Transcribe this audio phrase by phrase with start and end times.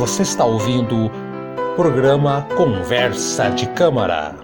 [0.00, 4.34] Você está ouvindo o programa Conversa de Câmara.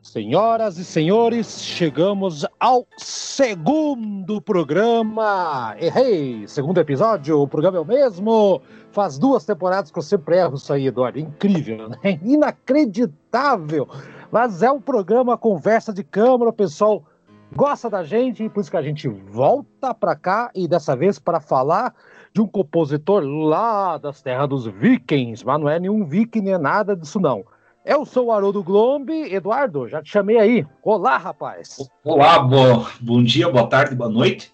[0.00, 5.74] Senhoras e senhores, chegamos ao segundo programa.
[5.80, 6.46] Errei!
[6.46, 8.62] Segundo episódio, o programa é o mesmo.
[8.92, 11.18] Faz duas temporadas que eu sempre erro isso aí, Eduardo.
[11.18, 11.98] Incrível, né?
[12.22, 13.88] Inacreditável.
[14.30, 17.02] Mas é um programa Conversa de Câmara, o pessoal
[17.54, 21.40] gosta da gente, por isso que a gente volta para cá e dessa vez para
[21.40, 21.94] falar
[22.32, 26.94] de um compositor lá das terras dos vikings, mas não é nenhum viking nem nada
[26.94, 27.44] disso não.
[27.84, 29.32] Eu sou o Haroldo Glombe.
[29.32, 30.66] Eduardo, já te chamei aí.
[30.82, 31.88] Olá, rapaz.
[32.04, 32.86] Olá, bo...
[33.00, 34.52] bom dia, boa tarde, boa noite.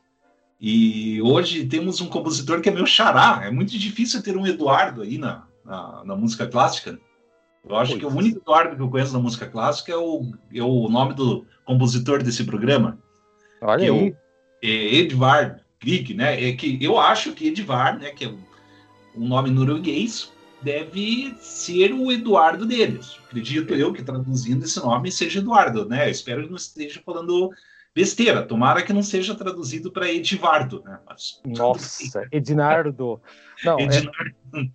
[0.60, 3.40] E hoje temos um compositor que é meu xará.
[3.44, 6.96] É muito difícil ter um Eduardo aí na, na, na música clássica.
[7.68, 8.00] Eu acho pois.
[8.00, 11.14] que o único Eduardo que eu conheço na música clássica é o, é o nome
[11.14, 12.98] do compositor desse programa.
[13.61, 14.16] Olha que aí.
[14.62, 16.48] É, é Edvard Grieg, né?
[16.48, 18.28] É que eu acho que Edvard, né, que é
[19.16, 23.19] um nome norueguês, deve ser o Eduardo deles.
[23.27, 26.06] Acredito eu que traduzindo esse nome seja Eduardo, né?
[26.06, 27.50] Eu espero que não esteja falando
[27.94, 28.42] besteira.
[28.42, 30.98] Tomara que não seja traduzido para Edivardo, né?
[31.06, 33.20] Mas, Nossa, Ednardo.
[33.62, 33.84] Não, é.
[33.84, 34.66] É...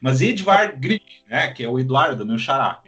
[0.00, 1.52] Mas Edvard Grieg, né?
[1.52, 2.82] Que é o Eduardo, meu xará.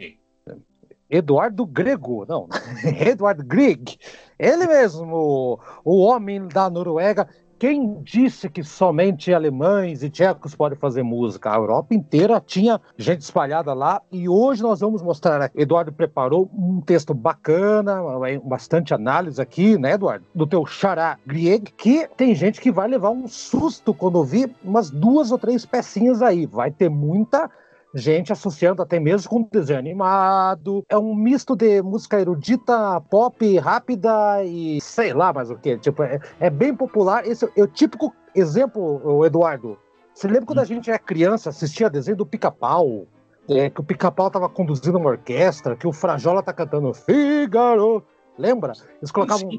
[1.09, 2.47] Eduardo Grego, não,
[2.85, 3.97] Eduardo Grieg,
[4.37, 7.27] ele mesmo, o homem da Noruega,
[7.59, 11.51] quem disse que somente alemães e tchecos podem fazer música?
[11.51, 15.51] A Europa inteira tinha gente espalhada lá e hoje nós vamos mostrar.
[15.53, 17.99] Eduardo preparou um texto bacana,
[18.45, 20.25] bastante análise aqui, né, Eduardo?
[20.33, 24.89] Do teu xará Grieg, que tem gente que vai levar um susto quando ouvir umas
[24.89, 26.45] duas ou três pecinhas aí.
[26.45, 27.51] Vai ter muita
[27.93, 30.83] gente associando até mesmo com desenho animado.
[30.89, 35.77] É um misto de música erudita, pop, rápida e sei lá mais o que.
[35.77, 37.25] Tipo, é, é, bem popular.
[37.25, 39.77] Esse é o típico exemplo, Eduardo.
[40.13, 43.07] Você lembra quando a gente era criança, assistia desenho do pica-pau?
[43.49, 48.03] É, que o pica-pau tava conduzindo uma orquestra, que o Frajola tá cantando Figaro.
[48.37, 48.73] Lembra?
[49.01, 49.49] Eles colocavam,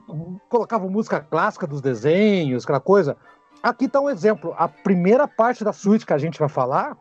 [0.48, 3.16] colocavam música clássica dos desenhos, aquela coisa.
[3.62, 4.54] Aqui tá um exemplo.
[4.56, 6.96] A primeira parte da suíte que a gente vai falar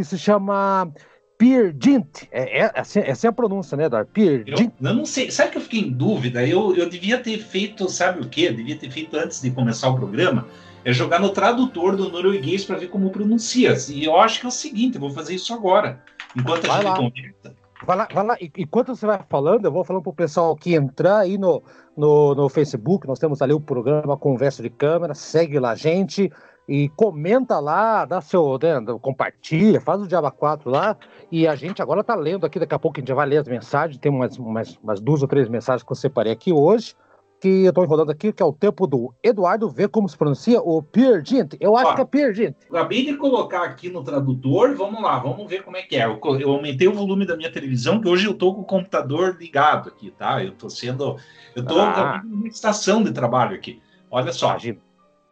[0.00, 0.90] que se chama
[1.36, 2.24] Peer Gint.
[2.30, 4.06] É, é, assim, essa é a pronúncia, né, Dar?
[4.06, 5.30] Peer eu, eu não sei.
[5.30, 6.46] Sabe que eu fiquei em dúvida?
[6.46, 8.48] Eu, eu devia ter feito, sabe o quê?
[8.48, 10.46] Eu devia ter feito antes de começar o programa.
[10.82, 13.76] É jogar no tradutor do norueguês para ver como pronuncia.
[13.90, 16.02] E eu acho que é o seguinte, eu vou fazer isso agora.
[16.34, 16.96] Enquanto vai a gente lá.
[16.96, 17.60] conversa.
[17.86, 18.36] Vai lá, vai lá.
[18.56, 21.62] Enquanto você vai falando, eu vou falando para o pessoal que entrar aí no,
[21.94, 23.06] no, no Facebook.
[23.06, 25.14] Nós temos ali o programa Conversa de Câmera.
[25.14, 26.30] Segue lá, gente
[26.70, 30.96] e comenta lá, dá seu, né, compartilha, faz o Diaba 4 lá,
[31.30, 33.38] e a gente agora tá lendo aqui, daqui a pouco a gente já vai ler
[33.38, 36.94] as mensagens, tem umas, umas, umas duas ou três mensagens que eu separei aqui hoje,
[37.40, 40.60] que eu tô enrolando aqui, que é o tempo do Eduardo, ver como se pronuncia
[40.60, 42.54] o Piergint, eu acho Ó, que é Piergint.
[42.68, 46.20] Acabei de colocar aqui no tradutor, vamos lá, vamos ver como é que é, eu,
[46.38, 49.88] eu aumentei o volume da minha televisão, que hoje eu tô com o computador ligado
[49.88, 51.16] aqui, tá, eu tô sendo,
[51.56, 52.22] eu tô ah.
[52.24, 54.50] uma estação de trabalho aqui, olha só.
[54.50, 54.89] Imagina.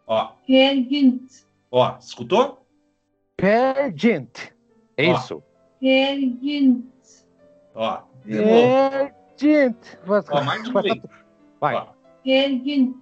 [0.08, 0.32] Ó.
[0.46, 1.44] Pergint.
[1.70, 2.66] Ó, escutou?
[3.36, 4.52] Pergint.
[4.96, 5.42] É isso.
[5.78, 6.86] Pergint.
[7.74, 8.00] Ó.
[8.24, 9.76] Pergint.
[10.06, 11.02] Ó, mais um vez.
[11.60, 11.88] Vai.
[12.24, 12.96] Pergint.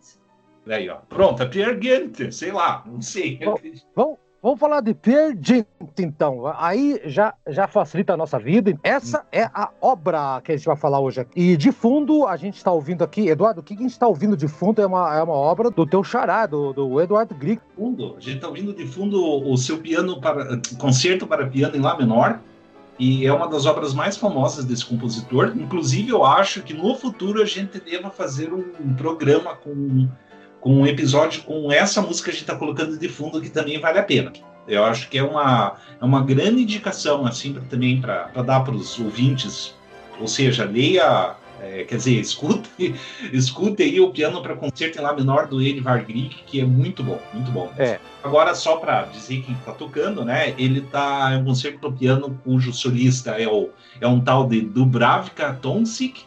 [0.69, 0.97] Aí, ó.
[1.09, 2.33] Pronto, é Pergint.
[2.33, 3.39] Sei lá, não sei.
[3.95, 5.67] Vamos, Vamos falar de Peer Gynt,
[5.99, 6.43] então.
[6.59, 8.79] Aí já, já facilita a nossa vida.
[8.83, 11.41] Essa é a obra que a gente vai falar hoje aqui.
[11.41, 14.37] E de fundo, a gente está ouvindo aqui, Eduardo, o que a gente está ouvindo
[14.37, 17.61] de fundo é uma, é uma obra do teu xará, do, do Eduardo Grieg.
[17.75, 21.81] Fundo, a gente está ouvindo de fundo o seu piano para concerto para piano em
[21.81, 22.41] Lá menor.
[22.99, 25.53] E é uma das obras mais famosas desse compositor.
[25.57, 30.09] Inclusive, eu acho que no futuro a gente deva fazer um programa com
[30.67, 33.79] com um episódio com essa música que a gente está colocando de fundo que também
[33.79, 34.33] vale a pena.
[34.67, 38.75] Eu acho que é uma, é uma grande indicação assim pra, também para dar para
[38.75, 39.77] os ouvintes,
[40.21, 42.69] ou seja, leia, é, quer dizer, escute,
[43.33, 47.01] escute aí o piano para concerto em lá menor do Edvard Grieg, que é muito
[47.01, 47.73] bom, muito bom.
[47.79, 48.01] É.
[48.25, 50.53] Agora só para dizer quem está tocando, né?
[50.59, 53.71] Ele está em um concerto para piano cujo solista é o
[54.01, 56.25] é um tal de Dubravka Tonsik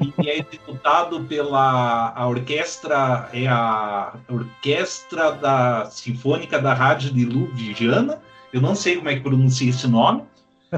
[0.00, 8.20] e é executado pela a orquestra é a orquestra da sinfônica da rádio de Ljubljana.
[8.52, 10.24] Eu não sei como é que pronuncia esse nome.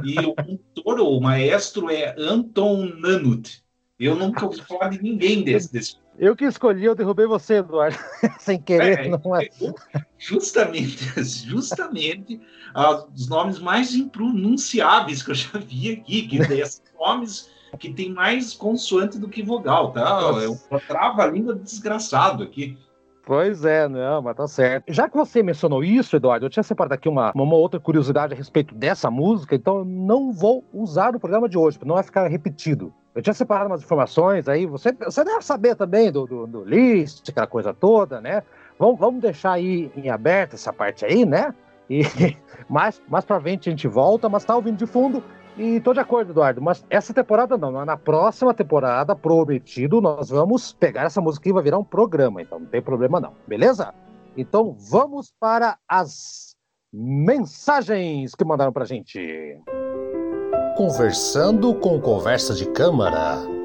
[0.04, 3.62] E o cantor o maestro é Anton Nanut.
[3.98, 5.96] Eu nunca ouvi falar de ninguém desse, desse.
[6.16, 7.98] eu que escolhi eu derrubei você Eduardo
[8.38, 9.48] sem querer é, não é?
[10.16, 12.36] justamente justamente
[12.76, 18.12] uh, os nomes mais impronunciáveis que eu já vi aqui que desses nomes que tem
[18.12, 20.20] mais consoante do que vogal, tá?
[20.42, 22.78] É um trava-língua desgraçado aqui.
[23.28, 24.90] Pois é, não, mas tá certo.
[24.90, 28.36] Já que você mencionou isso, Eduardo, eu tinha separado aqui uma, uma outra curiosidade a
[28.36, 32.04] respeito dessa música, então eu não vou usar no programa de hoje, para não vai
[32.04, 32.90] ficar repetido.
[33.14, 37.28] Eu tinha separado umas informações aí, você, você deve saber também do, do, do list,
[37.28, 38.42] aquela coisa toda, né?
[38.78, 41.54] Vamos, vamos deixar aí em aberto essa parte aí, né?
[41.90, 42.02] E
[42.66, 45.22] mais, mais pra frente a gente volta, mas tá ouvindo de fundo.
[45.58, 50.72] E tô de acordo, Eduardo, mas essa temporada não, na próxima temporada, prometido, nós vamos
[50.72, 53.92] pegar essa música e vai virar um programa, então não tem problema não, beleza?
[54.36, 56.54] Então vamos para as
[56.92, 59.60] mensagens que mandaram pra gente.
[60.76, 63.57] Conversando com conversa de câmara.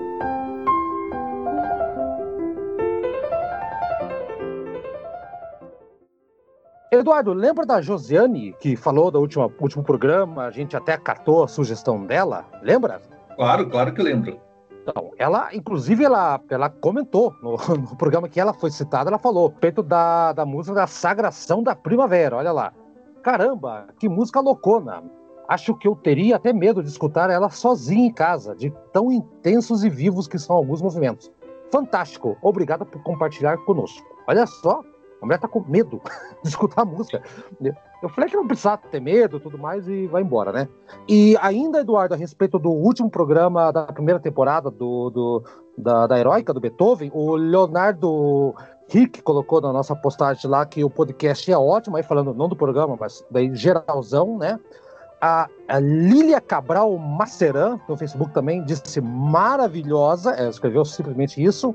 [7.00, 10.46] Eduardo, lembra da Josiane que falou do último, último programa?
[10.46, 13.02] A gente até acatou a sugestão dela, lembra?
[13.36, 14.40] Claro, claro que lembro.
[14.84, 19.48] Então, ela, inclusive, ela, ela comentou no, no programa que ela foi citada, ela falou,
[19.48, 22.72] respeito da, da música da Sagração da Primavera, olha lá.
[23.24, 25.04] Caramba, que música loucona.
[25.48, 29.84] Acho que eu teria até medo de escutar ela sozinha em casa, de tão intensos
[29.84, 31.32] e vivos que são alguns movimentos.
[31.72, 34.06] Fantástico, obrigado por compartilhar conosco.
[34.28, 34.84] Olha só,
[35.24, 36.02] a mulher tá com medo
[36.44, 37.24] de escutar a música.
[38.02, 40.68] Eu falei que não precisava ter medo tudo mais e vai embora, né?
[41.08, 45.44] E ainda, Eduardo, a respeito do último programa da primeira temporada do, do
[45.78, 48.54] da, da Heróica, do Beethoven, o Leonardo
[48.90, 52.56] Rick colocou na nossa postagem lá que o podcast é ótimo, aí falando não do
[52.56, 54.60] programa, mas daí geralzão, né?
[55.22, 61.74] A, a Lília Cabral Maceran, no Facebook também, disse maravilhosa, ela escreveu simplesmente isso.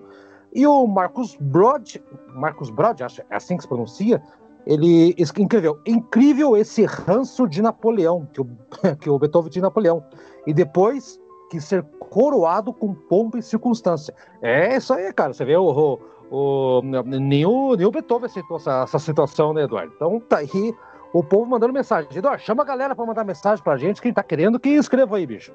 [0.54, 1.96] E o Marcos Brod,
[2.34, 4.22] Marcos Brod, acho é assim que se pronuncia,
[4.66, 8.48] ele escreveu: incrível esse ranço de Napoleão, que o,
[9.00, 10.04] que o Beethoven tinha Napoleão.
[10.46, 14.14] E depois que ser coroado com pompa e circunstância.
[14.42, 15.32] É isso aí, cara.
[15.32, 15.98] Você vê o.
[16.30, 19.92] o, o nem o Beethoven aceitou essa, essa situação, né, Eduardo?
[19.96, 20.74] Então tá aí
[21.12, 22.08] o povo mandando mensagem.
[22.14, 25.26] Eduardo, chama a galera para mandar mensagem pra gente, quem tá querendo, que escreva aí,
[25.26, 25.52] bicho.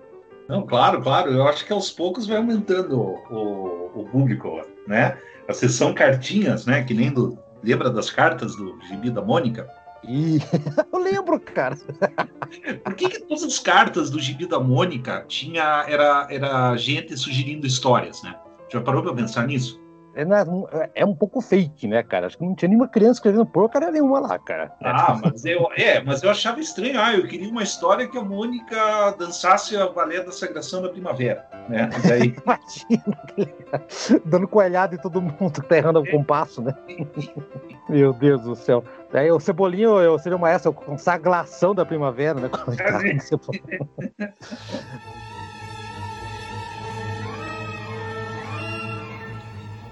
[0.48, 1.32] Não, claro, claro.
[1.32, 5.18] Eu acho que aos poucos vai aumentando o, o, público, né?
[5.48, 6.84] A sessão cartinhas, né?
[6.84, 7.38] Que nem do.
[7.64, 9.68] Lembra das cartas do Gibi da Mônica?
[10.06, 10.38] E
[10.92, 11.78] eu lembro, cara.
[12.84, 17.66] Por que, que todas as cartas do Gibi da Mônica tinha era, era gente sugerindo
[17.66, 18.36] histórias, né?
[18.70, 19.83] Já parou para pensar nisso?
[20.16, 22.28] É, é, é, um pouco fake, né, cara?
[22.28, 24.72] Acho que não tinha nenhuma criança escrevendo porcaria nenhuma lá, cara.
[24.84, 27.00] Ah, mas eu, é, mas eu achava estranho.
[27.00, 31.48] Ah, eu queria uma história que a Mônica dançasse a balé da Sagração da Primavera,
[31.68, 31.90] né?
[31.98, 32.36] E daí...
[32.44, 33.18] Imagina,
[34.26, 36.74] dando coelhada em todo mundo que tá errando o compasso, né?
[37.90, 38.84] Meu Deus do céu.
[39.12, 42.50] Aí o Cebolinho eu, seria uma essa, consagração da primavera, né?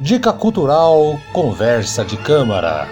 [0.02, 2.88] Dica Cultural Conversa de Câmara.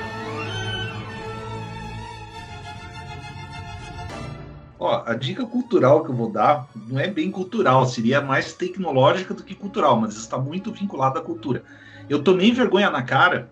[4.80, 9.34] Ó, a dica cultural que eu vou dar não é bem cultural, seria mais tecnológica
[9.34, 11.64] do que cultural, mas está muito vinculada à cultura.
[12.08, 13.50] Eu tomei vergonha na cara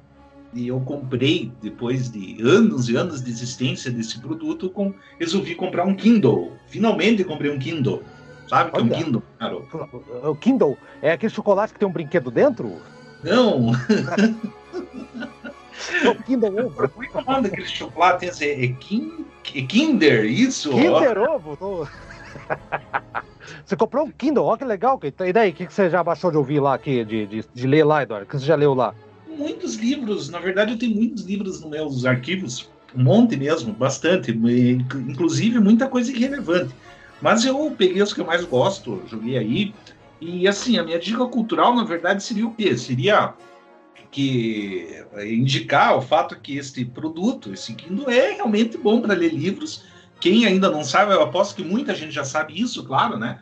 [0.54, 5.84] e eu comprei, depois de anos e anos de existência desse produto, com, resolvi comprar
[5.84, 6.52] um Kindle.
[6.68, 8.04] Finalmente comprei um Kindle.
[8.48, 9.24] Sabe o que é um Kindle,
[10.24, 12.80] O Kindle é aquele chocolate que tem um brinquedo dentro?
[13.24, 13.72] Não!
[16.26, 16.90] Kinder Ovo.
[16.90, 18.44] Como é que é o nome daquele chocolate?
[18.44, 20.72] É, é, kin, é Kinder, isso?
[20.72, 21.58] Kinder Ovo?
[21.58, 21.88] Tô...
[23.66, 25.00] Você comprou um Kindle, olha que legal.
[25.04, 27.84] E daí, o que você já baixou de ouvir lá, aqui, de, de, de ler
[27.84, 28.26] lá, Eduardo?
[28.26, 28.94] O que você já leu lá?
[29.28, 34.32] Muitos livros, na verdade eu tenho muitos livros nos meus arquivos, um monte mesmo, bastante,
[34.32, 36.74] inclusive muita coisa irrelevante.
[37.22, 39.74] Mas eu peguei os que eu mais gosto, joguei aí,
[40.20, 42.76] e assim, a minha dica cultural, na verdade, seria o quê?
[42.78, 43.34] Seria
[44.10, 49.84] que indicar o fato que este produto, esse Kindle, é realmente bom para ler livros.
[50.20, 53.40] Quem ainda não sabe, eu aposto que muita gente já sabe isso, claro, né?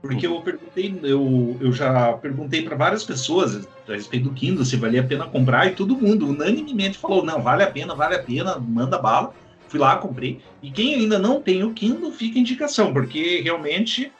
[0.00, 4.76] Porque eu perguntei, eu, eu já perguntei para várias pessoas a respeito do Kindle se
[4.76, 8.22] valia a pena comprar e todo mundo unanimemente falou: não, vale a pena, vale a
[8.22, 9.32] pena, manda bala.
[9.68, 10.40] Fui lá, comprei.
[10.60, 14.12] E quem ainda não tem o Kindle, fica a indicação, porque realmente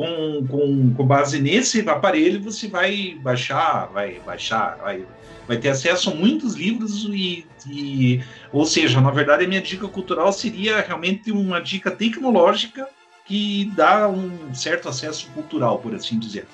[0.00, 5.04] com, com, com base nesse aparelho você vai baixar, vai baixar, vai,
[5.46, 9.86] vai ter acesso a muitos livros e, e, ou seja, na verdade a minha dica
[9.86, 12.88] cultural seria realmente uma dica tecnológica
[13.26, 16.46] que dá um certo acesso cultural, por assim dizer.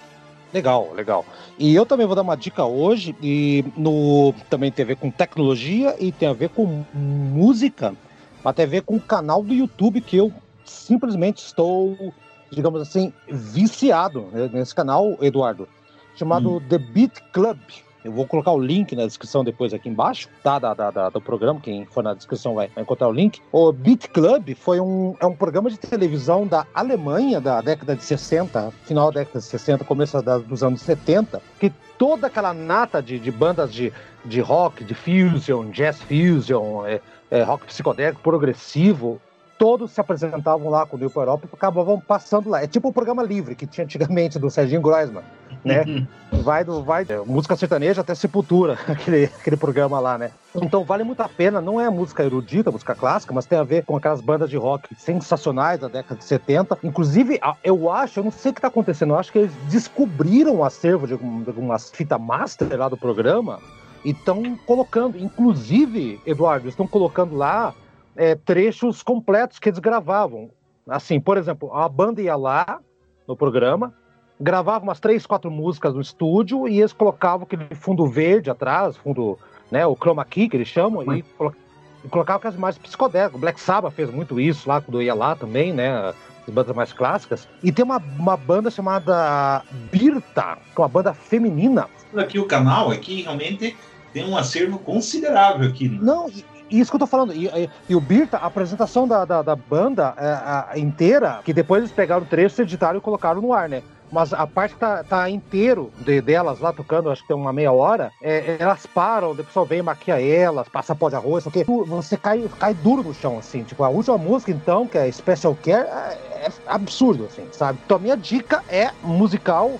[0.52, 1.24] Legal, legal.
[1.56, 5.08] E eu também vou dar uma dica hoje, e no também tem a ver com
[5.08, 7.94] tecnologia e tem a ver com música,
[8.42, 10.32] mas tem a ver com o canal do YouTube que eu
[10.64, 12.12] simplesmente estou
[12.50, 15.68] digamos assim, viciado nesse canal, Eduardo,
[16.14, 16.60] chamado hum.
[16.68, 17.58] The Beat Club.
[18.06, 20.60] Eu vou colocar o link na descrição depois aqui embaixo, tá?
[20.60, 23.40] Da, da, da do programa, quem for na descrição vai, vai, encontrar o link.
[23.50, 28.04] O Beat Club foi um, é um programa de televisão da Alemanha da década de
[28.04, 33.02] 60, final da década de 60, começo da, dos anos 70, que toda aquela nata
[33.02, 33.92] de, de bandas de,
[34.24, 39.20] de rock, de fusion, jazz fusion, é, é, rock psicodélico, progressivo,
[39.58, 42.62] todos se apresentavam lá com o New Europa e acabavam passando lá.
[42.62, 45.22] É tipo o programa livre que tinha antigamente do Serginho Groisman,
[45.64, 45.84] né?
[45.86, 46.42] Uhum.
[46.42, 50.30] Vai do vai música sertaneja até Sepultura, aquele, aquele programa lá, né?
[50.54, 53.84] Então vale muito a pena, não é música erudita, música clássica, mas tem a ver
[53.84, 56.78] com aquelas bandas de rock sensacionais da década de 70.
[56.82, 60.56] Inclusive, eu acho, eu não sei o que está acontecendo, eu acho que eles descobriram
[60.56, 63.58] o acervo de algumas fitas master lá do programa
[64.04, 67.74] e estão colocando, inclusive, Eduardo, estão colocando lá
[68.16, 70.50] é, trechos completos que eles gravavam.
[70.88, 72.80] Assim, por exemplo, a banda ia lá
[73.26, 73.92] no programa,
[74.40, 79.38] gravava umas três, quatro músicas no estúdio e eles colocavam aquele fundo verde atrás, fundo,
[79.70, 81.18] né, o chroma key que eles chamam, Mas...
[81.18, 83.40] e, colocavam aquelas imagens psicodélicas.
[83.40, 86.14] Black Sabbath fez muito isso lá quando ia lá também, né?
[86.46, 87.48] As bandas mais clássicas.
[87.64, 91.88] E tem uma, uma banda chamada Birta, que é uma banda feminina.
[92.16, 93.76] Aqui o canal aqui realmente
[94.12, 95.88] tem um acervo considerável aqui.
[95.88, 95.98] Né?
[96.00, 96.30] Não,
[96.70, 97.32] isso que eu tô falando.
[97.32, 101.52] E, e, e o Birta, a apresentação da, da, da banda é, a, inteira, que
[101.52, 103.82] depois eles pegaram o trecho, editaram e colocaram no ar, né?
[104.10, 107.52] Mas a parte que tá, tá inteiro de, delas lá tocando, acho que tem uma
[107.52, 111.64] meia hora, é, elas param, o pessoal vem maquia elas, passa pó de arroz, porque
[111.64, 113.64] você cai, cai duro no chão, assim.
[113.64, 117.80] Tipo, a última música, então, que é Special Care, é, é absurdo, assim, sabe?
[117.84, 119.72] Então a minha dica é musical.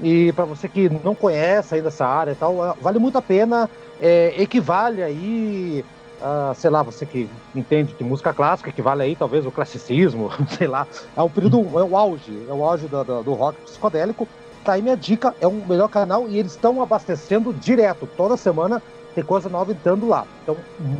[0.00, 3.70] E para você que não conhece ainda essa área e tal, vale muito a pena.
[4.00, 5.84] É, equivale aí
[6.24, 10.30] Uh, sei lá, você que entende de música clássica, que vale aí talvez o classicismo,
[10.56, 13.60] sei lá, é o período, é o auge, é o auge do, do, do rock
[13.60, 14.26] psicodélico.
[14.64, 18.82] Tá aí minha dica, é um melhor canal e eles estão abastecendo direto, toda semana
[19.14, 20.26] tem coisa nova entrando lá.
[20.42, 20.56] Então,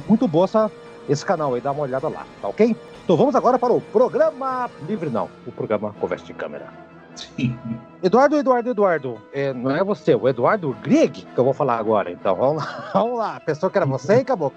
[0.07, 0.71] muito boa essa,
[1.09, 2.77] esse canal aí, dá uma olhada lá, tá ok?
[3.03, 6.69] Então vamos agora para o programa livre, não, o programa Conversa de Câmera.
[7.17, 7.57] Sim.
[8.03, 12.11] Eduardo, Eduardo, Eduardo, é, não é você, o Eduardo Grieg que eu vou falar agora,
[12.11, 13.41] então vamos lá, vamos lá.
[13.41, 14.53] Pensou que era você e acabou.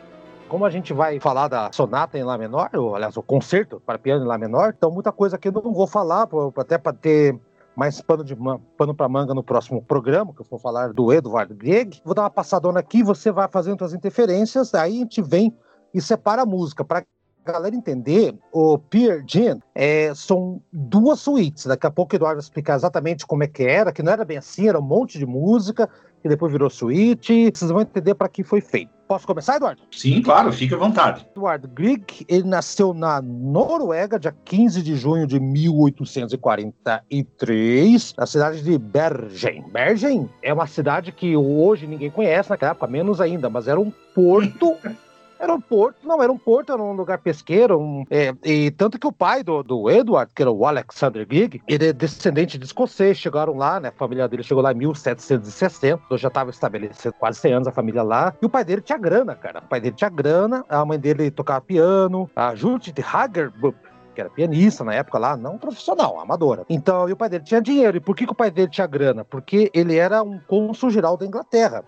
[0.49, 3.99] Como a gente vai falar da sonata em Lá menor, ou aliás, o concerto para
[3.99, 6.27] piano em Lá menor, então muita coisa aqui eu não vou falar,
[6.57, 7.37] até para ter
[7.75, 8.35] mais pano, de
[8.77, 12.01] pano para manga no próximo programa, que eu vou falar do Eduardo Grieg.
[12.03, 15.53] Vou dar uma passadona aqui, você vai fazendo as interferências, aí a gente vem
[15.93, 16.83] e separa a música.
[16.83, 17.05] Para
[17.45, 21.65] galera entender, o Pierre Jean é, são duas suítes.
[21.65, 24.23] Daqui a pouco o Eduardo vai explicar exatamente como é que era, que não era
[24.23, 25.89] bem assim, era um monte de música,
[26.21, 27.51] que depois virou suíte.
[27.53, 28.96] Vocês vão entender para que foi feito.
[29.07, 29.81] Posso começar, Eduardo?
[29.89, 31.25] Sim, claro, fique à vontade.
[31.31, 38.77] Eduardo Grieg, ele nasceu na Noruega, dia 15 de junho de 1843, na cidade de
[38.77, 39.63] Bergen.
[39.71, 43.89] Bergen é uma cidade que hoje ninguém conhece, naquela época menos ainda, mas era um
[44.13, 44.75] porto
[45.39, 47.79] Era um porto, não, era um porto, era um lugar pesqueiro.
[47.79, 51.61] Um, é, e tanto que o pai do, do Edward, que era o Alexander Gig,
[51.67, 53.89] ele é descendente de escocês, chegaram lá, né?
[53.89, 57.71] A família dele chegou lá em 1760, então já estava estabelecido quase 100 anos a
[57.71, 58.33] família lá.
[58.41, 59.59] E o pai dele tinha grana, cara.
[59.59, 63.77] O pai dele tinha grana, a mãe dele tocava piano, a Judith Hagerbup,
[64.15, 66.65] que era pianista na época lá, não profissional, amadora.
[66.67, 67.97] Então, e o pai dele tinha dinheiro.
[67.97, 69.23] E por que, que o pai dele tinha grana?
[69.23, 71.83] Porque ele era um cônsul geral da Inglaterra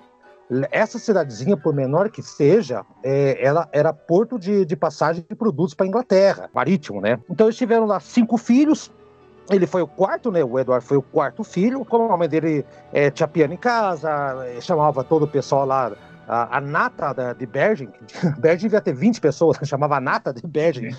[0.71, 5.75] essa cidadezinha, por menor que seja, é, ela era porto de, de passagem de produtos
[5.75, 7.19] para Inglaterra, marítimo, né?
[7.29, 8.91] Então eles tiveram lá cinco filhos,
[9.49, 10.43] ele foi o quarto, né?
[10.43, 11.83] O Eduardo foi o quarto filho.
[11.83, 14.09] Como a mãe dele é, tinha piano em casa,
[14.45, 15.91] é, chamava todo o pessoal lá
[16.29, 17.89] a, a nata da, de Bergen,
[18.39, 20.95] Bergen devia ter 20 pessoas, chamava a nata de Bergen,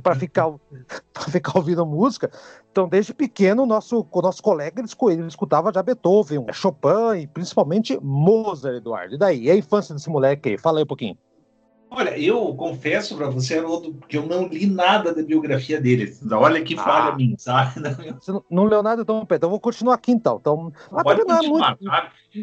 [0.00, 0.54] para ficar,
[1.28, 2.30] ficar ouvindo música.
[2.70, 7.26] Então, desde pequeno, o nosso, o nosso colega ele, ele escutava já Beethoven, Chopin e
[7.26, 9.16] principalmente Mozart, Eduardo.
[9.16, 9.42] E daí?
[9.42, 10.58] E a infância desse moleque aí?
[10.58, 11.18] Fala aí um pouquinho.
[11.96, 16.12] Olha, eu confesso para você, Haroldo, que eu não li nada da biografia dele.
[16.32, 17.80] Olha que falha ah, minha, sabe?
[18.20, 20.38] Você não, não leu nada, então, Pedro, eu vou continuar aqui então.
[20.40, 21.78] então Pode não é muito...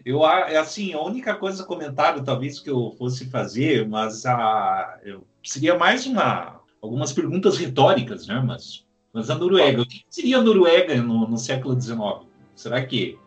[0.05, 5.27] Eu, é assim, a única coisa, comentário talvez que eu fosse fazer, mas a, eu,
[5.43, 8.41] seria mais uma, algumas perguntas retóricas, né?
[8.45, 11.99] Mas, mas a Noruega, o que seria a Noruega no, no século XIX?
[12.55, 13.19] Será que,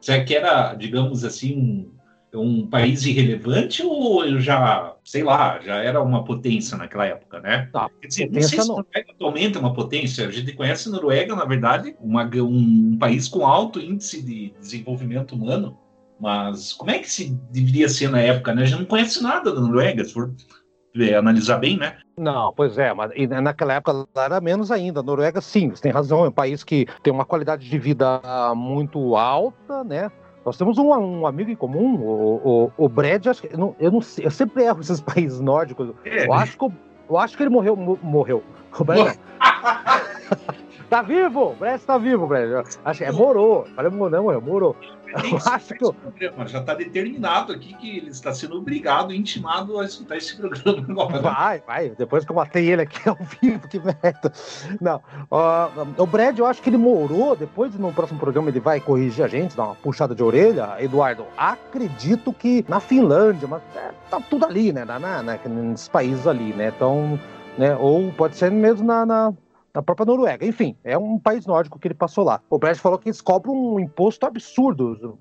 [0.00, 1.90] será que era, digamos assim, um
[2.70, 7.68] país irrelevante ou já, sei lá, já era uma potência naquela época, né?
[7.72, 10.26] Tá, Quer dizer, não sei se a Noruega atualmente é uma potência.
[10.26, 14.54] A gente conhece a Noruega, na verdade, uma, um, um país com alto índice de
[14.58, 15.78] desenvolvimento humano,
[16.18, 18.62] mas como é que se deveria ser na época, né?
[18.62, 20.34] A gente não conhece nada da Noruega, se for
[20.96, 21.98] é, analisar bem, né?
[22.16, 23.10] Não, pois é, mas
[23.42, 25.00] naquela época era menos ainda.
[25.00, 28.22] A Noruega, sim, você tem razão, é um país que tem uma qualidade de vida
[28.54, 30.10] muito alta, né?
[30.44, 33.76] Nós temos um, um amigo em comum, o, o, o Brad, acho que, eu, não,
[33.78, 35.90] eu não sei, eu sempre erro esses países nórdicos.
[36.04, 36.26] É.
[36.26, 36.64] Eu, acho que,
[37.08, 37.76] eu acho que ele morreu.
[38.02, 38.42] Morreu.
[38.76, 39.16] O Brad,
[40.92, 41.52] Tá vivo!
[41.52, 42.78] O Brett tá vivo, Brett.
[42.84, 43.66] Acho que é morou.
[43.74, 44.76] Falei, não, morreu, morou.
[45.06, 45.90] Eu acho que.
[45.90, 46.46] Programa.
[46.46, 51.22] Já está determinado aqui que ele está sendo obrigado, intimado a escutar esse programa agora.
[51.22, 51.88] Vai, vai.
[51.96, 54.30] Depois que eu matei ele aqui ao vivo, que merda.
[54.82, 54.96] Não.
[55.30, 57.34] Uh, o Brad, eu acho que ele morou.
[57.36, 60.76] Depois, no próximo programa, ele vai corrigir a gente, dar uma puxada de orelha.
[60.78, 64.84] Eduardo, acredito que na Finlândia, mas é, tá tudo ali, né?
[64.84, 66.70] Na, na, na, nesses países ali, né?
[66.76, 67.18] Então.
[67.56, 67.76] Né?
[67.76, 69.34] Ou pode ser mesmo na, na,
[69.74, 70.44] na própria Noruega.
[70.44, 72.40] Enfim, é um país nórdico que ele passou lá.
[72.50, 75.18] O Brad falou que eles cobram um imposto absurdo.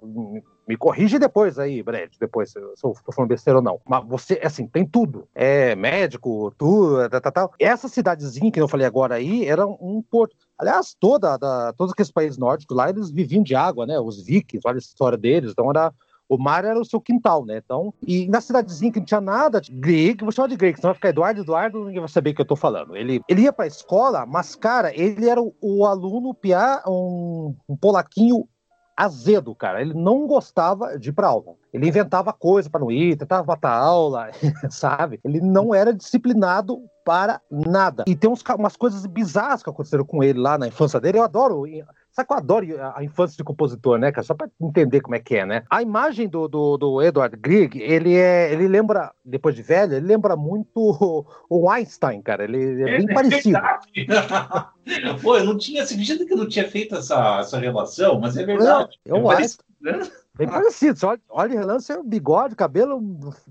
[0.68, 3.80] Me corrige depois aí, Brad, depois, se eu estou falando besteira ou não.
[3.88, 5.28] Mas você, assim, tem tudo.
[5.34, 7.54] É médico, tudo, tal, tal, tal.
[7.60, 10.36] Essa cidadezinha que eu falei agora aí era um porto.
[10.58, 14.00] Aliás, toda, da, todos aqueles países nórdicos lá, eles viviam de água, né?
[14.00, 15.52] Os vikings, olha a história deles.
[15.52, 15.92] Então era
[16.32, 17.58] o mar era o seu quintal, né?
[17.58, 20.92] Então, e na cidadezinha que não tinha nada de grego, vou chamar de grego, senão
[20.92, 22.96] vai ficar Eduardo, Eduardo, ninguém vai saber o que eu tô falando.
[22.96, 27.76] Ele, ele ia pra escola, mas, cara, ele era o, o aluno piá, um, um
[27.76, 28.48] polaquinho
[28.96, 29.82] azedo, cara.
[29.82, 31.56] Ele não gostava de ir pra aula.
[31.74, 34.30] Ele inventava coisa para não ir, tentava matar aula,
[34.72, 35.20] sabe?
[35.26, 38.06] Ele não era disciplinado para nada.
[38.08, 41.18] E tem uns, umas coisas bizarras que aconteceram com ele lá na infância dele.
[41.18, 41.68] Eu adoro
[42.12, 44.24] Sabe que eu adoro a infância de compositor, né, cara?
[44.24, 45.64] Só pra entender como é que é, né?
[45.70, 48.52] A imagem do, do, do Edward Grieg, ele é.
[48.52, 52.44] Ele lembra, depois de velho, ele lembra muito o, o Einstein, cara.
[52.44, 53.60] Ele é bem é, parecido.
[55.22, 58.46] Pô, eu não tinha sentido que eu não tinha feito essa, essa relação, mas é
[58.46, 59.00] verdade.
[59.06, 59.66] É o Einstein.
[59.80, 60.00] Né?
[60.38, 60.52] Bem ah.
[60.52, 60.98] parecido.
[60.98, 63.02] Você olha, olha relance, é bigode, cabelo,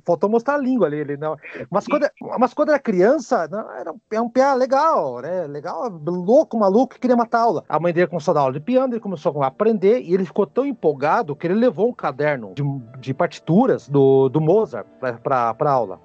[0.05, 1.01] faltou mostrar a língua ali.
[1.01, 1.37] ali não.
[1.71, 2.09] Mas, quando,
[2.39, 5.47] mas quando era criança, não, era um, é um pé legal, né?
[5.47, 7.65] Legal, louco, maluco, que queria matar a aula.
[7.69, 10.25] A mãe dele começou a dar aula de piano, ele começou a aprender e ele
[10.25, 12.63] ficou tão empolgado que ele levou um caderno de,
[12.99, 14.87] de partituras do, do Mozart
[15.23, 16.00] para aula.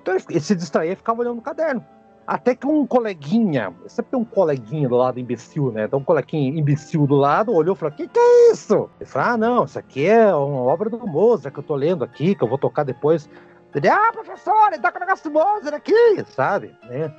[0.00, 1.84] Então ele, ele se distraía e ficava olhando no caderno.
[2.32, 5.84] Até que um coleguinha, sempre tem um coleguinha do lado imbecil, né?
[5.84, 8.88] Então um coleguinha imbecil do lado olhou e falou: Que que é isso?
[8.98, 12.02] Ele falou: Ah, não, isso aqui é uma obra do Mozart que eu tô lendo
[12.02, 13.28] aqui, que eu vou tocar depois.
[13.74, 16.74] Ele, ah, professor, ele tá com o negócio do Mozart aqui, sabe?
[16.84, 17.14] Né?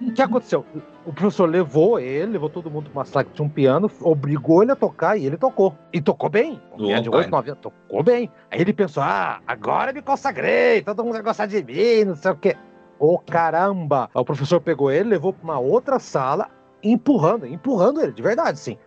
[0.00, 0.66] O que aconteceu?
[1.06, 4.64] O professor levou ele, levou todo mundo para uma sala que tinha um piano, obrigou
[4.64, 5.76] ele a tocar e ele tocou.
[5.92, 6.60] E tocou bem.
[6.76, 8.28] Um de 8, 9 anos, tocou bem.
[8.50, 12.32] Aí ele pensou: ah, agora me consagrei, todo mundo vai gostar de mim, não sei
[12.32, 12.56] o quê.
[12.98, 14.08] Ô oh, caramba!
[14.14, 16.48] o professor pegou ele, levou para uma outra sala,
[16.82, 18.78] empurrando, empurrando ele, de verdade, sim.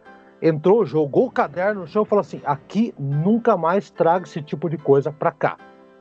[0.42, 4.70] Entrou, jogou o caderno no chão e falou assim: aqui nunca mais traga esse tipo
[4.70, 5.58] de coisa para cá.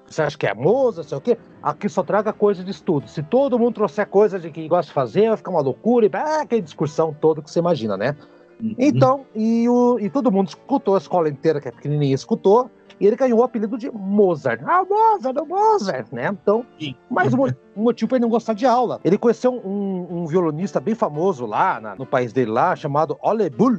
[0.06, 1.36] Você acha que é moça, sei o quê?
[1.62, 3.08] Aqui só traga coisa de estudo.
[3.08, 6.10] Se todo mundo trouxer coisa de que gosta de fazer, vai ficar uma loucura e
[6.14, 8.16] ah, aquela discussão toda que você imagina, né?
[8.60, 8.74] Uhum.
[8.78, 13.06] Então, e, o, e todo mundo escutou, a escola inteira que é pequenininha escutou, e
[13.06, 14.60] ele ganhou o apelido de Mozart.
[14.64, 16.28] Ah, Mozart, o Mozart, né?
[16.28, 16.64] Então,
[17.10, 19.00] mais um, motivo para ele não gostar de aula.
[19.04, 23.48] Ele conheceu um, um violonista bem famoso lá, na, no país dele lá, chamado Ole
[23.50, 23.78] Bull.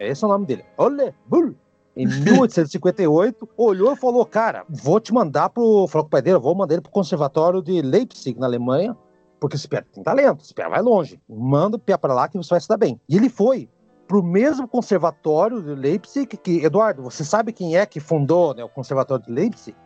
[0.00, 0.64] Esse é o nome dele.
[0.76, 1.54] Ole Bull
[1.96, 5.86] em 1858, olhou e falou: Cara, vou te mandar pro.
[5.88, 8.96] Falou com o pai dele: vou mandar ele pro conservatório de Leipzig, na Alemanha,
[9.40, 11.20] porque esse pé tem talento, esse pé vai longe.
[11.28, 13.00] Manda o pé para lá que você vai se dar bem.
[13.08, 13.68] E ele foi
[14.08, 18.64] para o mesmo conservatório de Leipzig, que, Eduardo, você sabe quem é que fundou né,
[18.64, 19.76] o conservatório de Leipzig?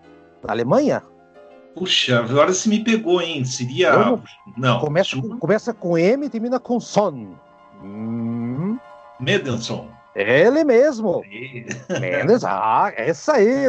[0.42, 1.02] Na Alemanha?
[1.74, 3.44] Puxa, agora se me pegou, hein?
[3.44, 3.92] Seria.
[3.92, 4.22] Não.
[4.56, 4.80] não.
[4.80, 7.34] Começa, com, começa com M e termina com Son.
[7.82, 8.78] Hum.
[9.18, 9.88] Mendelssohn.
[10.14, 11.22] Ele mesmo.
[12.00, 13.64] Mendes, ah, essa aí,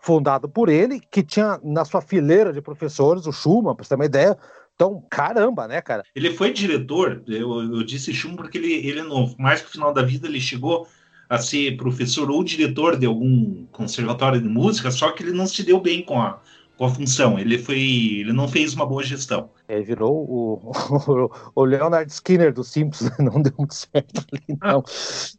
[0.00, 3.94] fundado por ele, que tinha na sua fileira de professores o Schumann, para você ter
[3.96, 4.36] uma ideia,
[4.78, 6.04] então, caramba, né, cara?
[6.14, 10.02] Ele foi diretor, eu, eu disse Chum porque ele, ele no, mais pro final da
[10.02, 10.86] vida, ele chegou
[11.28, 15.64] a ser professor ou diretor de algum conservatório de música, só que ele não se
[15.64, 16.40] deu bem com a,
[16.76, 17.36] com a função.
[17.40, 17.80] Ele foi,
[18.20, 19.50] ele não fez uma boa gestão.
[19.68, 24.84] Ele virou o, o, o Leonard Skinner dos Simpsons, não deu muito certo ali, não.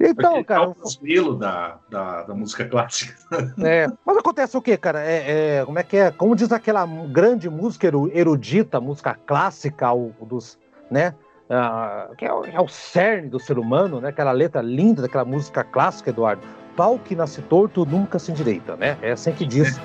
[0.00, 0.64] Então, cara.
[0.64, 3.14] É o estilo da, da, da, música clássica.
[3.64, 5.02] É, mas acontece o quê, cara?
[5.02, 6.10] É, é, como é que é?
[6.10, 10.58] Como diz aquela grande música erudita, música clássica o, dos.
[10.90, 11.14] né?
[11.48, 14.10] Uh, que é, é, o cerne do ser humano, né?
[14.10, 16.42] Aquela letra linda daquela música clássica, Eduardo.
[16.76, 18.98] Pau que nasce torto nunca se endireita, né?
[19.02, 19.80] É assim que diz.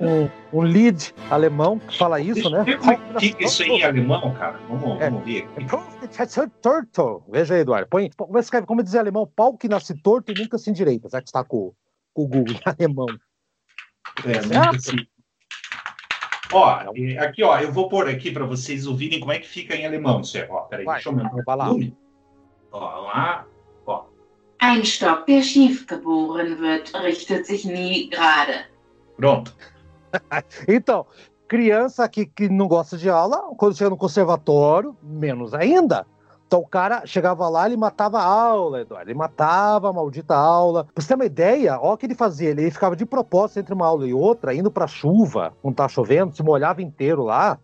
[0.00, 2.62] Um, um lead alemão que fala isso, né?
[2.62, 4.58] O que, que é isso aí em alemão, cara?
[4.68, 6.50] Vamos, é, vamos ver aqui.
[6.60, 7.22] Torto.
[7.28, 7.88] Veja aí, Eduardo.
[7.88, 11.08] Põe, como escreve, como diz em alemão, pau que nasce torto e nunca se endireita,
[11.10, 11.72] já que está com,
[12.12, 13.06] com o Google em alemão.
[14.24, 15.08] É, nunca se...
[16.52, 16.82] Ó,
[17.20, 20.20] aqui, ó, eu vou pôr aqui para vocês ouvirem como é que fica em alemão.
[20.48, 21.96] Ó, peraí, Vai, deixa eu aumentar o volume.
[22.72, 23.46] Ó, lá,
[23.86, 24.04] ó.
[24.60, 28.66] Ein Stock, der schief geboren wird, richtet sich nie gerade.
[29.20, 29.54] Pronto.
[30.66, 31.06] então,
[31.46, 36.06] criança que, que não gosta de aula, quando chega no conservatório, menos ainda.
[36.46, 39.10] Então o cara chegava lá, ele matava a aula, Eduardo.
[39.10, 40.84] Ele matava a maldita aula.
[40.84, 42.48] Pra você ter uma ideia, olha o que ele fazia.
[42.48, 46.34] Ele ficava de propósito entre uma aula e outra, indo pra chuva, quando tá chovendo,
[46.34, 47.58] se molhava inteiro lá,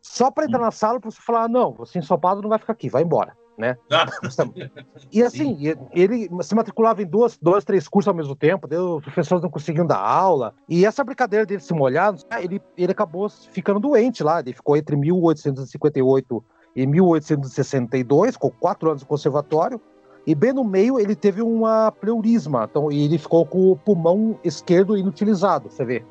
[0.00, 2.74] só pra entrar na sala pra você falar: ah, não, você ensopado não vai ficar
[2.74, 3.36] aqui, vai embora.
[3.58, 3.76] Né?
[5.10, 5.58] e assim,
[5.92, 9.84] ele se matriculava em duas, dois, três cursos ao mesmo tempo, os professores não conseguiam
[9.84, 10.54] dar aula.
[10.68, 14.38] E essa brincadeira dele se molhar, ele, ele acabou ficando doente lá.
[14.38, 16.44] Ele ficou entre 1858
[16.76, 19.80] em 1862, com quatro anos de conservatório,
[20.24, 24.38] e bem no meio ele teve uma pleurisma, então e ele ficou com o pulmão
[24.44, 26.04] esquerdo inutilizado, você vê.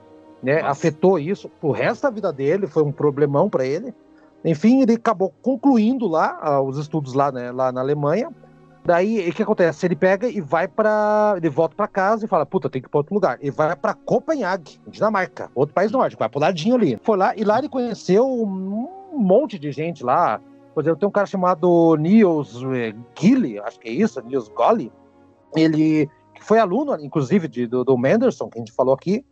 [0.44, 0.60] Né?
[0.62, 3.94] Afetou isso o resto da vida dele, foi um problemão para ele.
[4.48, 8.30] Enfim, ele acabou concluindo lá uh, os estudos lá, né, lá na Alemanha.
[8.86, 9.86] Daí, o que acontece?
[9.86, 12.90] Ele pega e vai para, ele volta para casa e fala, puta, tem que ir
[12.90, 13.38] para outro lugar.
[13.42, 16.98] E vai para Copenhague, Dinamarca, outro país nórdico, vai pro ladinho ali.
[17.04, 20.40] Foi lá e lá ele conheceu um monte de gente lá,
[20.74, 24.94] por exemplo, tem um cara chamado Niels eh, Gilly, acho que é isso, Niels Golly.
[25.56, 28.08] Ele foi aluno, inclusive, de, do, do que
[28.56, 29.26] a gente falou aqui.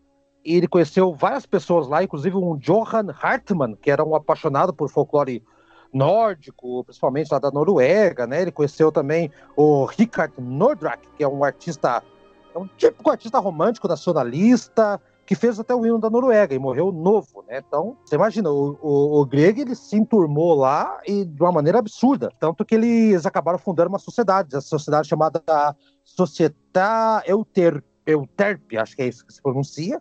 [0.45, 5.43] Ele conheceu várias pessoas lá, inclusive um Johan Hartmann, que era um apaixonado por folclore
[5.91, 8.41] nórdico, principalmente lá da Noruega, né?
[8.41, 12.03] Ele conheceu também o Richard Nordrak, que é um artista,
[12.53, 16.91] é um típico artista romântico nacionalista, que fez até o hino da Noruega e morreu
[16.91, 17.63] novo, né?
[17.65, 21.79] Então, você imagina, o, o, o Greg ele se enturmou lá e de uma maneira
[21.79, 25.41] absurda, tanto que eles acabaram fundando uma sociedade, a sociedade chamada
[26.03, 29.99] Società Euter, Euterpe, acho que é isso que se pronuncia,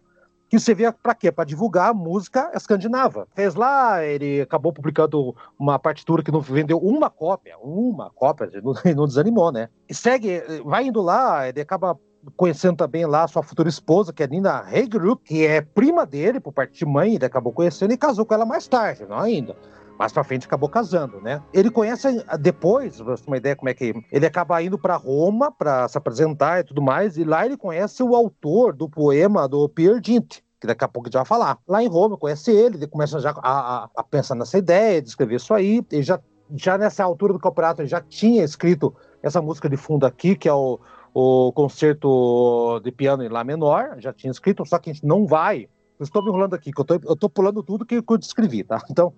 [0.55, 1.33] que servia para quê?
[1.33, 3.27] Para divulgar a música escandinava.
[3.35, 8.73] Fez lá, ele acabou publicando uma partitura que não vendeu uma cópia, uma cópia, não,
[8.95, 9.69] não desanimou, né?
[9.89, 11.99] E segue, vai indo lá, ele acaba
[12.37, 16.53] conhecendo também lá sua futura esposa, que é Nina Hegeruk, que é prima dele, por
[16.53, 19.57] parte de mãe, ele acabou conhecendo e casou com ela mais tarde, não ainda.
[19.99, 21.43] Mais pra frente acabou casando, né?
[21.53, 24.97] Ele conhece depois, pra você ter uma ideia como é que ele acaba indo para
[24.97, 29.49] Roma para se apresentar e tudo mais, e lá ele conhece o autor do poema
[29.49, 31.59] do Peer Gynt, que daqui a pouco a gente vai falar.
[31.67, 35.09] Lá em Roma, conhece ele, ele começa já a, a, a pensar nessa ideia, de
[35.09, 36.21] escrever isso aí, ele já,
[36.55, 40.49] já nessa altura do campeonato ele já tinha escrito essa música de fundo aqui, que
[40.49, 40.81] é o
[41.15, 45.27] o concerto de piano em Lá menor, já tinha escrito, só que a gente não
[45.27, 45.69] vai.
[45.99, 48.83] Eu estou me enrolando aqui, que eu, tô, eu pulando tudo que eu descrevi, tá?
[48.91, 49.13] Então,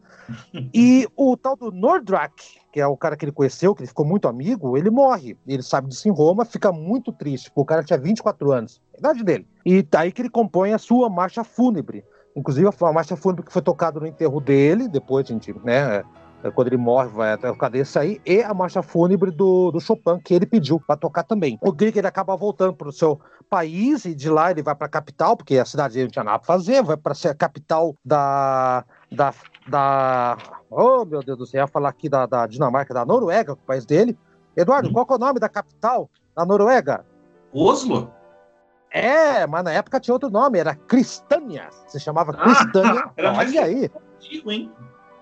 [0.75, 4.05] e o tal do Nordrak, que é o cara que ele conheceu, que ele ficou
[4.05, 5.37] muito amigo, ele morre.
[5.47, 8.99] Ele sabe disso em Roma, fica muito triste, porque o cara tinha 24 anos, a
[8.99, 9.47] idade dele.
[9.65, 12.05] E daí que ele compõe a sua marcha fúnebre.
[12.37, 16.05] Inclusive, a marcha fúnebre que foi tocada no enterro dele, depois a gente, né,
[16.55, 20.19] quando ele morre, vai até o cadeia aí, e a marcha fúnebre do, do Chopin,
[20.19, 21.59] que ele pediu para tocar também.
[21.63, 24.87] O Grieg ele acaba voltando para o seu país e de lá ele vai para
[24.87, 27.95] a capital, porque a cidade não tinha nada para fazer, vai para ser a capital
[28.05, 29.35] da, da,
[29.69, 30.37] da.
[30.71, 33.85] Oh, meu Deus do céu, ia falar aqui da, da Dinamarca, da Noruega, o país
[33.87, 34.17] dele.
[34.57, 37.05] Eduardo, qual é o nome da capital da Noruega?
[37.53, 38.11] Oslo?
[38.91, 41.69] É, mas na época tinha outro nome, era Cristânia.
[41.87, 43.05] Se chamava ah, Cristânia.
[43.07, 43.91] Ah, Olha mais aí.
[44.17, 44.73] Antigo, hein?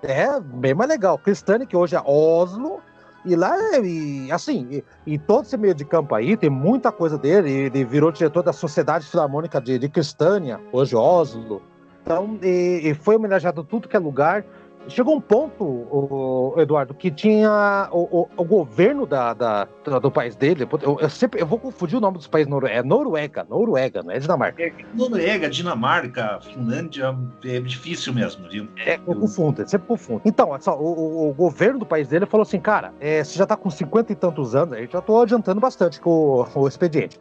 [0.06, 1.18] É, bem mais legal.
[1.18, 2.80] Cristânia, que hoje é Oslo,
[3.24, 7.16] e lá, e, assim, e, e, todo esse meio de campo aí, tem muita coisa
[7.16, 7.50] dele.
[7.50, 11.62] Ele virou diretor da Sociedade Filarmônica de, de Cristânia, hoje Oslo.
[12.02, 14.44] Então, e, e foi homenageado tudo que é lugar.
[14.88, 19.64] Chegou um ponto, o, Eduardo, que tinha o, o, o governo da, da,
[20.00, 20.68] do país dele.
[20.82, 22.52] Eu, eu, sempre eu vou confundir o nome dos países.
[22.68, 24.62] É Noruega, Noruega, não é Dinamarca.
[24.62, 28.68] É, Noruega, Dinamarca, Finlândia, é difícil mesmo, viu?
[28.76, 30.22] É, eu confundo, eu sempre confundo.
[30.24, 33.56] Então, só, o, o, governo do país dele falou assim: cara, é, você já tá
[33.56, 37.18] com cinquenta e tantos anos, aí já tô adiantando bastante com o, o expediente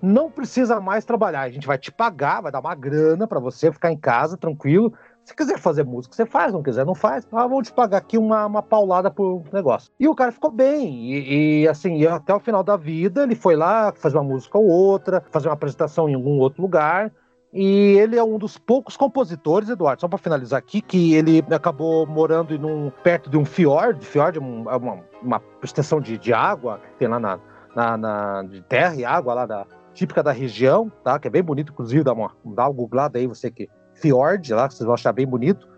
[0.00, 1.40] não precisa mais trabalhar.
[1.40, 4.92] A gente vai te pagar, vai dar uma grana para você ficar em casa tranquilo.
[5.26, 7.26] Se quiser fazer música, você faz, não quiser, não faz.
[7.32, 9.90] Ah, vamos te pagar aqui uma, uma paulada por negócio.
[9.98, 11.12] E o cara ficou bem.
[11.12, 14.68] E, e assim, até o final da vida, ele foi lá fazer uma música ou
[14.68, 17.12] outra, fazer uma apresentação em algum outro lugar.
[17.52, 22.06] E ele é um dos poucos compositores, Eduardo, só para finalizar aqui, que ele acabou
[22.06, 24.06] morando perto de um fiord.
[24.06, 27.40] Fiord é uma, uma extensão de, de água que tem lá na,
[27.74, 31.18] na, na, de terra e água lá da, típica da região, tá?
[31.18, 34.68] Que é bem bonito, inclusive, dá uma, dá uma googlada aí, você que Fjord, lá,
[34.68, 35.68] que vocês vão achar bem bonito.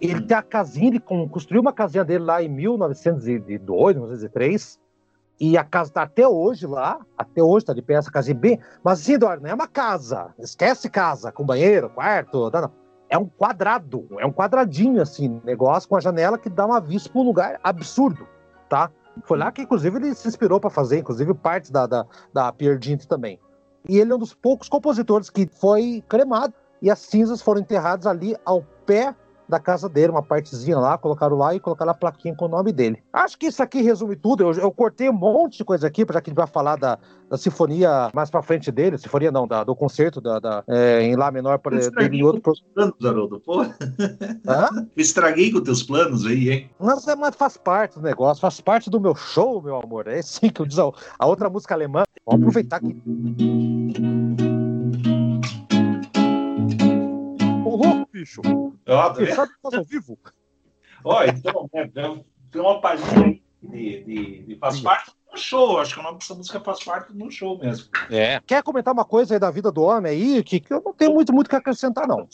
[0.00, 4.78] Ele tem a casinha, ele construiu uma casinha dele lá em 1902, 1903,
[5.40, 8.60] e a casa está até hoje lá, até hoje está de pé essa casinha bem.
[8.82, 12.72] Mas assim, Eduardo, não é uma casa, esquece casa, com banheiro, quarto, não, não.
[13.10, 17.08] É um quadrado, é um quadradinho assim, negócio com a janela que dá uma vista
[17.08, 18.26] para um lugar absurdo,
[18.68, 18.90] tá?
[19.24, 22.78] Foi lá que, inclusive, ele se inspirou para fazer, inclusive, partes da, da, da Peer
[22.78, 23.40] Gynt também.
[23.88, 28.06] E ele é um dos poucos compositores que foi cremado e as cinzas foram enterradas
[28.06, 29.14] ali ao pé
[29.48, 32.70] da casa dele, uma partezinha lá, colocaram lá e colocaram a plaquinha com o nome
[32.70, 33.02] dele.
[33.12, 34.42] Acho que isso aqui resume tudo.
[34.42, 36.98] Eu, eu cortei um monte de coisa aqui, já que a gente vai falar da,
[37.30, 38.98] da sinfonia mais pra frente dele.
[38.98, 42.54] Sinfonia não, da, do concerto da, da é, em Lá menor dele em outro.
[42.74, 43.62] Planos, Haroldo, pô.
[43.62, 44.68] Hã?
[44.96, 46.70] Estraguei com teus planos aí, hein?
[46.78, 50.08] Mas, é, mas faz parte do negócio, faz parte do meu show, meu amor.
[50.08, 52.02] É assim que eu diz a, a outra música alemã.
[52.26, 52.94] Vamos aproveitar que.
[58.18, 58.40] Bicho!
[58.86, 60.18] Ó, tá sabe que faz ao vivo?
[61.04, 61.90] Ó, então, né,
[62.50, 65.78] tem uma palhinha aí de, de, de faz parte do show.
[65.78, 67.88] Acho que o nome dessa música faz parte do show mesmo.
[68.10, 68.40] É.
[68.46, 71.14] Quer comentar uma coisa aí da vida do homem aí, que, que eu não tenho
[71.14, 72.26] muito muito que acrescentar, não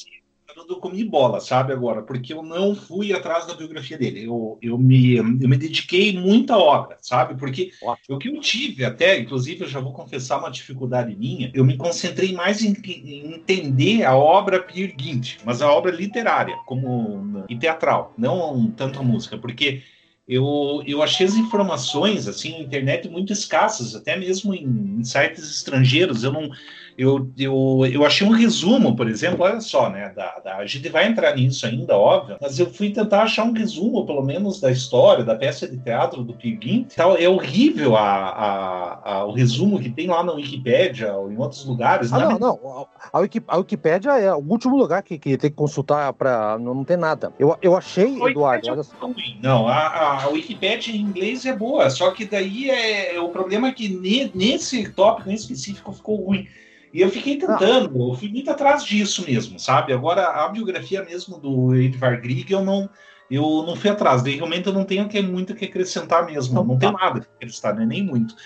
[0.57, 4.25] eu comi bola, sabe, agora, porque eu não fui atrás da biografia dele.
[4.25, 7.39] Eu, eu, me, eu me dediquei muito à obra, sabe?
[7.39, 8.17] Porque Ótimo.
[8.17, 11.77] o que eu tive até, inclusive, eu já vou confessar uma dificuldade minha, eu me
[11.77, 17.57] concentrei mais em, em entender a obra Peer Gynt, mas a obra literária, como e
[17.57, 19.83] teatral, não tanto a música, porque
[20.27, 25.45] eu, eu achei as informações assim na internet muito escassas, até mesmo em, em sites
[25.51, 26.25] estrangeiros.
[26.25, 26.51] Eu não,
[26.97, 30.13] eu, eu, eu achei um resumo, por exemplo, olha só, né?
[30.15, 33.53] Da, da, a gente vai entrar nisso ainda, óbvio, mas eu fui tentar achar um
[33.53, 36.87] resumo, pelo menos, da história, da peça de teatro do Piguim.
[36.95, 37.17] Tal.
[37.17, 41.65] É horrível a, a, a, o resumo que tem lá na Wikipédia ou em outros
[41.65, 42.13] lugares.
[42.13, 42.27] Ah, né?
[42.27, 42.89] não, não.
[43.13, 46.75] A, Wiki, a Wikipédia é o último lugar que, que tem que consultar para não,
[46.75, 47.33] não ter nada.
[47.39, 48.71] Eu, eu achei, Eduardo.
[48.71, 48.95] Olha só.
[49.43, 53.69] Não, a, a Wikipédia em inglês é boa, só que daí é, é o problema
[53.69, 56.47] é que ne, nesse tópico em específico ficou ruim.
[56.95, 59.93] E eu fiquei tentando, eu fui muito atrás disso mesmo, sabe?
[59.93, 62.89] Agora, a biografia mesmo do Edvard Grieg, eu não,
[63.29, 64.23] eu não fui atrás.
[64.23, 66.55] Daí, realmente, eu não tenho que, muito que acrescentar mesmo.
[66.55, 67.85] Não, não tem nada que acrescentar, né?
[67.85, 68.37] nem muito.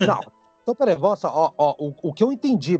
[0.00, 0.20] Não.
[0.62, 2.78] Então, peraí, Vossa, ó, ó, o, o, que eu entendi,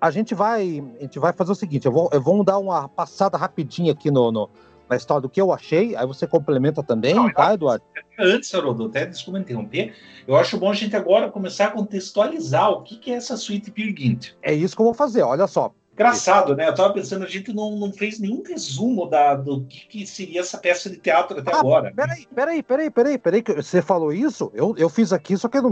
[0.00, 2.88] a gente vai, a gente vai fazer o seguinte, eu vou, eu vou dar uma
[2.88, 4.50] passada rapidinha aqui no, no
[4.92, 7.82] na história do que eu achei, aí você complementa também, não, tá, Eduardo?
[8.18, 9.94] Antes, Haroldo, até desculpa interromper,
[10.26, 13.72] eu acho bom a gente agora começar a contextualizar o que, que é essa suíte
[13.74, 14.32] Gynt.
[14.42, 15.72] É isso que eu vou fazer, olha só.
[15.94, 16.68] Engraçado, né?
[16.68, 20.40] Eu tava pensando, a gente não, não fez nenhum resumo da, do que, que seria
[20.40, 21.92] essa peça de teatro até ah, agora.
[21.94, 25.60] Peraí, peraí, peraí, peraí, peraí, que você falou isso, eu, eu fiz aqui, só que
[25.60, 25.70] não,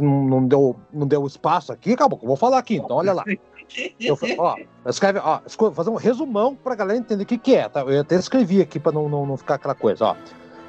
[0.00, 3.24] não, deu, não deu espaço aqui, acabou, eu vou falar aqui, então olha lá.
[4.00, 4.56] Eu, ó,
[4.86, 5.40] escreve, ó,
[5.72, 7.80] fazer um resumão pra galera entender o que, que é, tá?
[7.82, 10.16] Eu até escrevi aqui pra não, não, não ficar aquela coisa, ó.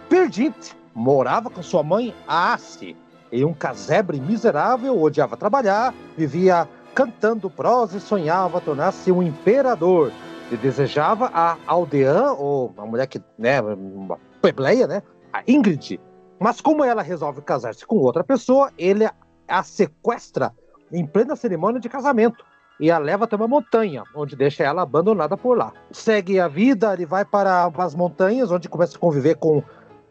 [0.07, 2.95] Perdite morava com sua mãe Ace,
[3.31, 10.11] em um casebre miserável, odiava trabalhar, vivia cantando prosa e sonhava tornar-se um imperador.
[10.51, 15.97] E desejava a aldeã, ou uma mulher que, né, uma plebleia, né, a Ingrid.
[16.37, 19.09] Mas como ela resolve casar-se com outra pessoa, ele
[19.47, 20.53] a sequestra
[20.91, 22.43] em plena cerimônia de casamento
[22.81, 25.71] e a leva até uma montanha, onde deixa ela abandonada por lá.
[25.91, 29.61] Segue a vida, ele vai para as montanhas, onde começa a conviver com,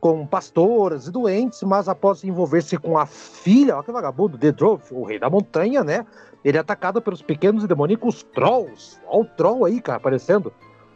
[0.00, 4.85] com pastoras e doentes, mas após envolver-se com a filha, olha que vagabundo, de Drove,
[4.92, 6.06] o rei da montanha, né?
[6.44, 9.00] Ele é atacado pelos pequenos e demoníacos trolls.
[9.09, 10.52] Olha o troll aí, cara, aparecendo.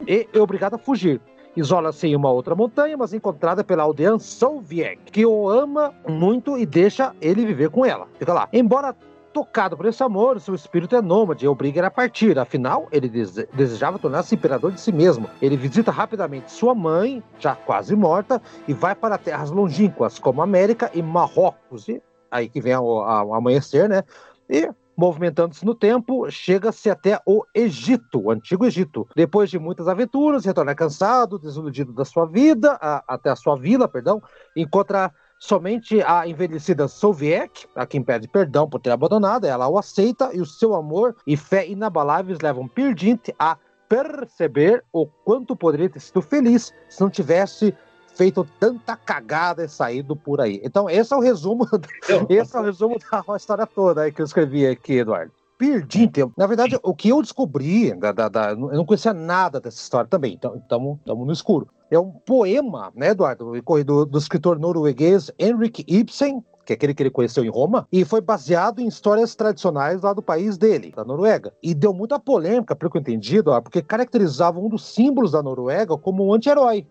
[0.07, 1.21] E é obrigado a fugir.
[1.57, 6.65] Isola-se em uma outra montanha, mas encontrada pela aldeã Solviek, que o ama muito e
[6.65, 8.07] deixa ele viver com ela.
[8.19, 8.49] Fica lá.
[8.53, 8.95] Embora
[9.35, 12.39] Tocado por esse amor, seu espírito é nômade e obriga a partir.
[12.39, 15.29] Afinal, ele dese desejava tornar-se imperador de si mesmo.
[15.43, 20.89] Ele visita rapidamente sua mãe, já quase morta, e vai para terras longínquas, como América
[20.95, 21.89] e Marrocos.
[21.89, 24.05] E aí que vem o amanhecer, né?
[24.49, 29.09] E movimentando-se no tempo, chega-se até o Egito, o antigo Egito.
[29.17, 33.89] Depois de muitas aventuras, retorna cansado, desiludido da sua vida, a, até a sua vila,
[33.89, 34.23] perdão,
[34.55, 35.13] encontra
[35.47, 40.41] Somente a envelhecida Soviek, a quem pede perdão por ter abandonado, ela o aceita e
[40.41, 46.23] o seu amor e fé inabaláveis levam Pirdint a perceber o quanto poderia ter sido
[46.23, 47.77] feliz se não tivesse
[48.15, 50.63] feito tanta cagada e saído por aí.
[50.65, 51.69] Então, esse é o resumo,
[52.31, 55.31] esse é o resumo da história toda aí que eu escrevi aqui, Eduardo.
[55.59, 56.33] Perdi tempo.
[56.39, 60.09] Na verdade, o que eu descobri, da, da, da, eu não conhecia nada dessa história
[60.09, 61.69] também, então estamos no escuro.
[61.95, 63.53] É um poema, né, Eduardo,
[63.85, 68.05] do, do escritor norueguês Henrik Ibsen, que é aquele que ele conheceu em Roma, e
[68.05, 71.53] foi baseado em histórias tradicionais lá do país dele, da Noruega.
[71.63, 75.97] E deu muita polêmica, pelo que eu entendi, porque caracterizava um dos símbolos da Noruega
[75.97, 76.87] como um anti-herói.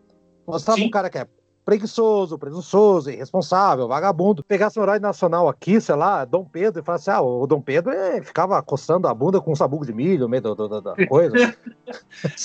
[0.47, 0.87] Mostrava Sim.
[0.87, 1.27] um cara que é
[1.63, 4.43] preguiçoso, presunçoso, irresponsável, vagabundo.
[4.43, 7.91] Pegasse um herói nacional aqui, sei lá, Dom Pedro, e falasse, ah, o Dom Pedro
[7.91, 11.55] é, ficava coçando a bunda com um sabugo de milho no meio da, coisa.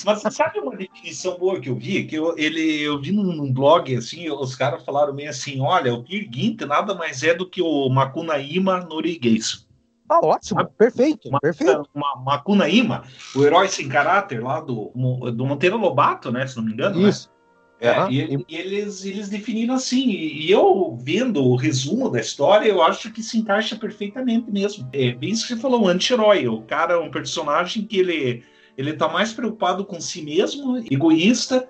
[0.05, 2.05] Mas sabe uma definição boa que eu vi?
[2.05, 5.93] Que eu, ele, eu vi num, num blog, assim, os caras falaram meio assim, olha,
[5.93, 9.67] o Gynt nada mais é do que o Macunaíma norueguês.
[10.07, 11.87] Ah, ótimo, perfeito, uma, perfeito.
[11.93, 13.03] Uma, uma Macunaíma,
[13.35, 14.91] o herói sem caráter lá do,
[15.35, 17.29] do Monteiro Lobato, né, se não me engano, Isso.
[17.29, 17.38] Né?
[17.81, 18.11] É, uhum.
[18.11, 23.11] e, e, eles, eles definiram assim, e, eu vendo o resumo da história, eu acho
[23.11, 24.89] que se encaixa perfeitamente mesmo.
[24.91, 26.47] É bem isso que você falou, um anti-herói.
[26.47, 28.43] O cara é um personagem que ele,
[28.77, 31.67] ele tá mais preocupado com si mesmo, egoísta,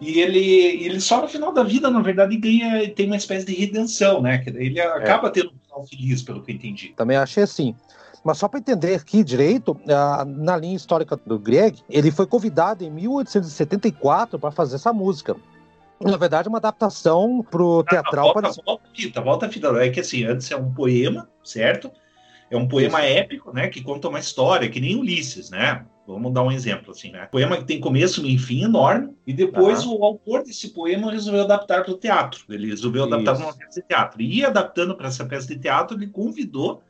[0.00, 3.54] e ele, ele só no final da vida, na verdade, ganha, tem uma espécie de
[3.54, 4.42] redenção, né?
[4.46, 5.30] Ele acaba é.
[5.30, 6.94] tendo um final feliz, pelo que eu entendi.
[6.96, 7.74] Também achei assim.
[8.24, 9.78] Mas só para entender aqui direito,
[10.26, 15.36] na linha histórica do Greg, ele foi convidado em 1874 para fazer essa música.
[16.00, 18.32] Na verdade, é uma adaptação pro teatral.
[18.32, 18.62] volta, para...
[18.64, 19.68] volta a fita, volta a fita.
[19.84, 21.90] É que assim, antes é um poema, certo?
[22.50, 23.18] É um poema Isso.
[23.18, 23.68] épico, né?
[23.68, 25.84] Que conta uma história, que nem Ulisses, né?
[26.06, 27.26] Vamos dar um exemplo, assim, né?
[27.26, 31.84] Poema que tem começo, meio fim enorme, e depois o autor desse poema resolveu adaptar
[31.84, 32.42] para o teatro.
[32.48, 34.20] Ele resolveu adaptar para uma peça de teatro.
[34.20, 36.82] E adaptando para essa peça de teatro, ele convidou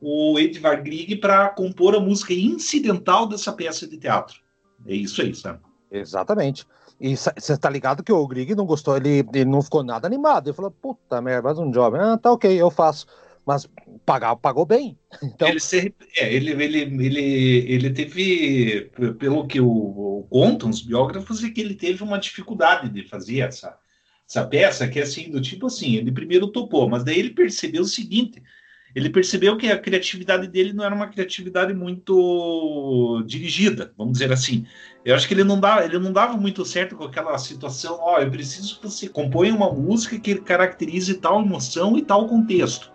[0.00, 4.38] o Edvard Grieg para compor a música incidental dessa peça de teatro.
[4.86, 5.60] É isso aí, sabe?
[5.90, 6.66] Exatamente.
[6.98, 10.48] E você tá ligado que o Grieg não gostou, ele, ele não ficou nada animado.
[10.48, 11.98] Ele falou, puta merda, mais um job.
[11.98, 13.06] Ah, tá ok, eu faço.
[13.44, 13.68] Mas
[14.04, 14.98] pagar, pagou bem.
[15.22, 15.48] Então...
[15.48, 21.44] Ele, se, é, ele, ele, ele, ele teve, pelo que o, o, contam os biógrafos,
[21.44, 23.78] é que ele teve uma dificuldade de fazer essa,
[24.28, 27.82] essa peça, que é assim, do tipo assim, ele primeiro topou, mas daí ele percebeu
[27.82, 28.42] o seguinte,
[28.96, 34.64] ele percebeu que a criatividade dele não era uma criatividade muito dirigida, vamos dizer assim.
[35.04, 38.16] Eu acho que ele não dava, ele não dava muito certo com aquela situação, ó,
[38.16, 42.90] oh, eu preciso que você componha uma música que caracterize tal emoção e tal contexto.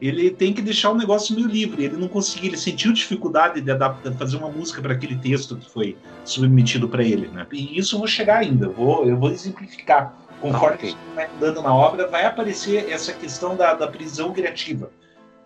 [0.00, 1.84] Ele tem que deixar o negócio meio livre.
[1.84, 5.68] Ele não conseguia, ele sentiu dificuldade de adaptar, fazer uma música para aquele texto que
[5.68, 7.44] foi submetido para ele, né?
[7.52, 10.16] E isso eu vou chegar ainda, eu vou, eu vou exemplificar.
[10.40, 10.94] Conforme ah, okay.
[11.16, 14.90] vai andando na obra, vai aparecer essa questão da, da prisão criativa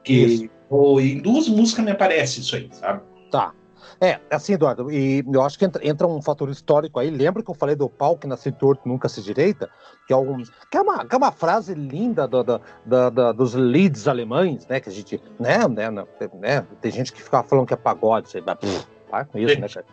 [0.05, 3.03] que ou, em duas músicas me aparece isso aí, sabe?
[3.31, 3.53] Tá.
[4.01, 7.11] É, assim, Eduardo, e eu acho que entra, entra, um fator histórico aí.
[7.11, 9.71] Lembra que eu falei do pau que nasce torto nunca se direita?
[10.07, 13.55] Que é, um, que é, uma, que é uma frase linda do, do, do, dos
[13.55, 14.81] leads alemães, né?
[14.81, 18.43] Que a gente, né, né, né, Tem gente que fica falando que é pagode, sei
[18.45, 19.87] lá, para com isso, né, cara?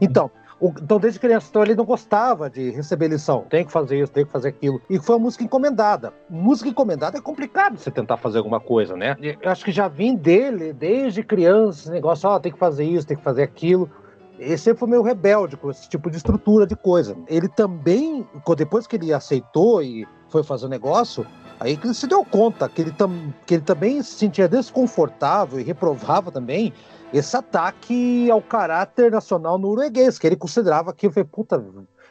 [0.00, 3.44] Então, então, desde criança, então, ele não gostava de receber lição.
[3.48, 4.80] Tem que fazer isso, tem que fazer aquilo.
[4.88, 6.14] E foi uma música encomendada.
[6.30, 9.16] Música encomendada é complicado você tentar fazer alguma coisa, né?
[9.20, 12.84] Eu acho que já vim dele, desde criança, esse negócio, ó, oh, tem que fazer
[12.84, 13.90] isso, tem que fazer aquilo.
[14.38, 17.16] Ele sempre foi meio rebelde com esse tipo de estrutura de coisa.
[17.26, 21.26] Ele também, depois que ele aceitou e foi fazer o negócio,
[21.60, 25.58] aí que ele se deu conta que ele, tam, que ele também se sentia desconfortável
[25.60, 26.72] e reprovava também
[27.12, 31.62] esse ataque ao caráter nacional norueguês, que ele considerava que, foi, puta,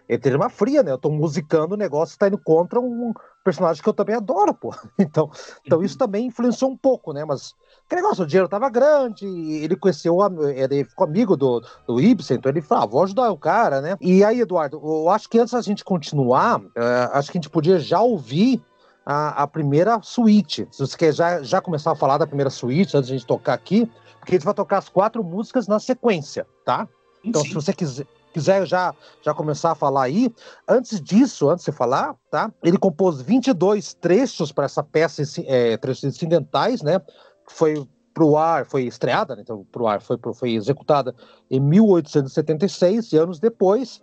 [0.08, 0.91] ele teve uma fria, né?
[0.91, 4.73] Eu tô musicando o negócio, tá indo contra um personagem que eu também adoro, pô.
[4.99, 5.29] Então,
[5.65, 7.25] então isso também influenciou um pouco, né?
[7.25, 7.53] Mas
[7.89, 10.17] que negócio, o dinheiro tava grande, ele conheceu,
[10.55, 13.97] ele ficou amigo do, do Ibsen, então ele falou, ah, vou ajudar o cara, né?
[14.01, 17.49] E aí, Eduardo, eu acho que antes da gente continuar, uh, acho que a gente
[17.49, 18.63] podia já ouvir
[19.05, 20.67] a, a primeira suíte.
[20.71, 23.27] Se você quer já, já começar a falar da primeira suíte, antes de a gente
[23.27, 23.89] tocar aqui,
[24.25, 26.89] porque a gente vai tocar as quatro músicas na sequência, tá?
[27.23, 27.49] Então, Sim.
[27.49, 30.33] se você quiser, quiser já, já começar a falar aí,
[30.67, 32.51] antes disso, antes de falar, tá?
[32.63, 36.99] Ele compôs 22 trechos para essa peça, é, trechos incidentais, né?
[37.47, 39.41] Foi pro ar, foi estreada, né?
[39.43, 41.13] então pro ar foi, foi executada
[41.51, 43.99] em 1876 e anos depois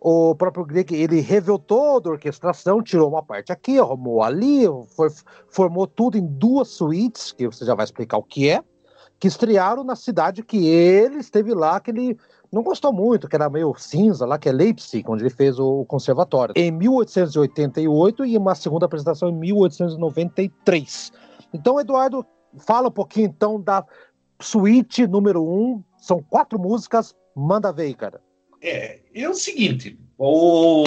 [0.00, 4.62] o próprio Grieg ele revelou toda a orquestração, tirou uma parte aqui, arrumou ali,
[4.96, 5.10] foi,
[5.50, 8.64] formou tudo em duas suítes, que você já vai explicar o que é,
[9.20, 12.16] que estrearam na cidade que ele esteve lá, que ele
[12.50, 15.84] não gostou muito, que era meio cinza lá, que é Leipzig, onde ele fez o
[15.84, 16.54] conservatório.
[16.56, 21.12] Em 1888 e uma segunda apresentação em 1893.
[21.52, 22.24] Então, Eduardo,
[22.58, 23.84] fala um pouquinho então da
[24.40, 25.84] suíte número um.
[25.98, 28.22] São quatro músicas, manda ver, cara.
[28.62, 30.84] É, é o seguinte, o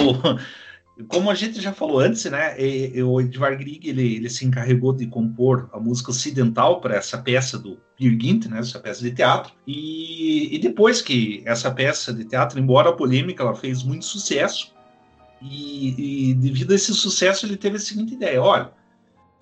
[1.08, 2.56] como a gente já falou antes, né,
[3.04, 7.58] o Edvard Grieg ele, ele se encarregou de compor a música ocidental para essa peça
[7.58, 8.16] do Peer
[8.48, 9.52] né, essa peça de teatro.
[9.66, 14.72] E, e, depois que essa peça de teatro, embora polêmica, ela fez muito sucesso.
[15.42, 18.70] E, e devido a esse sucesso, ele teve a seguinte ideia: olha,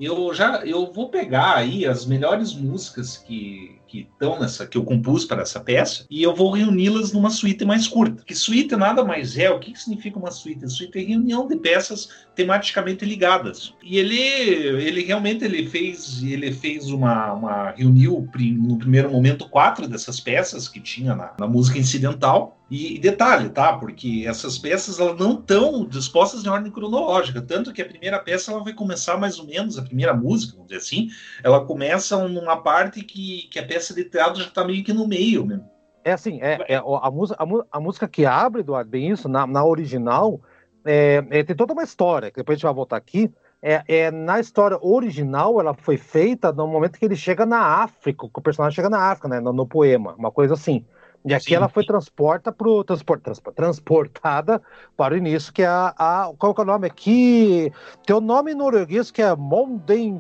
[0.01, 4.85] eu já eu vou pegar aí as melhores músicas que, que estão nessa, que eu
[4.85, 8.25] compus para essa peça, e eu vou reuni-las numa suíte mais curta.
[8.25, 10.67] Que suíte nada mais é, o que, que significa uma suíte?
[10.71, 13.75] Suíte é reunião de peças tematicamente ligadas.
[13.83, 18.27] E ele, ele realmente ele fez, ele fez uma, uma reuniu
[18.57, 22.59] no primeiro momento quatro dessas peças que tinha na, na música incidental.
[22.73, 23.77] E, e, detalhe, tá?
[23.77, 28.51] Porque essas peças elas não estão dispostas em ordem cronológica, tanto que a primeira peça
[28.51, 31.11] ela vai começar mais ou menos a primeira música, vamos dizer assim,
[31.45, 35.07] ela começa numa parte que, que a peça de teatro já está meio que no
[35.07, 35.69] meio mesmo.
[36.03, 39.47] É assim, é, é a, música, a, a, música que abre, Eduardo, bem isso, na,
[39.47, 40.41] na original,
[40.83, 43.31] é, é, tem toda uma história, que depois a gente vai voltar aqui.
[43.61, 48.27] É, é, na história original, ela foi feita no momento que ele chega na África,
[48.27, 50.87] que o personagem chega na África, né, no, no poema, uma coisa assim.
[51.25, 51.55] E aqui Sim.
[51.55, 54.61] ela foi transporta pro, transport, transport, transportada
[54.97, 56.33] para o início, que é a, a.
[56.37, 57.73] Qual que é o nome aqui?
[58.05, 60.19] Tem o um nome norueguês que é Monden.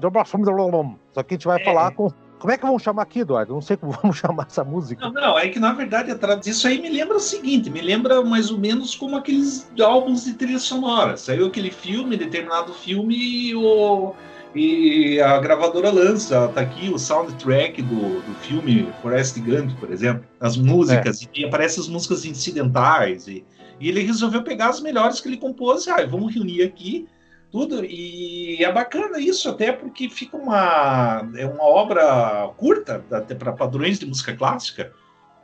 [1.11, 1.65] Só que a gente vai é.
[1.65, 3.55] falar com como é que vamos chamar aqui, Eduardo?
[3.55, 5.05] Não sei como vamos chamar essa música.
[5.07, 6.11] Não, não, é que na verdade
[6.51, 10.35] isso aí me lembra o seguinte: me lembra mais ou menos como aqueles álbuns de
[10.35, 11.17] trilha sonora.
[11.17, 14.13] Saiu aquele filme, determinado filme, e, o,
[14.55, 20.25] e a gravadora lança, tá aqui o soundtrack do, do filme Forrest Gump, por exemplo,
[20.39, 21.27] as músicas, é.
[21.35, 23.45] e aparecem as músicas incidentais, e,
[23.81, 27.09] e ele resolveu pegar as melhores que ele compôs, e ah, vamos reunir aqui
[27.51, 27.85] tudo.
[27.85, 33.99] E é bacana isso, até porque fica uma, é uma obra curta, até para padrões
[33.99, 34.93] de música clássica.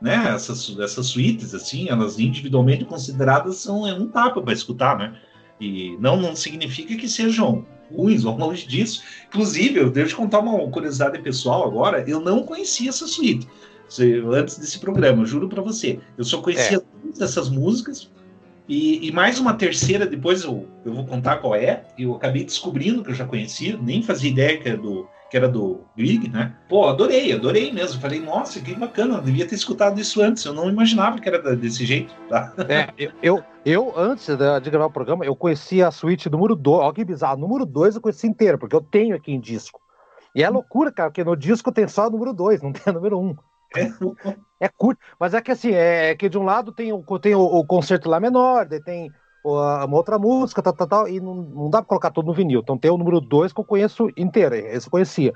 [0.01, 0.33] Né?
[0.33, 5.13] Essas, essas suítes, assim, elas individualmente consideradas são é um tapa para escutar, né?
[5.59, 9.01] E não, não significa que sejam ruins, longe disso.
[9.27, 13.47] Inclusive, eu devo te contar uma curiosidade pessoal agora, eu não conhecia essa suíte
[14.31, 15.99] antes desse programa, juro para você.
[16.17, 16.81] Eu só conhecia é.
[17.03, 18.09] todas essas músicas,
[18.67, 21.85] e, e, mais uma terceira, depois eu, eu vou contar qual é.
[21.97, 25.47] Eu acabei descobrindo que eu já conhecia, nem fazia ideia que era do, que era
[25.47, 26.55] do Grieg, né?
[26.67, 28.01] Pô, adorei, adorei mesmo.
[28.01, 30.43] Falei, nossa, que bacana, eu devia ter escutado isso antes.
[30.43, 32.53] Eu não imaginava que era desse jeito, tá?
[32.67, 36.79] É, eu, eu, eu antes de gravar o programa, eu conhecia a suíte número 2.
[36.79, 39.79] Olha que bizarro, número 2 eu conheci inteira, porque eu tenho aqui em disco.
[40.33, 42.93] E é loucura, cara, porque no disco tem só o número 2, não tem o
[42.93, 43.25] número 1.
[43.25, 43.35] Um.
[43.75, 44.65] É.
[44.65, 47.35] é curto, mas é que assim, é, é que de um lado tem o, tem
[47.35, 49.11] o, o concerto lá menor, tem
[49.43, 52.59] uma outra música, tal, tal, tal, e não, não dá pra colocar tudo no vinil.
[52.61, 55.33] Então tem o número 2 que eu conheço inteiro, esse eu conhecia.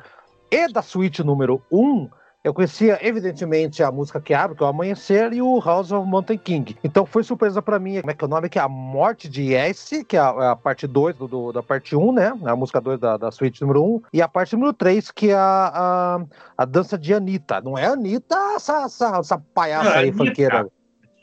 [0.52, 2.10] E da suíte número 1, um,
[2.44, 6.06] eu conhecia, evidentemente, a música que abre, que é o Amanhecer, e o House of
[6.06, 6.78] Mountain King.
[6.84, 8.50] Então foi surpresa para mim, como é que é o nome?
[8.50, 11.52] Que é a Morte de S, que é a, é a parte 2 do, do,
[11.54, 12.38] da parte 1, um, né?
[12.44, 13.86] A música 2 da, da suíte número 1.
[13.86, 16.26] Um, e a parte número 3, que é a, a,
[16.58, 17.62] a, dança de Anitta.
[17.62, 20.18] Não é Anitta, essa, essa, essa palhaça Não, aí, Anitta.
[20.18, 20.72] funkeira.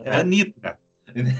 [0.02, 0.78] É Anitta.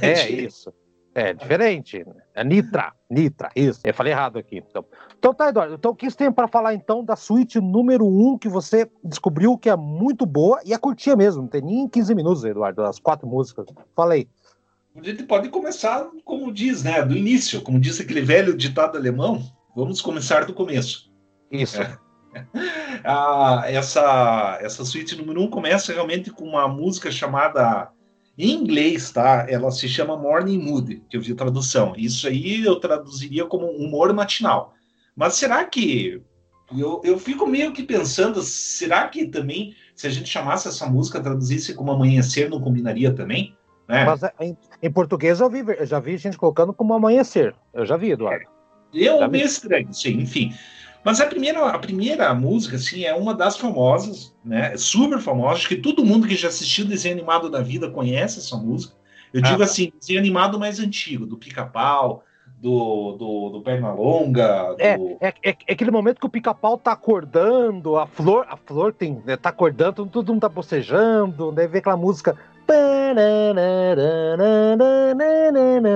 [0.02, 0.72] É isso.
[1.14, 2.04] É diferente.
[2.34, 3.80] É Nitra, Nitra, isso.
[3.84, 4.58] Eu falei errado aqui.
[4.58, 4.84] Então,
[5.18, 5.74] então tá, Eduardo.
[5.74, 8.88] Então, o que você tem para falar então da suíte número 1 um, que você
[9.02, 12.82] descobriu que é muito boa e é curtinha mesmo, não tem nem 15 minutos, Eduardo,
[12.82, 13.66] as quatro músicas.
[13.94, 14.28] Falei.
[14.94, 17.02] A gente pode começar, como diz, né?
[17.02, 19.42] Do início, como diz aquele velho ditado alemão,
[19.74, 21.12] vamos começar do começo.
[21.50, 21.80] Isso.
[21.80, 21.98] É.
[23.04, 27.90] ah, essa, essa suíte número 1 um começa realmente com uma música chamada
[28.44, 29.46] em inglês, tá?
[29.48, 31.92] Ela se chama Morning Mood, que eu vi a tradução.
[31.96, 34.74] Isso aí eu traduziria como humor matinal.
[35.14, 36.22] Mas será que.
[36.76, 41.20] Eu, eu fico meio que pensando, será que também, se a gente chamasse essa música,
[41.20, 43.56] traduzisse como amanhecer, não combinaria também?
[43.88, 44.04] Né?
[44.04, 47.56] Mas é, em, em, português eu, vi, eu já vi gente colocando como amanhecer.
[47.74, 48.46] Eu já vi, Eduardo.
[48.94, 50.52] Eu meio estranho, sim, enfim.
[51.04, 54.76] Mas a primeira, a primeira música, assim, é uma das famosas, né?
[54.76, 55.54] Super famosa.
[55.54, 58.94] Acho que todo mundo que já assistiu desenho animado da vida conhece essa música.
[59.32, 59.64] Eu digo ah.
[59.64, 62.22] assim, desenho animado mais antigo, do Pica-Pau,
[62.60, 64.76] do, do, do Pernalonga.
[64.78, 65.16] É, do...
[65.20, 69.22] É, é, é, aquele momento que o Pica-Pau tá acordando, a flor, a flor tem,
[69.24, 72.36] né, tá acordando, todo mundo tá bocejando, daí vem aquela música.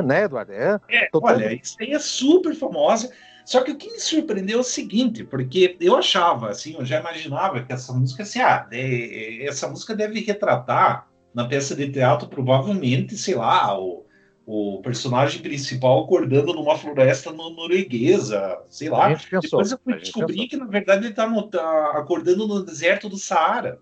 [0.03, 0.53] Né, Eduardo?
[0.53, 3.13] É, é olha, isso aí é super famosa.
[3.45, 7.01] Só que o que me surpreendeu é o seguinte, porque eu achava, assim, eu já
[7.01, 12.29] imaginava que essa música, assim, ah, é, essa música deve retratar na peça de teatro,
[12.29, 14.07] provavelmente, sei lá, o,
[14.47, 19.09] o personagem principal acordando numa floresta no, norueguesa, sei lá.
[19.11, 23.19] Pensou, Depois eu fui descobrir que, na verdade, ele está tá acordando no deserto do
[23.19, 23.79] Saara.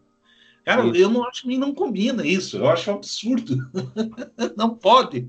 [0.65, 0.97] Cara, isso.
[0.97, 3.57] eu não acho que não combina isso, eu acho absurdo.
[4.57, 5.29] não pode.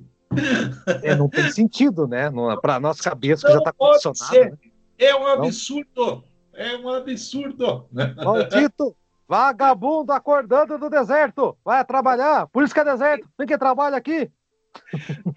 [1.02, 2.32] É, não tem sentido, né?
[2.62, 4.52] Para nossa cabeça que já está condicionada.
[4.52, 4.58] Né?
[4.98, 6.24] É um absurdo!
[6.54, 7.88] É um absurdo!
[8.16, 8.96] Maldito!
[9.28, 11.58] Vagabundo acordando do deserto!
[11.64, 12.48] Vai trabalhar!
[12.48, 13.28] Por isso que é deserto!
[13.38, 14.30] Tem que trabalha aqui!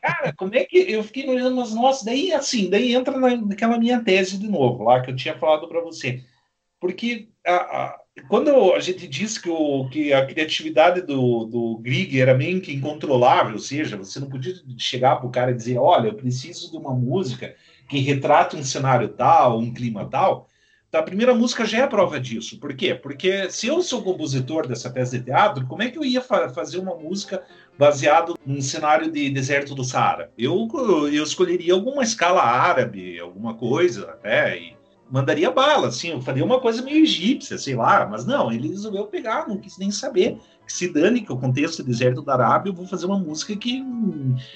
[0.03, 4.03] Cara, como é que eu fiquei olhando, mas nossa, daí assim, daí entra naquela minha
[4.03, 6.23] tese de novo, lá que eu tinha falado para você.
[6.81, 12.21] Porque a, a, quando a gente diz que, o, que a criatividade do, do Grieg
[12.21, 15.79] era meio que incontrolável, ou seja, você não podia chegar para o cara e dizer,
[15.79, 17.55] olha, eu preciso de uma música
[17.89, 20.49] que retrate um cenário tal, um clima tal,
[20.89, 22.59] então, a primeira música já é prova disso.
[22.61, 22.95] Por quê?
[22.95, 26.49] Porque se eu sou compositor dessa peça de teatro, como é que eu ia fa
[26.49, 27.43] fazer uma música
[27.77, 30.33] baseado num cenário de deserto do Saara?
[30.39, 30.69] Eu,
[31.13, 34.76] eu escolheria alguma escala árabe, alguma coisa, até, e
[35.11, 39.07] mandaria bala, assim, eu faria uma coisa meio egípcia, sei lá, mas não, ele resolveu
[39.07, 42.71] pegar, não quis nem saber, que se dane que o contexto do deserto da Arábia,
[42.71, 43.85] eu vou fazer uma música que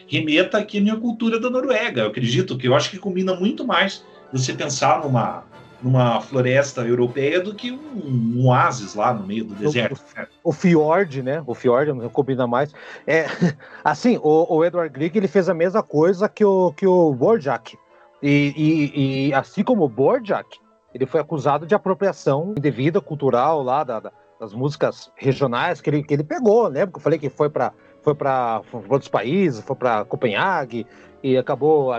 [0.08, 3.64] remeta aqui à minha cultura da Noruega, eu acredito, que eu acho que combina muito
[3.64, 5.44] mais você pensar numa
[5.82, 10.00] numa floresta europeia do que um, um oásis lá no meio do deserto.
[10.42, 11.42] O, o, Fjord, né?
[11.46, 12.72] O Fjord não combina mais.
[13.06, 13.26] É,
[13.82, 17.78] assim, o, o Edward Grieg ele fez a mesma coisa que o, que o Borjak.
[18.22, 20.58] E, e, e assim como o Borjak,
[20.92, 26.02] ele foi acusado de apropriação indevida cultural lá da, da, das músicas regionais que ele,
[26.02, 26.84] que ele pegou, né?
[26.84, 30.86] Porque eu falei que foi para foi para outros países, foi para Copenhague,
[31.22, 31.92] e acabou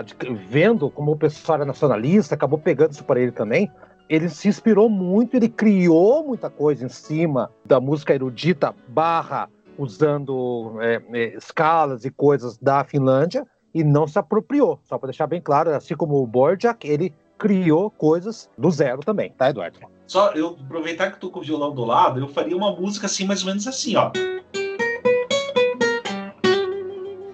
[0.48, 3.70] vendo como o pessoal era nacionalista, acabou pegando isso para ele também.
[4.08, 9.48] Ele se inspirou muito, ele criou muita coisa em cima da música erudita barra
[9.78, 14.80] usando é, é, escalas e coisas da Finlândia e não se apropriou.
[14.84, 19.32] Só para deixar bem claro, assim como o Borjak, ele criou coisas do zero também,
[19.32, 19.78] tá, Eduardo?
[20.06, 23.24] Só eu aproveitar que tô com o violão do lado, eu faria uma música assim,
[23.24, 24.10] mais ou menos assim, ó.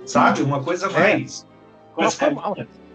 [0.07, 0.43] Sabe?
[0.43, 0.91] Uma coisa é.
[0.91, 1.47] mais.
[1.99, 2.88] É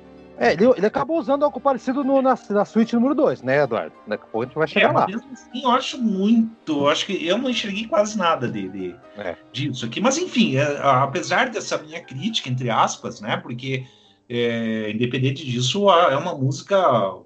[0.43, 3.95] é, ele, ele, acabou usando algo parecido no, na, na suíte número 2, né, Eduardo?
[4.05, 5.05] Daqui a pouco a gente vai chegar é, lá.
[5.05, 6.79] Assim, eu acho muito.
[6.81, 9.37] Eu acho que eu não enxerguei quase nada de, de é.
[9.53, 10.01] disso aqui.
[10.01, 13.37] Mas, enfim, é, apesar dessa minha crítica, entre aspas, né?
[13.37, 13.85] Porque,
[14.29, 16.77] é, independente disso, é uma música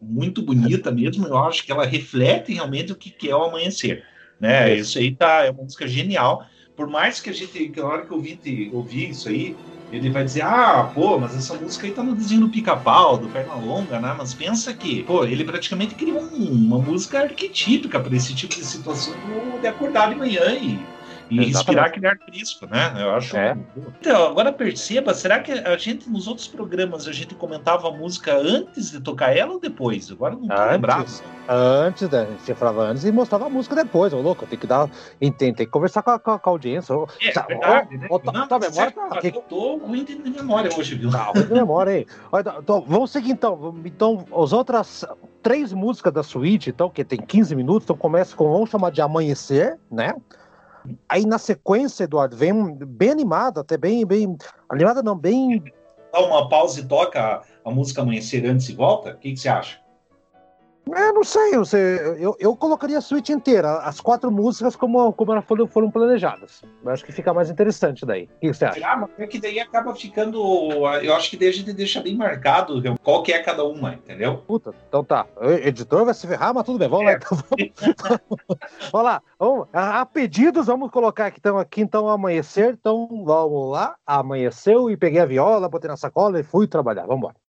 [0.01, 1.25] muito bonita mesmo.
[1.27, 4.03] Eu acho que ela reflete realmente o que, que é o amanhecer.
[4.39, 4.75] Né?
[4.75, 6.45] Isso aí tá, é uma música genial.
[6.75, 9.55] Por mais que a gente, na hora que eu ouvi, ouvi isso aí,
[9.91, 13.27] ele vai dizer, ah, pô, mas essa música aí tá no desenho do pica-pau, do
[13.27, 14.13] Pernalonga, né?
[14.17, 18.65] Mas pensa que, pô, ele praticamente criou um, uma música arquetípica para esse tipo de
[18.65, 19.13] situação
[19.61, 20.79] de acordar de manhã e
[21.29, 21.57] e Exatamente.
[21.57, 22.93] inspirar aquele ar crispo, né?
[22.97, 23.35] Eu acho.
[23.35, 23.57] É.
[23.99, 28.35] Então, agora perceba, será que a gente, nos outros programas, a gente comentava a música
[28.35, 30.11] antes de tocar ela ou depois?
[30.11, 31.07] Agora não tô lembrado.
[31.49, 32.27] Antes, né?
[32.39, 34.45] Você falava antes e mostrava a música depois, ô louco.
[34.45, 34.89] Tem que dar.
[35.19, 36.93] Tem, tem que conversar com a, com a audiência.
[37.21, 38.07] É, tá, verdade, ó, né?
[38.09, 39.19] Ó, tá, não, tá, memória tá.
[39.23, 41.09] Eu tô ruim de memória hoje, viu?
[41.09, 42.05] Tá ruim de memória, hein?
[42.59, 43.75] Então, vamos seguir então.
[43.85, 45.05] Então, as outras
[45.41, 49.01] três músicas da suíte, então, que tem 15 minutos, então começa com, vamos chamar de
[49.01, 50.13] Amanhecer, né?
[51.09, 54.37] Aí na sequência, Eduardo, vem bem animada, até bem, bem.
[54.69, 55.63] Animada não, bem.
[56.11, 59.11] Dá uma pausa e toca a música Amanhecer antes e volta?
[59.11, 59.86] O que, que você acha?
[60.93, 65.31] É, não sei, você, eu, eu colocaria a suíte inteira, as quatro músicas como, como
[65.31, 66.61] elas foram, foram planejadas.
[66.83, 68.29] Eu acho que fica mais interessante daí.
[68.37, 68.87] O que você acha?
[68.87, 70.39] Ah, mas é que daí acaba ficando.
[71.01, 74.37] Eu acho que daí a gente deixa bem marcado qual que é cada uma, entendeu?
[74.39, 75.25] Puta, então tá.
[75.37, 77.11] O editor vai se ferrar, mas tudo bem, vamos é.
[77.11, 77.37] lá então.
[77.37, 77.71] Vamos,
[78.91, 79.21] vamos lá.
[79.39, 82.73] Vamos, a, a, pedidos, vamos colocar aqui então, aqui então amanhecer.
[82.79, 83.95] Então vamos lá.
[84.05, 87.03] Amanheceu e peguei a viola, botei na sacola e fui trabalhar.
[87.03, 87.46] Vamos embora.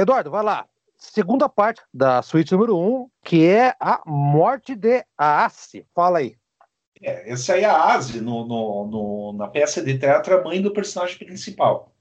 [0.00, 0.66] Eduardo, vai lá.
[0.96, 5.84] Segunda parte da suíte número 1, um, que é a morte de Ace.
[5.94, 6.36] Fala aí.
[7.02, 10.62] É, essa aí é a Aze, no, no, no, na peça de teatro, a mãe
[10.62, 11.92] do personagem principal.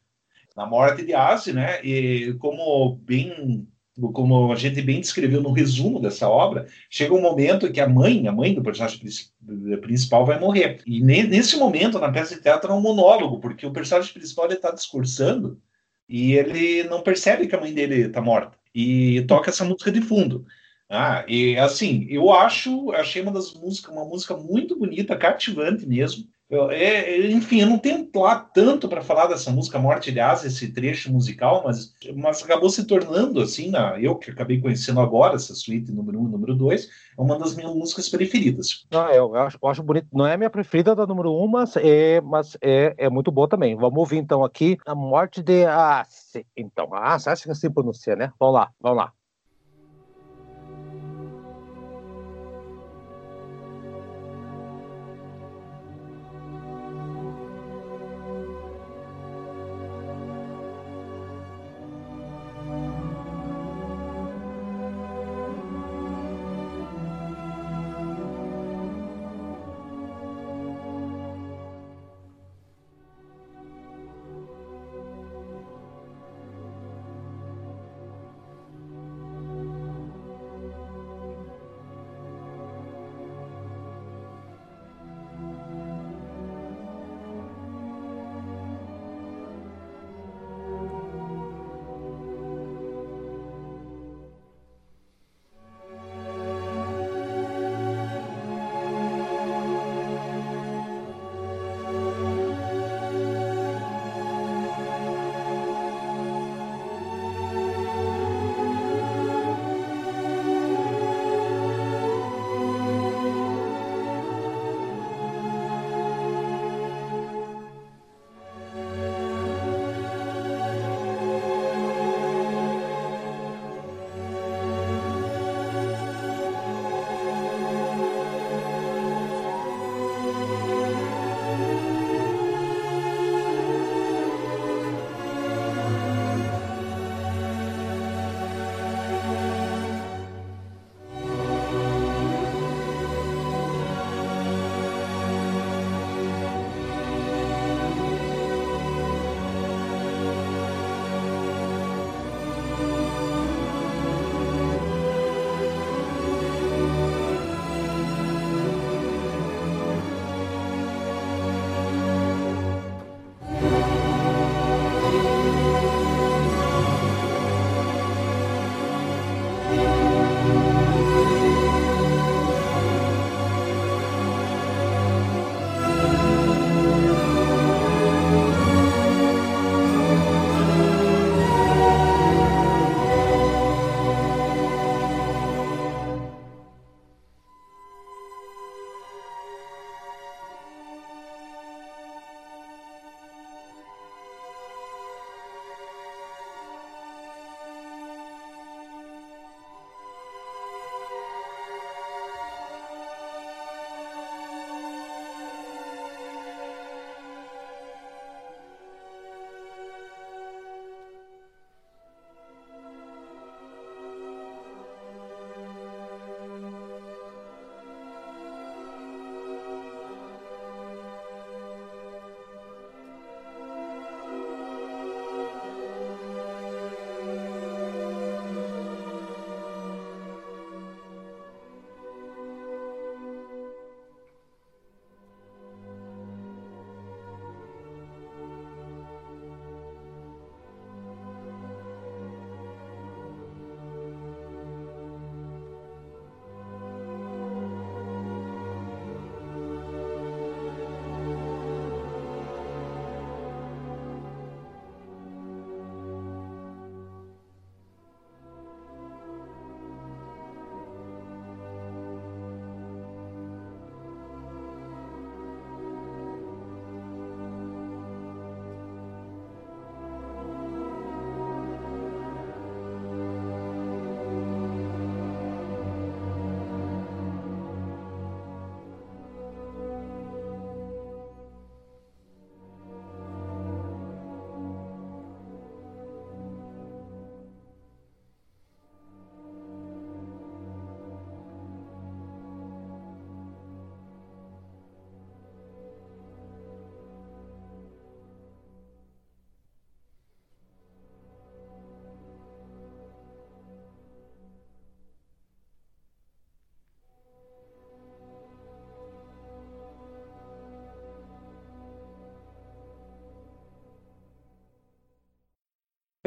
[0.56, 1.84] Na morte de Aze, né?
[1.84, 3.68] E como bem
[4.14, 8.26] como a gente bem descreveu no resumo dessa obra, chega um momento que a mãe,
[8.30, 9.02] a mãe do personagem
[9.82, 10.82] principal vai morrer.
[10.86, 14.72] E nesse momento, na peça de teatro, é um monólogo, porque o personagem principal está
[14.72, 15.62] discursando
[16.10, 18.58] e ele não percebe que a mãe dele está morta.
[18.74, 20.46] E toca essa música de fundo.
[20.90, 26.28] Ah, e assim, eu acho, achei uma das músicas, uma música muito bonita, cativante mesmo.
[26.50, 30.20] Eu, é, é, enfim, eu não tenho lá tanto para falar dessa música Morte de
[30.20, 35.00] Asa, esse trecho musical, mas, mas acabou se tornando, assim, na, eu que acabei conhecendo
[35.00, 38.88] agora, essa suíte número 1 um, número 2, é uma das minhas músicas preferidas.
[38.90, 40.08] Eu, eu, acho, eu acho bonito.
[40.12, 43.32] Não é a minha preferida da número 1, um, mas, é, mas é, é muito
[43.32, 43.76] boa também.
[43.76, 46.44] Vamos ouvir então aqui a Morte de Asa.
[46.58, 48.32] Então, Asa, acho que assim pronuncia, né?
[48.40, 49.19] Vamos lá, vamos lá.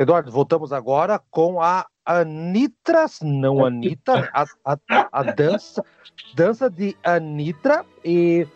[0.02, 4.78] Eduardo, voltamos agora com a Anitras, não Anitta, a, a,
[5.12, 5.84] a dança,
[6.34, 8.46] dança de Anitra, e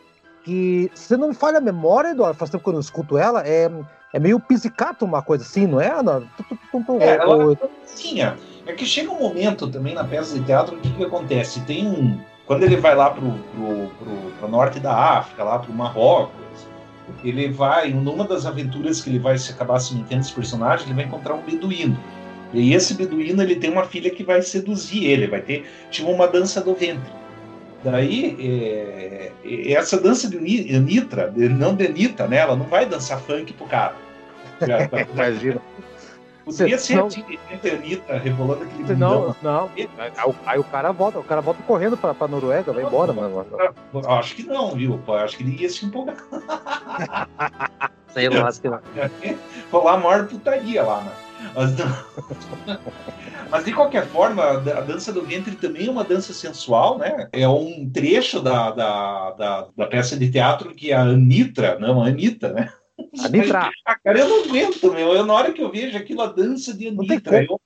[0.44, 3.46] que, se não me falha a memória, Eduardo, faz tempo que eu não escuto ela,
[3.46, 3.70] é,
[4.12, 6.28] é meio pizzicato uma coisa assim, não é, Ana?
[7.00, 10.80] É, ela é sim, é que chega um momento também na peça de teatro, o
[10.80, 11.60] que, que acontece?
[11.60, 12.20] Tem um.
[12.46, 16.45] Quando ele vai lá pro, pro, pro, pro norte da África, lá pro Marrocos,
[17.24, 20.94] ele vai, numa das aventuras que ele vai se acabar se metendo esse personagem, ele
[20.94, 21.98] vai encontrar um beduíno.
[22.52, 26.26] E esse beduíno ele tem uma filha que vai seduzir ele, vai ter tipo uma
[26.26, 27.12] dança do ventre.
[27.84, 32.38] Daí é, é essa dança de Anitra, não de Anitta, né?
[32.38, 33.94] Ela não vai dançar funk pro cara.
[35.14, 35.60] Imagina.
[36.46, 39.68] Poderia ser não, a Anitta rebolando aquele Não, não.
[39.76, 39.88] Aí,
[40.46, 43.44] aí, o cara volta, o cara volta correndo pra, pra Noruega, vai embora, mano.
[44.06, 45.02] Acho que não, viu?
[45.08, 46.16] Acho que ele ia se empolgar.
[48.14, 48.80] Sei lá, sei lá.
[49.70, 51.12] Rolar a maior putaria lá, né?
[51.54, 51.74] Mas,
[53.50, 57.28] Mas de qualquer forma, a dança do ventre também é uma dança sensual, né?
[57.32, 62.06] É um trecho da, da, da, da peça de teatro que a Anitra, não, a
[62.06, 62.72] Anitta, né?
[63.24, 63.70] Anitra.
[63.84, 65.12] Ah, cara, eu não aguento, meu.
[65.12, 67.60] Eu, na hora que eu vejo aquilo, a dança de Anitra, eu,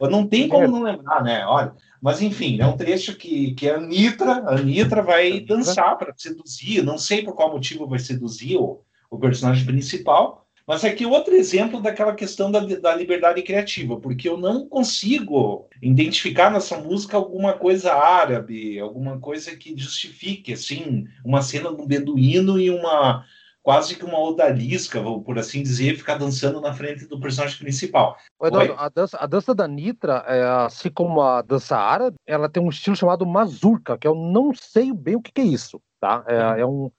[0.00, 1.44] eu não tem como não lembrar, né?
[1.46, 6.14] Olha, mas enfim, é um trecho que, que a Anitra, a Anitra vai dançar para
[6.16, 11.32] seduzir, não sei por qual motivo vai seduzir o, o personagem principal, mas aqui outro
[11.32, 17.52] exemplo daquela questão da, da liberdade criativa, porque eu não consigo identificar nessa música alguma
[17.52, 23.24] coisa árabe, alguma coisa que justifique, assim, uma cena de um beduíno e uma
[23.66, 28.16] quase que uma odalisca, por assim dizer, ficar dançando na frente do personagem principal.
[28.40, 32.62] Eduardo, a dança, a dança da Nitra, é, assim como a dança árabe, ela tem
[32.62, 36.24] um estilo chamado mazurka, que eu não sei bem o que, que é isso, tá?
[36.28, 36.54] É, uhum.
[36.54, 36.90] é um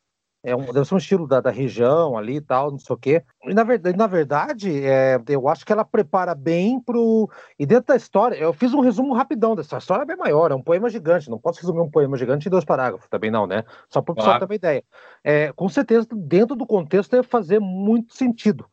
[0.48, 2.98] é um, deve ser um estilo da, da região ali e tal, não sei o
[2.98, 3.22] quê.
[3.44, 7.30] E na verdade, na verdade é, eu acho que ela prepara bem pro.
[7.60, 10.56] E dentro da história, eu fiz um resumo rapidão dessa história, é bem maior, é
[10.56, 11.30] um poema gigante.
[11.30, 13.66] Não posso resumir um poema gigante em dois parágrafos, também não, né?
[13.90, 14.84] Só para o pessoal ter uma ideia.
[15.22, 18.66] É, com certeza, dentro do contexto, deve fazer muito sentido.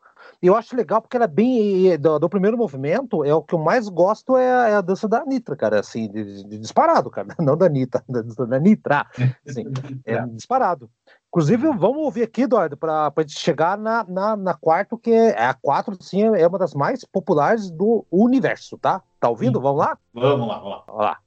[0.42, 1.98] Eu acho legal porque ela é bem.
[1.98, 5.08] Do, do, primeiro movimento, é o que eu mais gosto é a, é a dança
[5.08, 7.28] da Anitta, cara, assim, de, de, disparado, cara.
[7.40, 9.06] Não da Anitta, da, da Nitra.
[9.46, 9.64] Assim,
[10.04, 10.90] é disparado.
[11.28, 15.30] Inclusive, vamos ouvir aqui, Eduardo, para a gente chegar na, na, na quarto, que é,
[15.30, 19.02] é a quatro, sim, é uma das mais populares do universo, tá?
[19.18, 19.60] Tá ouvindo?
[19.60, 19.98] Vamos lá?
[20.12, 20.84] Vamos lá, vamos lá.
[20.86, 21.23] Vamos lá.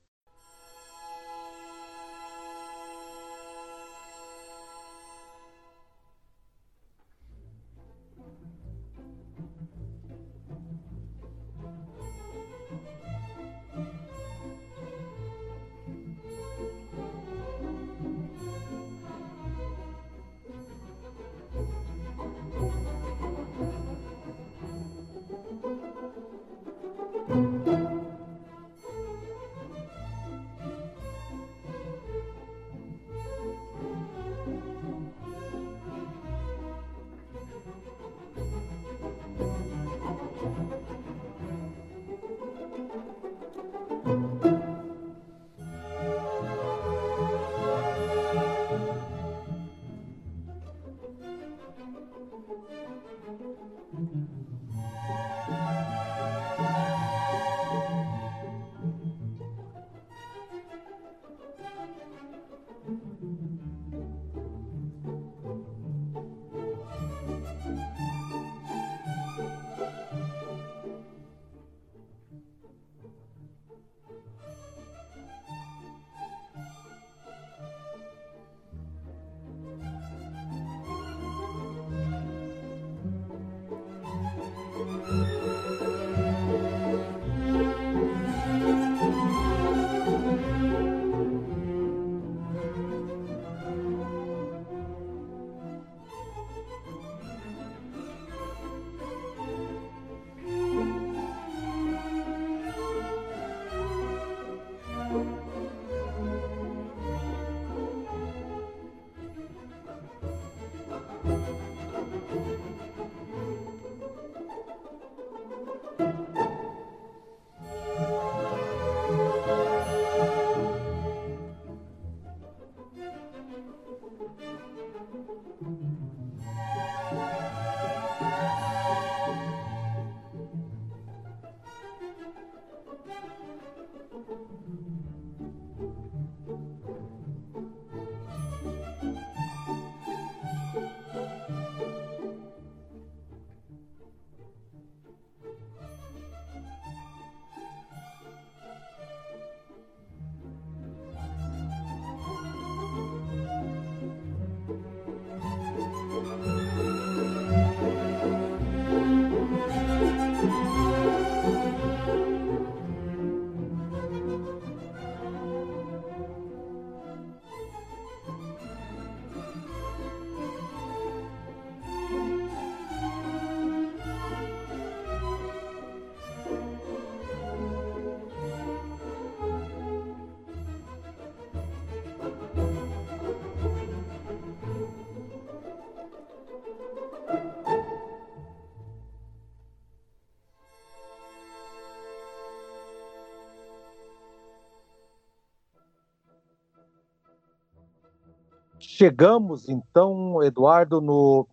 [198.97, 201.47] Chegamos então, Eduardo, no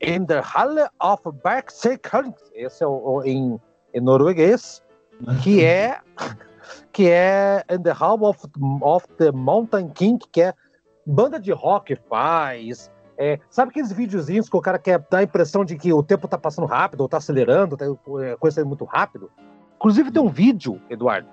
[0.00, 3.60] In the Halle of Bergsekern, esse é o, o em,
[3.92, 4.82] em norueguês,
[5.42, 5.98] que é
[6.92, 8.40] que é In the Hall of,
[8.80, 10.54] of the Mountain King, que é
[11.04, 12.90] banda de rock faz.
[13.18, 16.28] É, sabe aqueles videozinhos que o cara quer dar a impressão de que o tempo
[16.28, 17.84] tá passando rápido, ou tá acelerando, tá,
[18.22, 19.30] é, coisa muito rápido?
[19.76, 21.28] Inclusive tem um vídeo, Eduardo,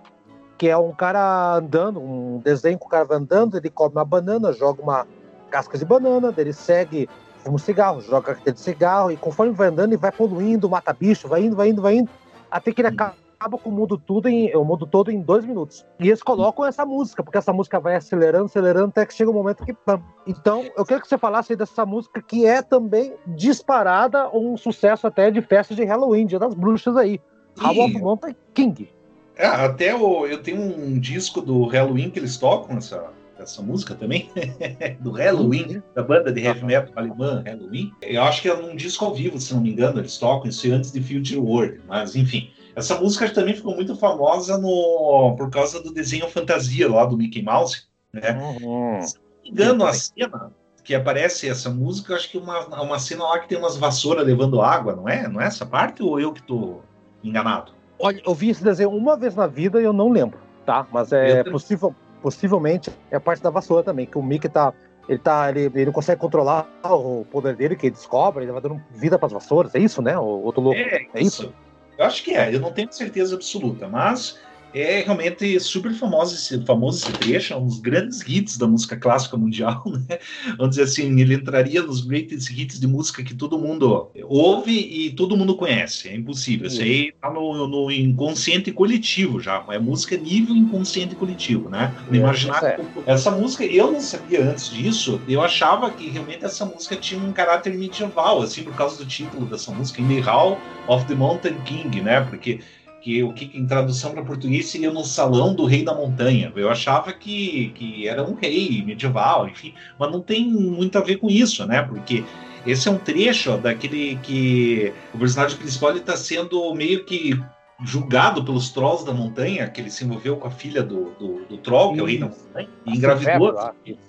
[0.58, 4.06] que é um cara andando, um desenho que o cara vai andando, ele come uma
[4.06, 5.08] banana, joga uma
[5.52, 7.10] casca de banana, ele segue,
[7.44, 10.94] fuma um cigarro, joga carteira de cigarro, e conforme vai andando, ele vai poluindo, mata
[10.94, 12.10] bicho, vai indo, vai indo, vai indo,
[12.50, 15.44] até que ele acaba acaba com o mundo tudo em, o mundo todo em dois
[15.44, 15.84] minutos.
[16.00, 19.34] E eles colocam essa música, porque essa música vai acelerando, acelerando, até que chega um
[19.34, 19.74] momento que.
[19.74, 20.00] Pam.
[20.28, 25.08] Então, eu quero que você falasse aí dessa música que é também disparada um sucesso
[25.08, 27.20] até de festa de Halloween, Dia das Bruxas aí.
[27.60, 28.90] How of Mountain King.
[29.36, 33.10] É, até o, eu tenho um disco do Halloween que eles tocam essa,
[33.42, 34.30] essa música também,
[35.00, 35.82] do Halloween, uhum.
[35.96, 37.92] da banda de heavy metal alemã Halloween.
[38.02, 40.72] Eu acho que é um disco ao vivo, se não me engano, eles tocam isso
[40.72, 42.50] antes de Future World, mas enfim.
[42.76, 47.42] Essa música também ficou muito famosa no, por causa do desenho fantasia lá do Mickey
[47.42, 47.84] Mouse,
[48.14, 48.40] né?
[48.40, 49.02] Uhum.
[49.02, 50.52] Se não me engano, a cena
[50.84, 54.62] que aparece essa música, acho que uma, uma cena lá que tem umas vassouras levando
[54.62, 55.28] água, não é?
[55.28, 56.80] Não é essa parte ou eu que tô
[57.24, 57.74] enganado?
[58.00, 60.88] Olha, eu vi esse desenho uma vez na vida e eu não lembro, tá?
[60.92, 64.74] Mas é possível, possivelmente é parte da vassoura também, que o Mickey tá
[65.10, 68.62] ele tá ele, ele não consegue controlar o poder dele que ele descobre, ele vai
[68.62, 70.18] dando vida para as vassouras, é isso, né?
[70.18, 70.80] O outro louco.
[70.80, 71.44] É, é isso.
[71.44, 71.54] isso.
[71.98, 74.40] Eu acho que é, eu não tenho certeza absoluta, mas
[74.74, 78.96] é realmente super famoso esse, famoso esse trecho, é um dos grandes hits da música
[78.96, 80.20] clássica mundial, né?
[80.58, 85.12] Vamos dizer assim, ele entraria nos greatest hits de música que todo mundo ouve e
[85.12, 86.10] todo mundo conhece.
[86.10, 86.68] É impossível.
[86.68, 89.64] Isso aí tá no, no inconsciente coletivo já.
[89.70, 91.94] É música nível inconsciente coletivo, né?
[92.12, 92.80] É, imaginar é.
[93.06, 97.32] essa música, eu não sabia antes disso, eu achava que realmente essa música tinha um
[97.32, 101.56] caráter medieval, assim, por causa do título dessa música, In the Hall of the Mountain
[101.66, 102.22] King, né?
[102.22, 102.60] Porque
[103.02, 106.52] que o que em tradução para português seria no salão do rei da montanha.
[106.56, 111.18] Eu achava que, que era um rei medieval, enfim, mas não tem muito a ver
[111.18, 111.82] com isso, né?
[111.82, 112.24] Porque
[112.66, 117.40] esse é um trecho ó, daquele que o personagem principal está sendo meio que
[117.84, 121.58] julgado pelos trolls da montanha, que ele se envolveu com a filha do, do, do
[121.58, 123.54] troll, que é o rei da montanha, e engravidou.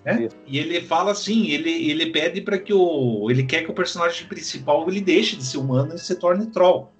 [0.05, 0.28] Né?
[0.47, 3.30] E ele fala assim, ele, ele pede para que o.
[3.30, 6.93] ele quer que o personagem principal ele deixe de ser humano e se torne troll.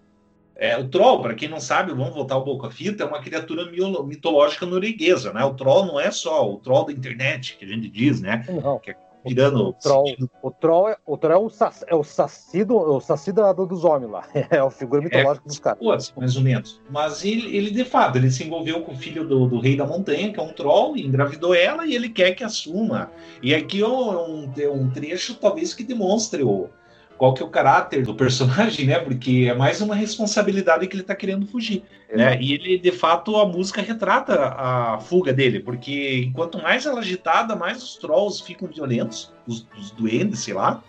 [0.63, 3.21] É, o troll, para quem não sabe, vamos voltar um pouco a fita, é uma
[3.21, 3.69] criatura
[4.05, 5.45] mitológica norueguesa, né?
[5.45, 8.47] O troll não é só o troll da internet, que a gente diz, né?
[8.63, 8.79] Não.
[8.79, 8.97] Que é
[9.27, 9.71] virando...
[9.71, 13.01] O troll, o troll, é, o troll é o, sac, é o saci, do, o
[13.01, 14.25] saci dos homens lá.
[14.51, 15.81] É a figura mitológica é, dos caras.
[15.89, 16.81] Assim, mais ou menos.
[16.89, 19.85] Mas ele, ele, de fato, ele se envolveu com o filho do, do, rei da
[19.85, 23.11] montanha, que é um troll, engravidou ela, e ele quer que assuma.
[23.43, 26.71] E aqui é um, um trecho, talvez, que demonstre o
[27.17, 28.99] qual que é o caráter do personagem, né?
[28.99, 32.17] Porque é mais uma responsabilidade que ele tá querendo fugir, é.
[32.17, 32.39] né?
[32.41, 37.01] E ele, de fato, a música retrata a fuga dele, porque enquanto mais ela é
[37.01, 40.83] agitada, mais os trolls ficam violentos, os, os duendes, sei lá,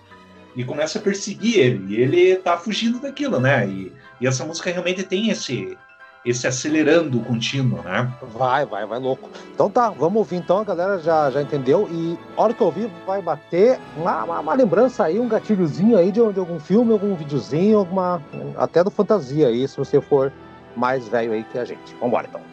[0.55, 1.95] e começa a perseguir ele.
[1.95, 3.67] E ele tá fugindo daquilo, né?
[3.67, 5.77] E, e essa música realmente tem esse
[6.25, 8.11] esse acelerando contínuo, né?
[8.33, 9.29] Vai, vai, vai louco.
[9.53, 11.87] Então tá, vamos ouvir então, a galera já, já entendeu.
[11.91, 15.97] E a hora que eu ouvir, vai bater uma, uma, uma lembrança aí, um gatilhozinho
[15.97, 18.21] aí de, de, algum filme, algum videozinho, alguma.
[18.57, 20.31] Até do fantasia aí, se você for
[20.75, 21.95] mais velho aí que a gente.
[21.99, 22.52] Vambora então.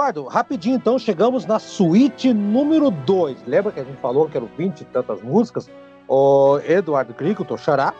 [0.00, 3.44] Eduardo, rapidinho então, chegamos na suíte número 2.
[3.46, 5.70] Lembra que a gente falou que eram 20 e tantas músicas?
[6.08, 7.92] O Eduardo Crico, Toxará,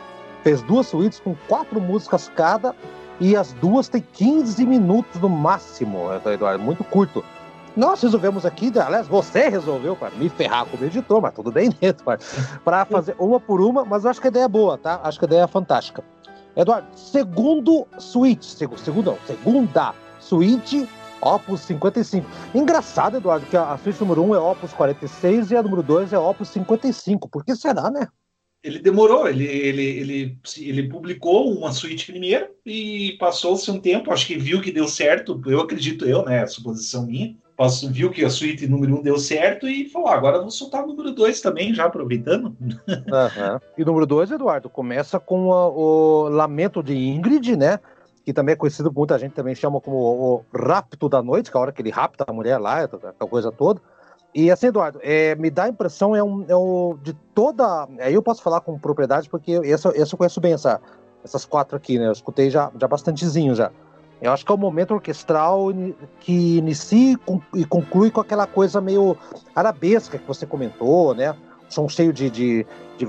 [0.43, 2.75] fez duas suítes com quatro músicas cada
[3.21, 7.23] e as duas têm 15 minutos no máximo, Eduardo, muito curto.
[7.77, 11.89] Nós resolvemos aqui, aliás, você resolveu para me ferrar como editor, mas tudo bem, né,
[11.89, 12.25] Eduardo?
[12.65, 15.01] Para fazer uma por uma, mas acho que a ideia é boa, tá?
[15.05, 16.03] Acho que a ideia é fantástica.
[16.57, 20.89] Eduardo, segundo suíte, segundo, não, segunda suíte,
[21.21, 22.27] Opus 55.
[22.55, 26.13] Engraçado, Eduardo, que a, a suíte número 1 é Opus 46 e a número 2
[26.13, 27.29] é Opus 55.
[27.29, 28.09] Por que será, né?
[28.63, 34.27] ele demorou, ele, ele, ele, ele publicou uma suíte primeiro e passou-se um tempo, acho
[34.27, 38.29] que viu que deu certo, eu acredito eu, né, suposição minha, passou, viu que a
[38.29, 41.75] suíte número um deu certo e falou, ah, agora vou soltar o número dois também,
[41.75, 42.55] já aproveitando.
[42.61, 43.61] Uhum.
[43.79, 47.79] E o número dois, Eduardo, começa com a, o Lamento de Ingrid, né,
[48.31, 51.59] que também é conhecido, muita gente também chama como o Rapto da Noite, que é
[51.59, 53.81] a hora que ele rapta a mulher lá, aquela coisa toda.
[54.33, 57.89] E assim, Eduardo, é, me dá a impressão é um, é um, de toda.
[57.99, 60.81] Aí eu posso falar com propriedade, porque esse eu conheço bem, essa,
[61.25, 62.07] essas quatro aqui, né?
[62.07, 63.73] Eu escutei já, já bastantezinho já.
[64.23, 65.71] Eu acho que é o momento orquestral
[66.21, 67.19] que inicia
[67.55, 69.17] e conclui com aquela coisa meio
[69.57, 71.35] arabesca que você comentou, né?
[71.71, 72.67] Som cheio de, de,
[72.99, 73.07] de,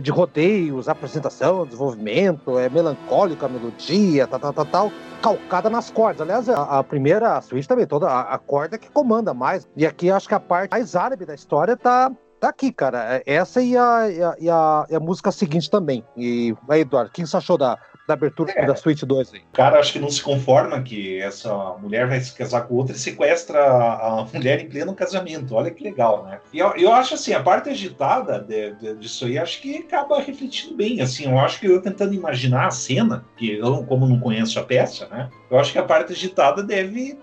[0.00, 6.20] de rodeios, apresentação, desenvolvimento, é melancólico a melodia, tal, tal, tal, tal calcada nas cordas.
[6.22, 9.68] Aliás, a, a primeira a suíte também, toda a, a, corda que comanda mais.
[9.76, 13.16] E aqui acho que a parte mais árabe da história tá, tá aqui, cara.
[13.16, 16.04] É essa e a, e a, e a, e a música seguinte também.
[16.16, 17.78] E aí, Eduardo, o que você achou da,
[18.10, 19.40] da abertura é, da Suite 2 aí.
[19.52, 22.96] O cara acho que não se conforma que essa mulher vai se casar com outra
[22.96, 25.54] e sequestra a mulher em pleno casamento.
[25.54, 26.40] Olha que legal, né?
[26.52, 30.20] E eu, eu acho assim, a parte agitada de, de, disso aí, acho que acaba
[30.20, 31.00] refletindo bem.
[31.00, 34.62] Assim, eu acho que eu tentando imaginar a cena, que eu, como não conheço a
[34.64, 35.30] peça, né?
[35.50, 37.18] Eu acho que a parte agitada deve,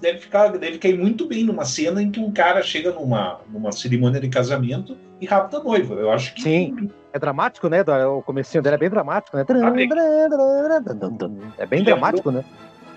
[0.00, 3.72] deve ficar, deve cair muito bem numa cena em que um cara chega numa, numa
[3.72, 5.94] cerimônia de casamento e a noiva.
[5.94, 6.42] Eu acho que.
[6.42, 6.90] Sim.
[7.12, 7.82] É dramático, né?
[8.06, 9.44] O comecinho dele é bem dramático, né?
[11.58, 12.44] É bem dramático, né?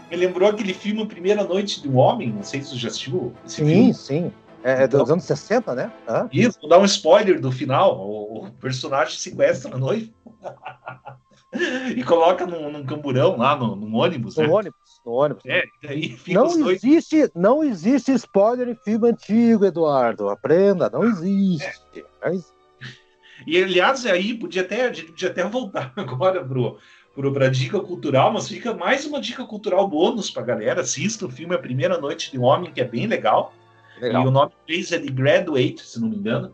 [0.10, 3.34] Me lembrou aquele filme Primeira Noite de um Homem, não sei se você já assistiu
[3.46, 3.94] esse sim, filme.
[3.94, 4.32] Sim,
[4.64, 5.92] É, é dos então, anos 60, né?
[6.08, 6.28] Ah.
[6.32, 8.00] Isso, vou dar um spoiler do final.
[8.00, 10.08] O personagem sequestra a noiva
[11.96, 14.36] e coloca num, num camburão lá no, no ônibus.
[14.38, 14.50] No né?
[14.50, 15.44] ônibus, no ônibus.
[15.46, 16.84] É, daí não, dois...
[16.84, 20.30] existe, não existe spoiler em filme antigo, Eduardo.
[20.30, 21.84] Aprenda, não existe.
[22.22, 22.30] É.
[22.30, 22.56] Existe.
[23.46, 26.78] E aliás, aí podia até, a gente podia até voltar agora pro,
[27.14, 30.82] pro, pra dica cultural, mas fica mais uma dica cultural bônus pra galera.
[30.82, 33.54] Assista o filme A Primeira Noite de um Homem, que é bem legal.
[34.00, 34.24] legal.
[34.24, 36.54] E o nome inglês é The Graduate, se não me engano.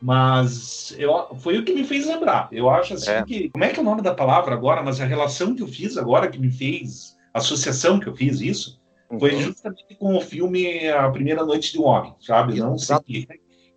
[0.00, 2.48] Mas eu, foi o que me fez lembrar.
[2.52, 3.24] Eu acho assim é.
[3.24, 3.50] que.
[3.50, 4.82] Como é que é o nome da palavra agora?
[4.82, 7.16] Mas a relação que eu fiz agora, que me fez.
[7.34, 8.80] A associação que eu fiz isso,
[9.10, 9.20] uhum.
[9.20, 12.58] foi justamente com o filme A Primeira Noite de um Homem, sabe?
[12.58, 13.26] Não sei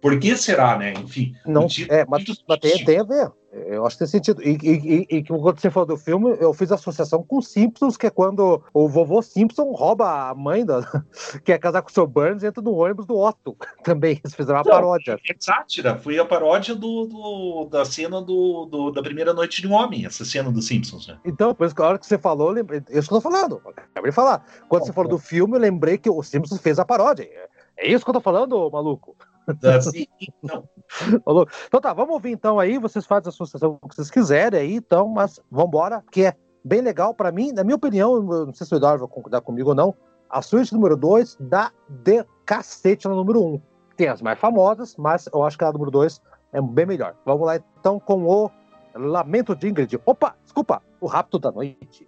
[0.01, 0.93] por que será, né?
[0.93, 1.35] Enfim.
[1.45, 3.31] Não, é, mas, mas tem, tem, a ver.
[3.51, 4.41] Eu acho que tem sentido.
[4.41, 8.07] E, e, e, e, quando você falou do filme, eu fiz associação com Simpsons, que
[8.07, 10.81] é quando o vovô Simpson rouba a mãe da,
[11.43, 13.57] que é casar com o seu Burns e entra no ônibus do Otto.
[13.83, 15.19] Também, eles fizeram uma Não, paródia.
[15.29, 19.67] É sátira, foi a paródia do, do da cena do, do, da primeira noite de
[19.67, 21.07] um homem, essa cena dos Simpsons.
[21.07, 21.19] Né?
[21.25, 22.81] Então, por isso que a hora que você falou, eu lembrei.
[22.89, 23.61] Isso que eu tô falando.
[23.65, 24.45] Acabei de falar.
[24.69, 27.27] Quando você falou do filme, eu lembrei que o Simpsons fez a paródia.
[27.77, 29.15] É isso que eu tô falando, maluco.
[29.77, 30.05] Assim,
[30.43, 30.67] não.
[31.67, 35.07] Então tá, vamos ouvir então aí, vocês fazem a associação que vocês quiserem aí, então,
[35.07, 38.73] mas vamos embora, que é bem legal para mim, na minha opinião, não sei se
[38.73, 39.95] o Eduardo vai concordar comigo ou não,
[40.29, 43.53] a suíte número 2 dá de cacete na número 1.
[43.53, 43.61] Um.
[43.97, 46.21] Tem as mais famosas, mas eu acho que a número 2
[46.53, 47.15] é bem melhor.
[47.25, 48.49] Vamos lá então com o
[48.95, 49.99] Lamento de Ingrid.
[50.05, 52.07] Opa, desculpa, o Rapto da Noite.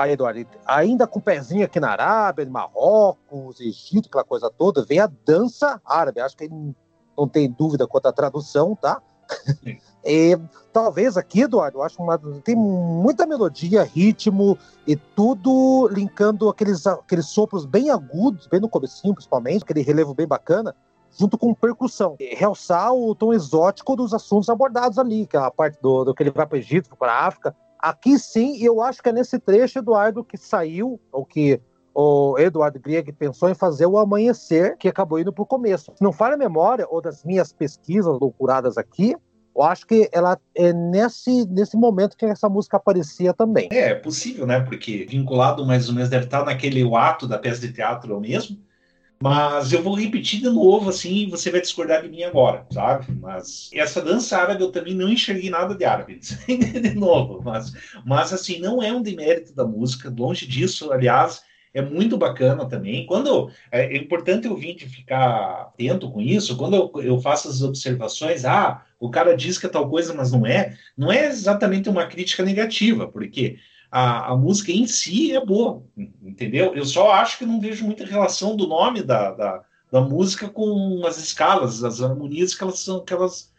[0.00, 4.98] Aí, Eduardo, ainda com o pezinho aqui na Arábia, Marrocos, Egito, aquela coisa toda, vem
[4.98, 6.20] a dança árabe.
[6.20, 9.00] Acho que não tem dúvida quanto à tradução, tá?
[10.02, 10.34] E,
[10.72, 14.56] talvez aqui, Eduardo, eu acho uma, tem muita melodia, ritmo
[14.86, 20.26] e tudo linkando aqueles, aqueles sopros bem agudos, bem no comecinho principalmente, aquele relevo bem
[20.26, 20.74] bacana,
[21.10, 22.16] junto com percussão.
[22.18, 26.14] E realçar o tom exótico dos assuntos abordados ali, que é a parte do, do
[26.14, 27.54] que ele vai para o Egito, para a África.
[27.82, 31.60] Aqui sim, eu acho que é nesse trecho, Eduardo, que saiu, ou que
[31.94, 35.92] o Eduardo Grieg pensou em fazer o Amanhecer, que acabou indo para o começo.
[35.96, 39.16] Se não falha a memória, ou das minhas pesquisas loucuradas aqui,
[39.54, 43.68] eu acho que ela é nesse, nesse momento que essa música aparecia também.
[43.72, 44.60] É, é possível, né?
[44.60, 48.58] Porque vinculado mais ou menos deve estar naquele ato da peça de teatro mesmo.
[49.22, 53.06] Mas eu vou repetir de novo, assim, você vai discordar de mim agora, sabe?
[53.20, 56.18] Mas essa dança árabe eu também não enxerguei nada de árabe,
[56.48, 57.42] de novo.
[57.44, 57.70] Mas,
[58.06, 60.90] mas, assim, não é um demérito da música, longe disso.
[60.90, 61.42] Aliás,
[61.74, 63.04] é muito bacana também.
[63.04, 67.60] Quando é, é importante o ouvinte ficar atento com isso, quando eu, eu, faço as
[67.60, 71.90] observações, ah, o cara diz que é tal coisa, mas não é, não é exatamente
[71.90, 73.58] uma crítica negativa, porque
[73.90, 75.82] a, a música em si é boa,
[76.22, 76.74] entendeu?
[76.74, 81.02] Eu só acho que não vejo muita relação do nome da, da, da música com
[81.06, 83.50] as escalas, as harmonias que elas são que elas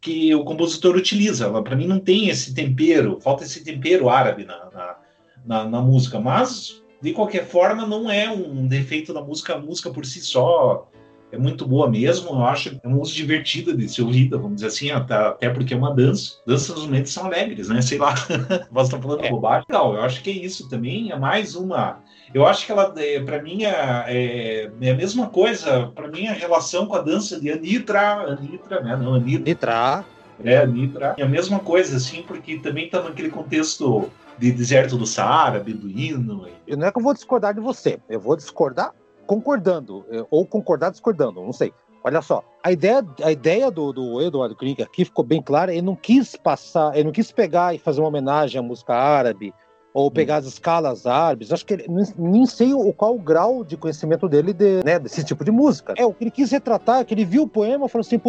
[0.00, 1.50] que o compositor utiliza.
[1.62, 4.96] Para mim não tem esse tempero, falta esse tempero árabe na, na,
[5.44, 9.54] na, na música, mas de qualquer forma, não é um defeito da música.
[9.54, 10.88] A música por si só
[11.34, 12.30] é muito boa mesmo.
[12.30, 15.76] Eu acho é uma música divertida de ser ouvida, vamos dizer assim, até, porque é
[15.76, 16.38] uma dança.
[16.46, 17.82] Danças normalmente são alegres, né?
[17.82, 18.14] Sei lá,
[18.70, 19.30] você tá falando é.
[19.30, 19.66] bobagem.
[19.68, 21.10] Não, eu acho que é isso também.
[21.10, 21.98] É mais uma.
[22.32, 25.88] Eu acho que ela, é, para mim, é, é, é, a mesma coisa.
[25.94, 28.96] Para mim, a relação com a dança de Anitra, Anitra, né?
[28.96, 29.44] Não, Anitra.
[29.44, 30.04] Nitra.
[30.44, 31.14] É, Anitra.
[31.18, 36.46] É a mesma coisa, assim, porque também tá naquele contexto de deserto do Saara, beduíno.
[36.66, 36.76] E...
[36.76, 38.92] Não é que eu vou discordar de você, eu vou discordar
[39.26, 41.72] concordando, eh, ou concordar discordando, não sei.
[42.02, 45.82] Olha só, a ideia, a ideia do, do Eduardo Krieg aqui ficou bem clara, ele
[45.82, 49.54] não quis passar, ele não quis pegar e fazer uma homenagem à música árabe,
[49.94, 51.86] ou pegar as escalas árabes, acho que ele,
[52.18, 55.94] nem sei o qual o grau de conhecimento dele de, né, desse tipo de música.
[55.96, 58.20] É, o que ele quis retratar, que ele viu o poema e falou assim,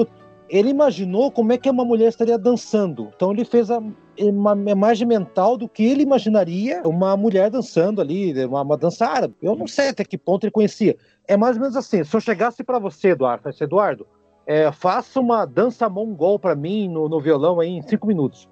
[0.49, 3.11] ele imaginou como é que uma mulher estaria dançando.
[3.15, 3.81] Então ele fez a,
[4.19, 9.35] uma imagem mental do que ele imaginaria uma mulher dançando ali, uma, uma dança árabe.
[9.41, 10.95] Eu não sei até que ponto ele conhecia.
[11.27, 12.03] É mais ou menos assim.
[12.03, 14.07] Se eu chegasse para você, Eduardo, Eduardo,
[14.45, 18.47] é, faça uma dança mongol para mim no, no, violão aí em cinco minutos.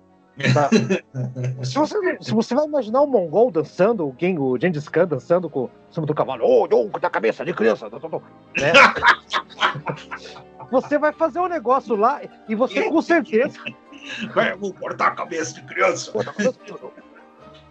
[0.51, 0.67] Tá?
[1.63, 5.65] se, você, se, você, vai imaginar um mongol dançando, o, o Gengis Khan dançando com,
[5.65, 8.73] em cima do cavalo, oh, oh, da cabeça de criança, né?
[10.73, 13.59] você vai fazer um negócio lá e você com certeza
[14.33, 16.11] Vai, vou cortar a cabeça de criança.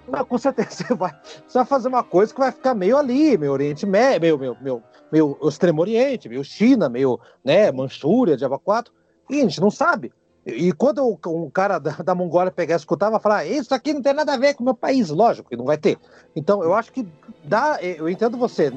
[0.08, 1.12] Não, com certeza você vai,
[1.46, 4.56] você vai fazer uma coisa que vai ficar meio ali, meio Oriente Médio, meio, meio,
[4.60, 8.92] meio, meio Extremo Oriente, meio China, meio né, Manchúria, Java 4,
[9.28, 10.12] e a gente não sabe.
[10.46, 14.02] E quando um cara da, da Mongólia pegar e escutar, vai falar: Isso aqui não
[14.02, 15.98] tem nada a ver com o meu país, lógico que não vai ter.
[16.34, 17.06] Então eu acho que
[17.44, 18.72] dá, eu entendo você.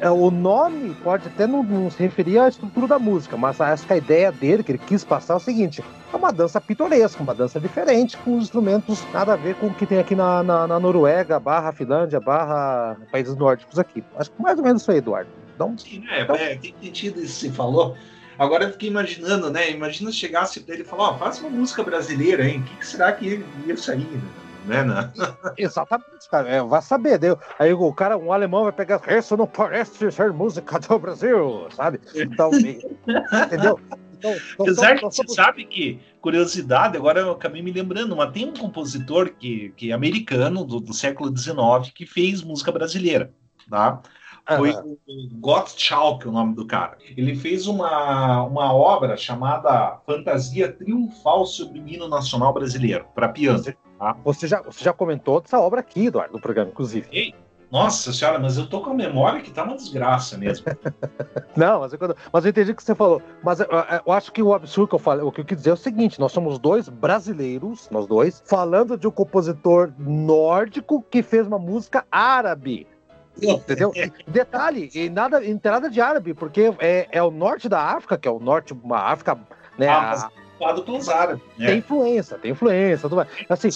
[0.00, 3.86] É, o nome pode até não, não, se referir à estrutura da música, mas acho
[3.86, 5.82] que a ideia dele, que ele quis passar, é o seguinte:
[6.12, 9.86] é uma dança pitoresca, uma dança diferente, com instrumentos nada a ver com o que
[9.86, 14.04] tem aqui na, na, na Noruega, barra Finlândia, barra países nórdicos aqui.
[14.18, 15.30] Acho que mais ou menos isso aí, Eduardo.
[15.54, 16.36] Então, Sim, é, então...
[16.36, 17.96] é, tem sentido isso que você falou.
[18.38, 19.70] Agora eu fiquei imaginando, né?
[19.70, 22.60] Imagina se chegasse pra ele e falar, ó, oh, faz uma música brasileira, hein?
[22.60, 24.20] O que, que será que ia sair, né?
[24.66, 24.84] Né?
[24.84, 25.12] Né?
[25.56, 26.48] Exatamente, cara.
[26.48, 27.18] É, vai saber.
[27.18, 27.38] Deu.
[27.58, 29.00] Aí o cara, um alemão, vai pegar.
[29.08, 32.00] Isso não parece ser música do Brasil, sabe?
[32.14, 33.80] Então, entendeu?
[34.18, 38.32] Então, então, Apesar então, que você sabe que, curiosidade, agora eu acabei me lembrando, mas
[38.32, 43.30] tem um compositor que, que é americano, do, do século XIX, que fez música brasileira,
[43.68, 44.00] tá?
[44.56, 44.96] Foi uhum.
[45.08, 46.96] o Gottschalk, o nome do cara.
[47.16, 53.58] Ele fez uma, uma obra chamada Fantasia Triunfal sobre o Hino Nacional Brasileiro, para piano.
[53.98, 54.16] Tá?
[54.24, 57.08] Você, já, você já comentou dessa obra aqui, Eduardo, no programa, inclusive.
[57.10, 57.34] Ei,
[57.70, 60.66] nossa senhora, mas eu tô com a memória que tá uma desgraça mesmo.
[61.56, 61.98] Não, mas eu,
[62.32, 63.20] mas eu entendi o que você falou.
[63.42, 63.66] Mas eu,
[64.06, 65.76] eu, acho que o absurdo que eu falei, o que eu quis dizer é o
[65.76, 71.58] seguinte: nós somos dois brasileiros, nós dois, falando de um compositor nórdico que fez uma
[71.58, 72.86] música árabe.
[73.42, 73.92] Entendeu?
[74.26, 77.82] detalhe, e nada, e não tem nada de árabe, porque é, é o norte da
[77.82, 79.38] África, que é o norte, uma África,
[79.76, 79.88] né?
[79.88, 81.42] Ah, mas ocupado pelos árabes.
[81.56, 81.66] Né?
[81.66, 83.08] Tem influência, tem influência.
[83.08, 83.28] Tudo mais.
[83.48, 83.68] Assim,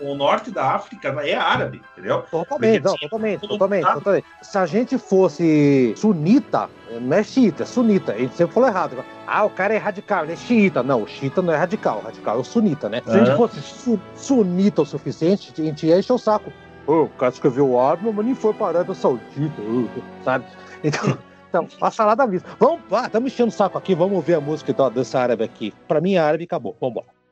[0.00, 2.22] o, o, norte da África é árabe, entendeu?
[2.30, 6.70] Totalmente, não, totalmente, totalmente, totalmente, Se a gente fosse sunita,
[7.00, 8.12] não é xiita, é sunita.
[8.12, 9.04] A gente sempre falou errado.
[9.26, 10.82] Ah, o cara é radical, ele é xiita.
[10.82, 13.02] Não, o xiita não é radical, o radical é o sunita, né?
[13.04, 16.52] Se a gente fosse su sunita o suficiente, a gente ia encher o saco
[16.86, 19.62] oh, o cara escreveu o árabe, mas nem foi para a Arábia Saudita,
[20.24, 20.44] sabe?
[20.82, 21.16] Então,
[21.54, 22.48] então, a salada mista.
[22.58, 25.72] Vamos, ah, estamos enchendo o saco aqui, vamos ver a música da dança árabe aqui.
[25.86, 26.76] Para mim, é árabe acabou.
[26.80, 27.23] Vamos embora.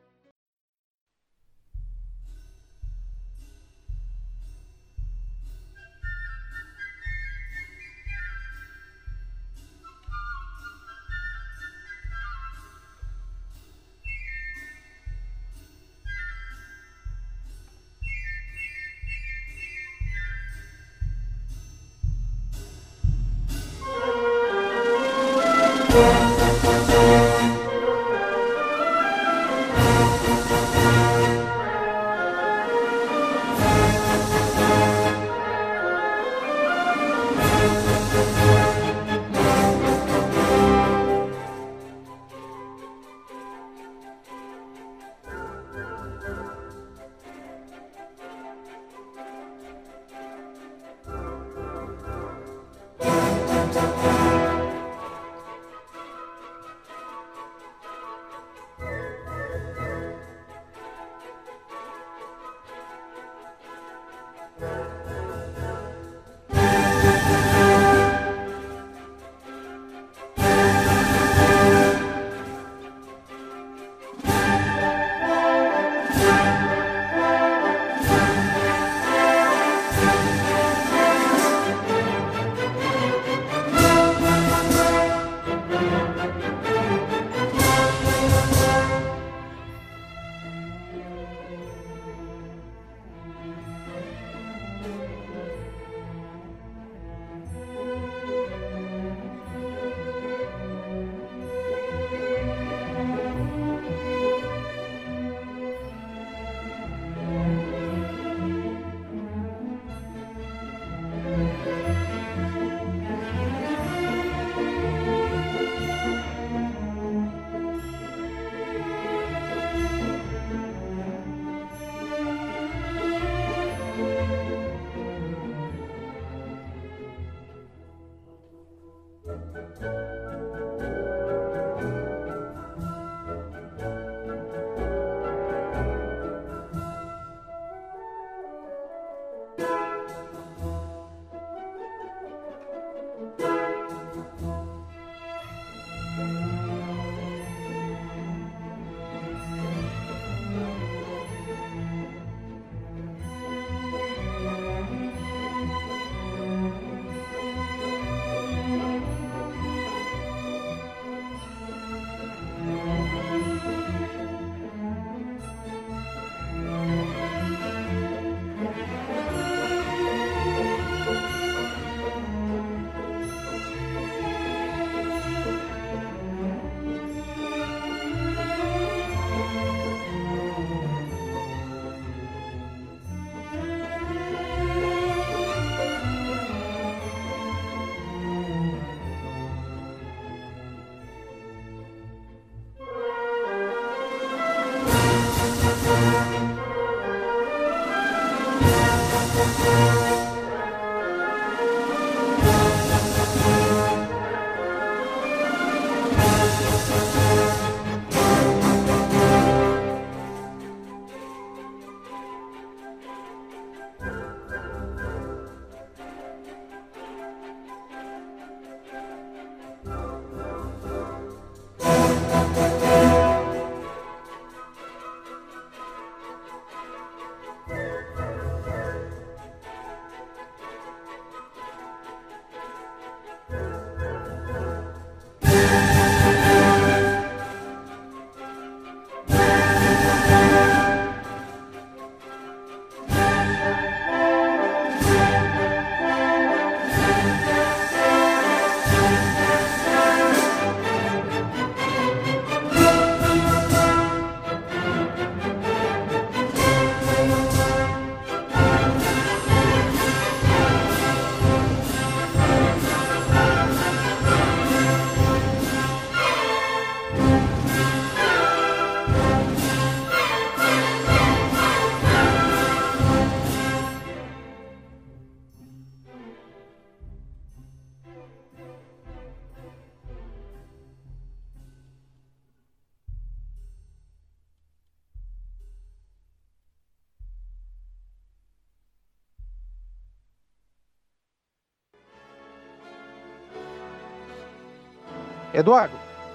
[295.53, 295.93] Eduardo,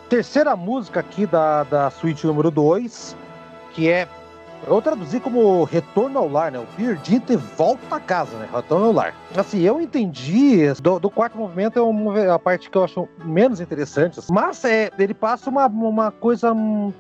[0.09, 3.17] terceira música aqui da, da suíte número 2,
[3.73, 4.07] que é.
[4.67, 6.59] Eu traduzi como Retorno ao Lar, né?
[6.59, 8.49] O Perdito e Volta a Casa, né?
[8.53, 9.15] Retorno ao Lar.
[9.37, 10.73] Assim, eu entendi.
[10.83, 14.19] Do, do quarto movimento é uma, a parte que eu acho menos interessante.
[14.29, 16.53] Mas é, ele passa uma, uma coisa.
[16.53, 16.93] hum,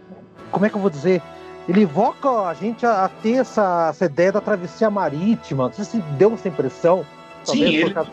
[0.52, 1.20] Como é que eu vou dizer?
[1.68, 5.64] Ele evoca a gente a, a ter essa, essa ideia da travessia marítima.
[5.64, 7.04] Não sei se deu essa impressão.
[7.42, 8.10] Sim, ele causa-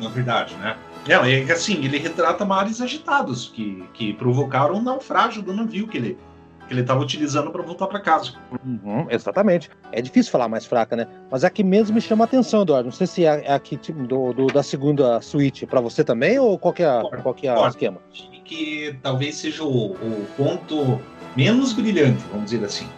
[0.00, 0.74] na verdade, né?
[1.08, 5.86] Não, é que assim, ele retrata mares agitados que, que provocaram um naufrágio do navio
[5.88, 6.18] que ele
[6.66, 8.32] que ele estava utilizando para voltar para casa.
[8.64, 9.70] Uhum, exatamente.
[9.92, 11.06] É difícil falar mais fraca, né?
[11.30, 12.86] Mas aqui mesmo me chama a atenção, Eduardo.
[12.86, 16.40] Não sei se é é aqui tipo, do, do- da segunda suíte para você também
[16.40, 18.00] ou qual que é, Concordo, qual que é o esquema?
[18.44, 21.00] Que talvez seja o, o ponto
[21.36, 22.88] menos brilhante, vamos dizer assim.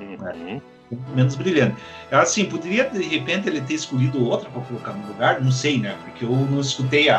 [0.00, 0.60] Uhum.
[0.90, 1.82] Menos brilhante.
[2.10, 5.96] Assim, poderia de repente ele ter escolhido outra para colocar no lugar, não sei, né?
[6.04, 7.18] Porque eu não escutei a,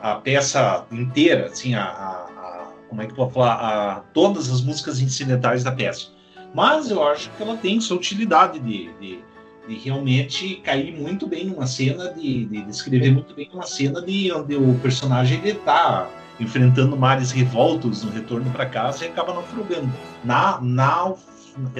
[0.00, 4.50] a, a peça inteira, assim, a, a- como é que eu vou falar, a, todas
[4.50, 6.08] as músicas incidentais da peça.
[6.54, 9.24] Mas eu acho que ela tem sua utilidade de, de,
[9.68, 14.32] de realmente cair muito bem numa cena, de, de descrever muito bem uma cena de
[14.32, 16.08] onde o personagem ele tá
[16.40, 19.92] enfrentando mares revoltos no retorno para casa e acaba naufragando.
[20.24, 21.22] Na, nauf,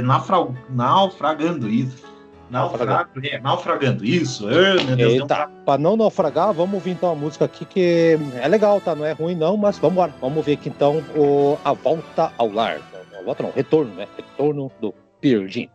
[0.03, 2.07] naufra- naufragando isso.
[2.51, 4.49] Naufragando, é, naufragando isso.
[4.49, 7.65] Ah, meu Deus, deu um Eita, pra não naufragar, vamos ouvir então a música aqui
[7.67, 8.95] que é legal, tá?
[8.95, 10.15] Não é ruim não, mas vamos embora.
[10.21, 12.81] Vamos ver aqui então o A Volta ao Lar.
[13.13, 14.07] Não, a volta não, retorno, né?
[14.17, 15.69] Retorno do Gynt.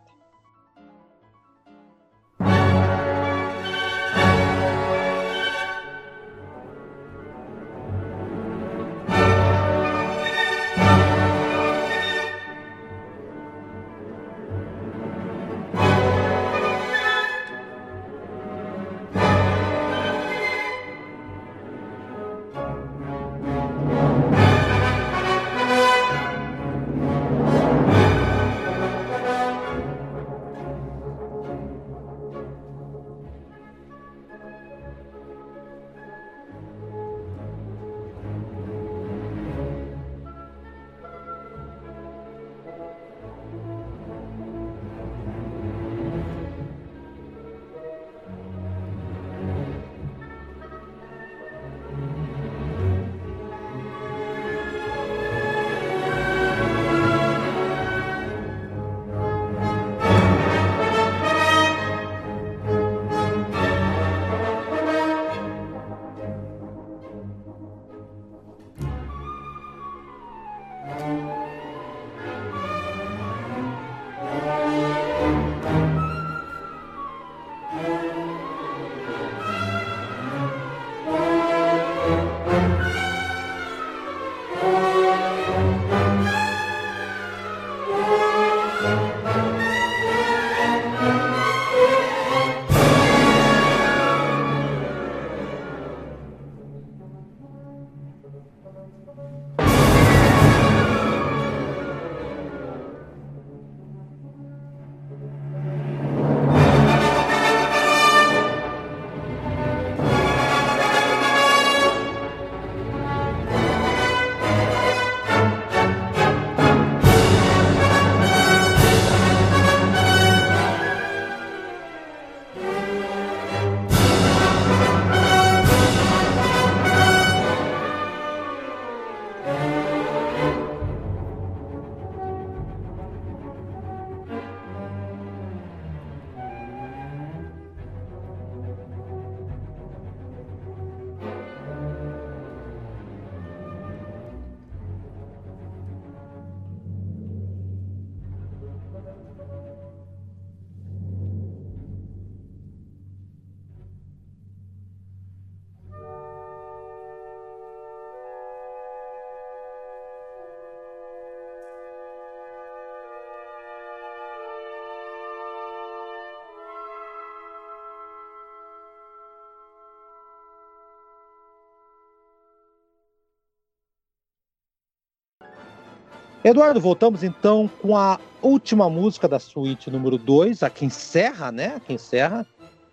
[176.44, 181.76] Eduardo, voltamos então com a última música da suíte número 2, a que encerra, né?
[181.76, 182.46] A que encerra,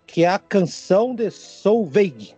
[0.06, 2.34] que é a canção de Solveig.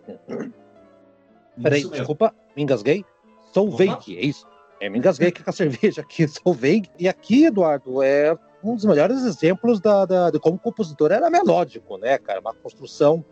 [1.61, 3.05] Peraí, Isso desculpa, me engasguei.
[3.53, 4.45] Solveig, é isso.
[4.81, 6.89] É, me engasguei aqui com a cerveja aqui, Solveig.
[6.99, 11.29] E aqui, Eduardo, é um dos melhores exemplos da, da- de como o compositor era
[11.29, 12.41] melódico, né, cara?
[12.41, 13.23] Uma construção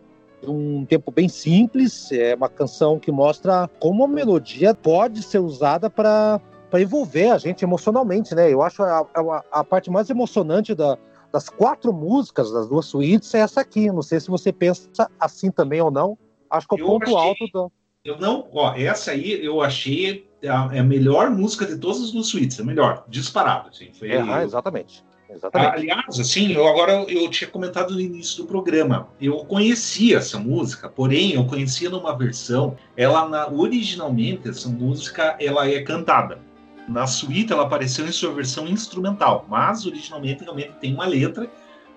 [0.45, 5.89] um tempo bem simples, é uma canção que mostra como a melodia pode ser usada
[5.89, 6.39] para
[6.82, 8.52] envolver a gente emocionalmente, né?
[8.52, 10.98] Eu acho a, a, a parte mais emocionante da,
[11.32, 13.91] das quatro músicas, das duas suítes, é essa aqui.
[13.91, 14.90] Não sei se você pensa
[15.20, 16.18] assim também ou não.
[16.50, 17.72] Acho que é o ponto achei, alto do.
[18.04, 22.12] Eu não, ó, essa aí eu achei a, é a melhor música de todas as
[22.12, 23.70] duas suítes, a melhor, disparado.
[23.70, 25.04] Assim, foi, é, eu, exatamente.
[25.30, 25.78] Exatamente.
[25.78, 29.08] Aliás, assim, eu agora eu tinha comentado no início do programa.
[29.20, 32.76] Eu conhecia essa música, porém eu conhecia numa versão.
[32.95, 36.40] Ela na, originalmente essa música ela é cantada.
[36.88, 41.49] Na suíte ela apareceu em sua versão instrumental, mas originalmente realmente tem uma letra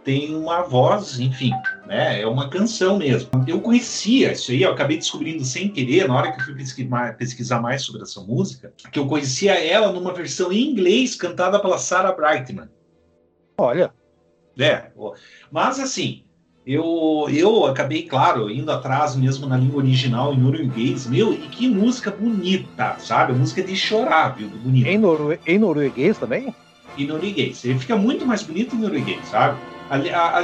[0.06, 1.50] tem uma voz, enfim,
[1.84, 2.20] né?
[2.20, 3.28] É uma canção mesmo.
[3.44, 6.54] Eu conhecia isso aí, eu acabei descobrindo sem querer, na hora que eu fui
[7.18, 11.76] pesquisar, mais sobre essa música, que eu conhecia ela numa versão em inglês cantada pela
[11.76, 12.68] Sarah Brightman.
[13.58, 13.92] Olha.
[14.56, 14.92] É,
[15.50, 16.24] mas assim,
[16.66, 21.06] eu, eu acabei, claro, indo atrás mesmo na língua original, em norueguês.
[21.06, 23.32] Meu, e que música bonita, sabe?
[23.32, 24.48] Música de chorar, viu?
[24.48, 24.88] Bonita.
[24.88, 26.52] Em, noru em norueguês também?
[26.98, 27.64] Em norueguês.
[27.64, 29.56] Ele fica muito mais bonito em norueguês, sabe?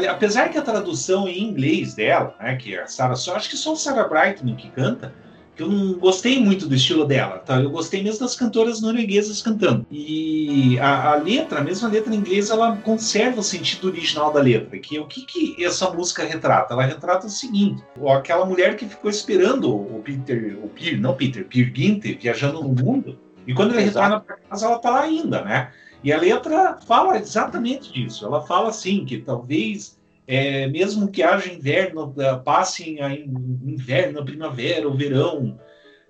[0.08, 3.56] apesar que a tradução em inglês dela, né, que é a Sarah, só acho que
[3.56, 5.12] só o Sarah Brightman que canta,
[5.54, 7.60] que eu não gostei muito do estilo dela, tá?
[7.60, 9.86] Eu gostei mesmo das cantoras norueguesas cantando.
[9.90, 14.40] E a, a letra, a mesma letra em inglês, ela conserva o sentido original da
[14.40, 16.74] letra, que o que, que essa música retrata?
[16.74, 21.44] Ela retrata o seguinte: aquela mulher que ficou esperando o Peter, o Peter, não Peter,
[21.46, 25.42] Peer Ginter, viajando no mundo, e quando ele retorna para casa, ela tá lá ainda,
[25.42, 25.70] né?
[26.02, 28.24] E a letra fala exatamente disso.
[28.26, 34.24] Ela fala assim que talvez é, mesmo que haja inverno, é, passem a inverno, a
[34.24, 35.58] primavera, o verão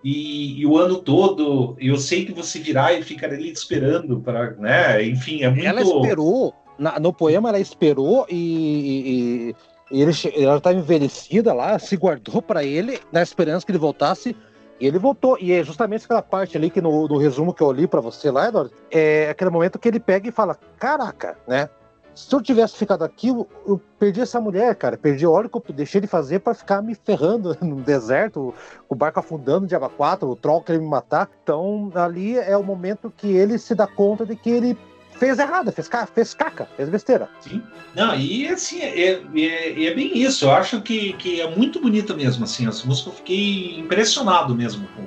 [0.05, 4.51] e, e, o ano todo, eu sei que você virá e ficará ali esperando para,
[4.53, 5.05] né?
[5.05, 5.65] Enfim, é muito.
[5.65, 9.55] Ela esperou na, no poema, ela esperou e,
[9.91, 13.79] e, e ele, ela estava envelhecida lá, se guardou para ele na esperança que ele
[13.79, 14.35] voltasse
[14.81, 17.71] e ele voltou, e é justamente aquela parte ali que no, no resumo que eu
[17.71, 21.69] li para você lá, Eduardo, é aquele momento que ele pega e fala: Caraca, né?
[22.15, 24.97] Se eu tivesse ficado aqui, eu, eu perdi essa mulher, cara.
[24.97, 28.55] Perdi o óleo que eu deixei de fazer para ficar me ferrando no deserto,
[28.89, 31.31] o barco afundando de água 4, o troll querendo me matar.
[31.43, 34.77] Então, ali é o momento que ele se dá conta de que ele
[35.19, 37.29] fez errado, fez, fez caca, fez besteira.
[37.41, 37.63] Sim.
[37.95, 40.45] Não, e assim, é, é, é, bem isso.
[40.47, 42.67] Eu acho que, que é muito bonita mesmo, assim.
[42.67, 45.07] Essa música eu fiquei impressionado mesmo com,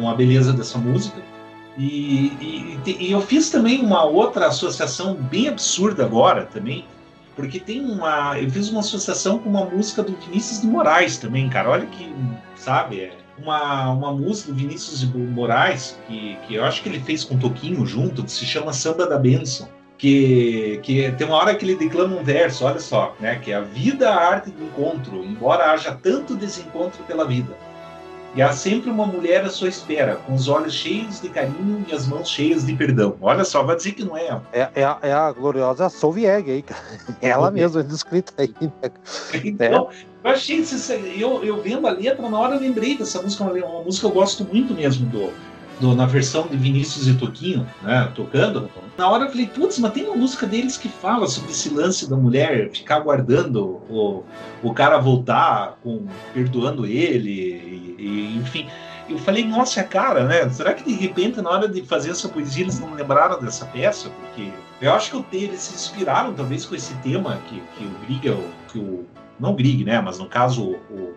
[0.00, 1.29] com a beleza dessa música.
[1.80, 6.84] E, e, e, eu fiz também uma outra associação bem absurda agora também,
[7.34, 8.38] porque tem uma.
[8.38, 11.70] Eu fiz uma associação com uma música do Vinícius de Moraes também, cara.
[11.70, 12.14] Olha que,
[12.54, 17.00] sabe, é, uma, uma música do Vinícius de Moraes, que, que eu acho que ele
[17.00, 19.66] fez com Toquinho junto, que se chama Samba da Benção.
[19.96, 23.36] Que, que tem uma hora que ele declama um verso, olha só, né?
[23.36, 27.56] Que é a vida a arte do encontro, embora haja tanto desencontro pela vida.
[28.34, 31.92] E há sempre uma mulher à sua espera, com os olhos cheios de carinho e
[31.92, 33.16] as mãos cheias de perdão.
[33.20, 34.40] Olha só, vai dizer que não é.
[34.52, 36.80] É, é, a, é a gloriosa Solvieg aí, cara.
[37.20, 38.54] Ela mesma, descrita aí.
[38.60, 38.90] Né?
[39.44, 40.10] Então, é.
[40.22, 40.62] Eu achei,
[41.16, 44.12] eu, eu vendo a letra, na hora eu lembrei dessa música, uma, uma música que
[44.12, 45.32] eu gosto muito mesmo do,
[45.80, 48.70] do, na versão de Vinícius e Toquinho, né, tocando.
[49.00, 52.08] Na hora eu falei, putz, mas tem uma música deles que fala sobre esse lance
[52.08, 54.22] da mulher ficar aguardando o,
[54.62, 58.68] o cara voltar, com, perdoando ele, e, e, enfim.
[59.08, 60.46] Eu falei, nossa, cara, né?
[60.50, 64.10] Será que de repente, na hora de fazer essa poesia, eles não lembraram dessa peça?
[64.10, 64.52] Porque
[64.82, 68.36] eu acho que eles se inspiraram, talvez, com esse tema que, que o Griga,
[68.70, 69.06] que o
[69.40, 69.98] não Grieg, né?
[69.98, 71.14] Mas no caso o,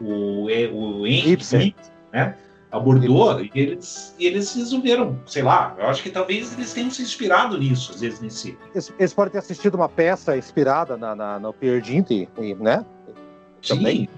[0.00, 1.76] o, o, o Henry,
[2.12, 2.34] né?
[2.72, 7.02] Abordou e eles, e eles resolveram, sei lá, eu acho que talvez eles tenham se
[7.02, 8.56] inspirado nisso, às vezes, nesse.
[8.72, 12.28] Eles, eles podem ter assistido uma peça inspirada na, na, no Peer Gynt,
[12.60, 12.84] né?
[13.66, 14.08] Também.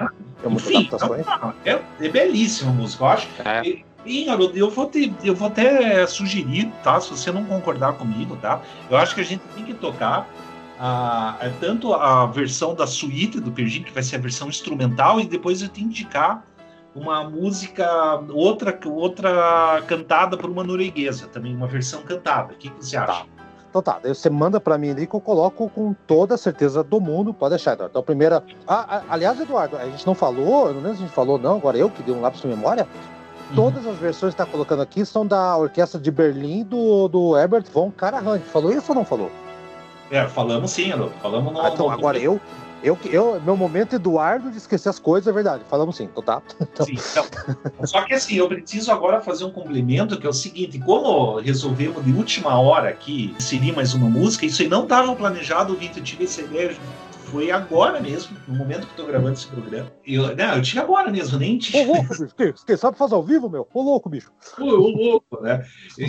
[0.42, 3.28] Sim, Enfim, então, é, é belíssima a música, eu acho.
[3.44, 3.82] É.
[4.04, 7.00] E, Haroldo, eu vou, te, eu vou até sugerir, tá?
[7.00, 8.60] Se você não concordar comigo, tá?
[8.90, 10.28] Eu acho que a gente tem que tocar
[10.78, 15.20] a, é tanto a versão da suíte do Perdi, que vai ser a versão instrumental,
[15.20, 16.44] e depois eu te indicar
[16.94, 17.86] uma música,
[18.32, 22.52] outra, outra cantada por uma norueguesa, também uma versão cantada.
[22.52, 23.24] O que, que você acha?
[23.24, 23.26] Tá.
[23.72, 26.84] Então tá, daí você manda para mim ali que eu coloco com toda a certeza
[26.84, 27.92] do mundo, pode deixar, Eduardo.
[27.92, 28.44] Então, a primeira.
[28.68, 31.38] Ah, ah, aliás, Eduardo, a gente não falou, eu não lembro se a gente falou,
[31.38, 32.86] não, agora eu que dei um lápis de memória.
[33.48, 33.56] Uhum.
[33.56, 37.64] Todas as versões que está colocando aqui são da Orquestra de Berlim do, do Herbert
[37.72, 38.40] von Karajan.
[38.40, 39.30] Falou isso ou não falou?
[40.10, 41.08] É, falamos sim, Alô.
[41.22, 41.60] Falamos no.
[41.62, 42.38] Ah, então, agora eu,
[42.82, 45.62] eu, eu, meu momento Eduardo de esquecer as coisas é verdade.
[45.68, 46.42] Falamos sim, então tá.
[46.60, 46.86] Então...
[46.86, 50.78] Sim, então, só que assim, eu preciso agora fazer um complemento que é o seguinte:
[50.78, 55.72] como resolvemos de última hora aqui inserir mais uma música, isso aí não estava planejado,
[55.72, 56.74] o Vitor tive essa ideia
[57.32, 59.90] foi agora mesmo, no momento que eu tô gravando esse programa.
[60.06, 61.82] Eu, não, eu tinha agora mesmo, nem tinha.
[61.82, 62.28] Ô, louco, bicho.
[62.36, 63.66] Quem, quem sabe fazer ao vivo, meu?
[63.72, 64.30] Ô, louco, bicho.
[64.58, 65.64] Ô, ô, louco, né?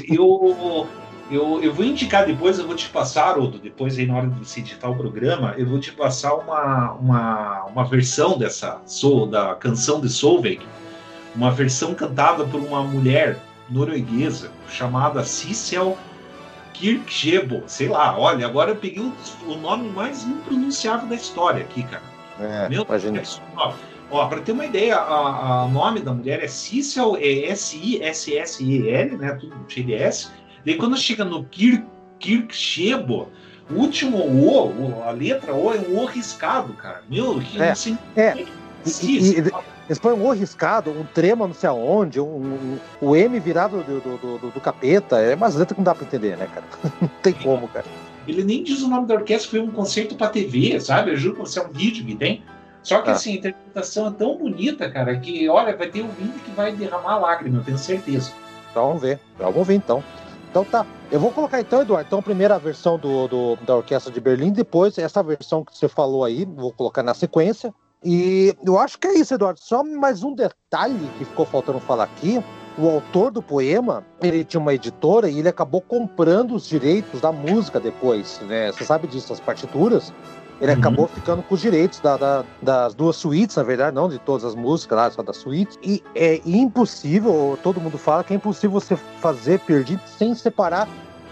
[0.10, 0.86] Eu,
[1.34, 4.39] eu, eu vou indicar depois, eu vou te passar, Odo, depois aí na hora de
[4.39, 9.55] você editar o programa, eu vou te passar uma, uma, uma versão dessa soul, da
[9.55, 10.61] canção de Solveig,
[11.35, 13.39] uma versão cantada por uma mulher
[13.69, 15.97] norueguesa chamada Cecil
[16.73, 19.14] Kirkjebo, sei lá, olha, agora eu peguei o,
[19.47, 22.03] o nome mais impronunciável da história aqui, cara.
[22.39, 23.41] É, Meu imagina Deus.
[23.55, 23.73] Ó,
[24.11, 29.34] ó, pra ter uma ideia, o nome da mulher é Cecil, é S-I-S-S-I-L, né?
[29.34, 30.30] Tudo cheio de S.
[30.65, 31.84] Daí quando chega no Kirk,
[32.19, 33.30] Kirkjebo,
[33.69, 37.02] o último O, a letra O é um O riscado, cara.
[37.10, 38.45] Meu, que É, assim, é.
[38.85, 39.52] E- e-
[39.85, 43.84] Eles põem um O riscado, um trema não sei aonde, um, um- o M virado
[43.84, 45.18] do, do, do- do- capeta.
[45.19, 46.65] É umas letras que não dá pra entender, né, cara?
[47.02, 47.85] Não tem como, cara.
[48.26, 51.11] Ele nem diz o nome da orquestra, foi um concerto pra TV, sabe?
[51.11, 52.41] Eu juro pra você, é um vídeo que tem.
[52.81, 53.14] Só que Ah.
[53.14, 57.18] assim, a interpretação é tão bonita, cara, que olha, vai ter ouvinte que vai derramar
[57.19, 58.31] lágrima, eu tenho certeza.
[58.72, 59.19] Então vamos ver.
[59.38, 60.02] Vamos ver então.
[60.54, 60.86] Então tá.
[61.12, 62.06] Eu vou colocar então, Eduardo.
[62.08, 65.88] Então, primeiro a versão do, do- da Orquestra de Berlim, depois essa versão que você
[65.88, 67.74] falou aí, vou colocar na sequência.
[68.06, 69.60] E eu acho que é isso, Eduardo.
[69.60, 72.40] Só mais um detalhe que ficou faltando falar aqui.
[72.78, 77.32] O autor do poema, ele tinha uma editora e ele acabou comprando os direitos da
[77.32, 78.72] música depois, né?
[78.72, 80.14] Você sabe disso, as partituras.
[80.62, 80.78] Ele Uhum.
[80.80, 84.46] acabou ficando com os direitos da- da- das duas suítes, na verdade, não de todas
[84.46, 85.78] as músicas lá, só das suítes.
[85.84, 90.88] E é impossível, todo mundo fala que é impossível você fazer perdido sem separar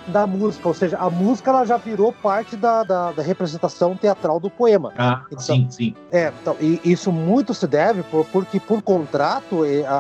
[0.08, 0.68] da música.
[0.68, 4.92] Ou seja, a música ela já virou parte da, da- da representação teatral do poema.
[4.98, 5.96] Ah, Então- sim, sim.
[6.12, 9.60] É, então, e isso muito se deve por, porque, por contrato,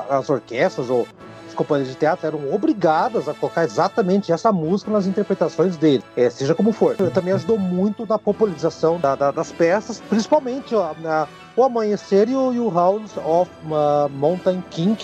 [0.10, 1.08] as orquestras ou
[1.52, 6.30] as companhias de teatro eram obrigadas a colocar exatamente essa música nas interpretações dele, eh,
[6.30, 6.96] seja como for.
[7.14, 12.36] Também ajudou muito na popularização da- da- das peças, principalmente ó, na- o Amanhecer e
[12.36, 14.98] o, e o House of uh, Mountain King,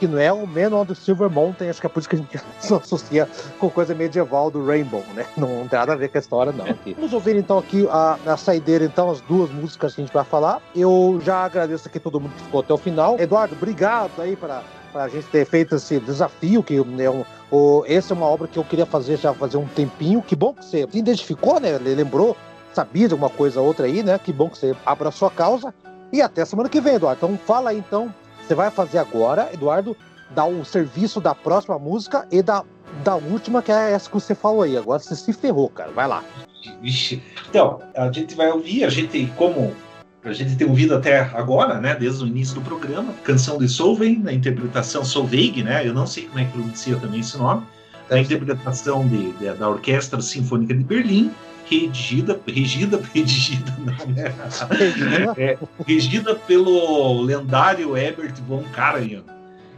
[0.00, 2.16] que não é o Man on the Silver Mountain, acho que é por isso que
[2.16, 3.28] a gente se associa
[3.60, 5.24] com coisa medieval do Rainbow, né?
[5.36, 6.64] Não, não tem nada a ver com a história, não.
[6.66, 6.94] Aqui.
[6.94, 10.24] Vamos ouvir então aqui a, a saideira, então, as duas músicas que a gente vai
[10.24, 10.60] falar.
[10.74, 13.16] Eu já agradeço aqui todo mundo que ficou até o final.
[13.20, 14.62] Eduardo, obrigado aí para
[14.94, 18.58] a gente ter feito esse desafio, que é um, o, essa é uma obra que
[18.58, 20.22] eu queria fazer já fazer um tempinho.
[20.22, 21.78] Que bom que você se identificou, né?
[21.78, 22.36] Lembrou,
[22.72, 24.18] sabia de alguma coisa ou outra aí, né?
[24.18, 25.74] Que bom que você abra a sua causa.
[26.12, 27.24] E até semana que vem, Eduardo.
[27.24, 28.12] Então fala aí, então.
[28.46, 29.96] Você vai fazer agora, Eduardo,
[30.30, 32.64] dar o serviço da próxima música e da,
[33.04, 34.76] da última, que é essa que você falou aí.
[34.76, 35.92] Agora você se ferrou, cara.
[35.92, 36.24] Vai lá.
[36.80, 37.22] Vixe.
[37.48, 39.72] Então, a gente vai ouvir, a gente, como
[40.24, 44.18] a gente tem ouvido até agora, né, desde o início do programa, canção de Solveig,
[44.22, 47.62] na interpretação Solveig, né, eu não sei como é que pronuncia também esse nome,
[48.10, 51.30] na interpretação de, de- da Orquestra Sinfônica de Berlim,
[51.68, 54.32] regida, regida, regida, não, né?
[55.38, 59.22] É, regida pelo lendário Herbert von Karajan.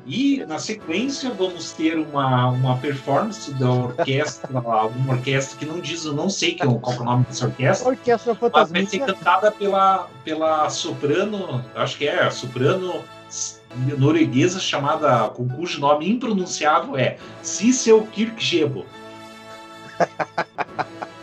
[0.07, 6.05] E na sequência vamos ter uma, uma performance da orquestra, uma orquestra que não diz,
[6.05, 10.09] eu não sei qual, é o nome dessa orquestra, Orquestra mas vai ser cantada pela,
[10.23, 13.03] pela soprano, acho que é, a soprano
[13.99, 18.85] norueguesa chamada, cujo nome impronunciável é Cecil Kirkjebo.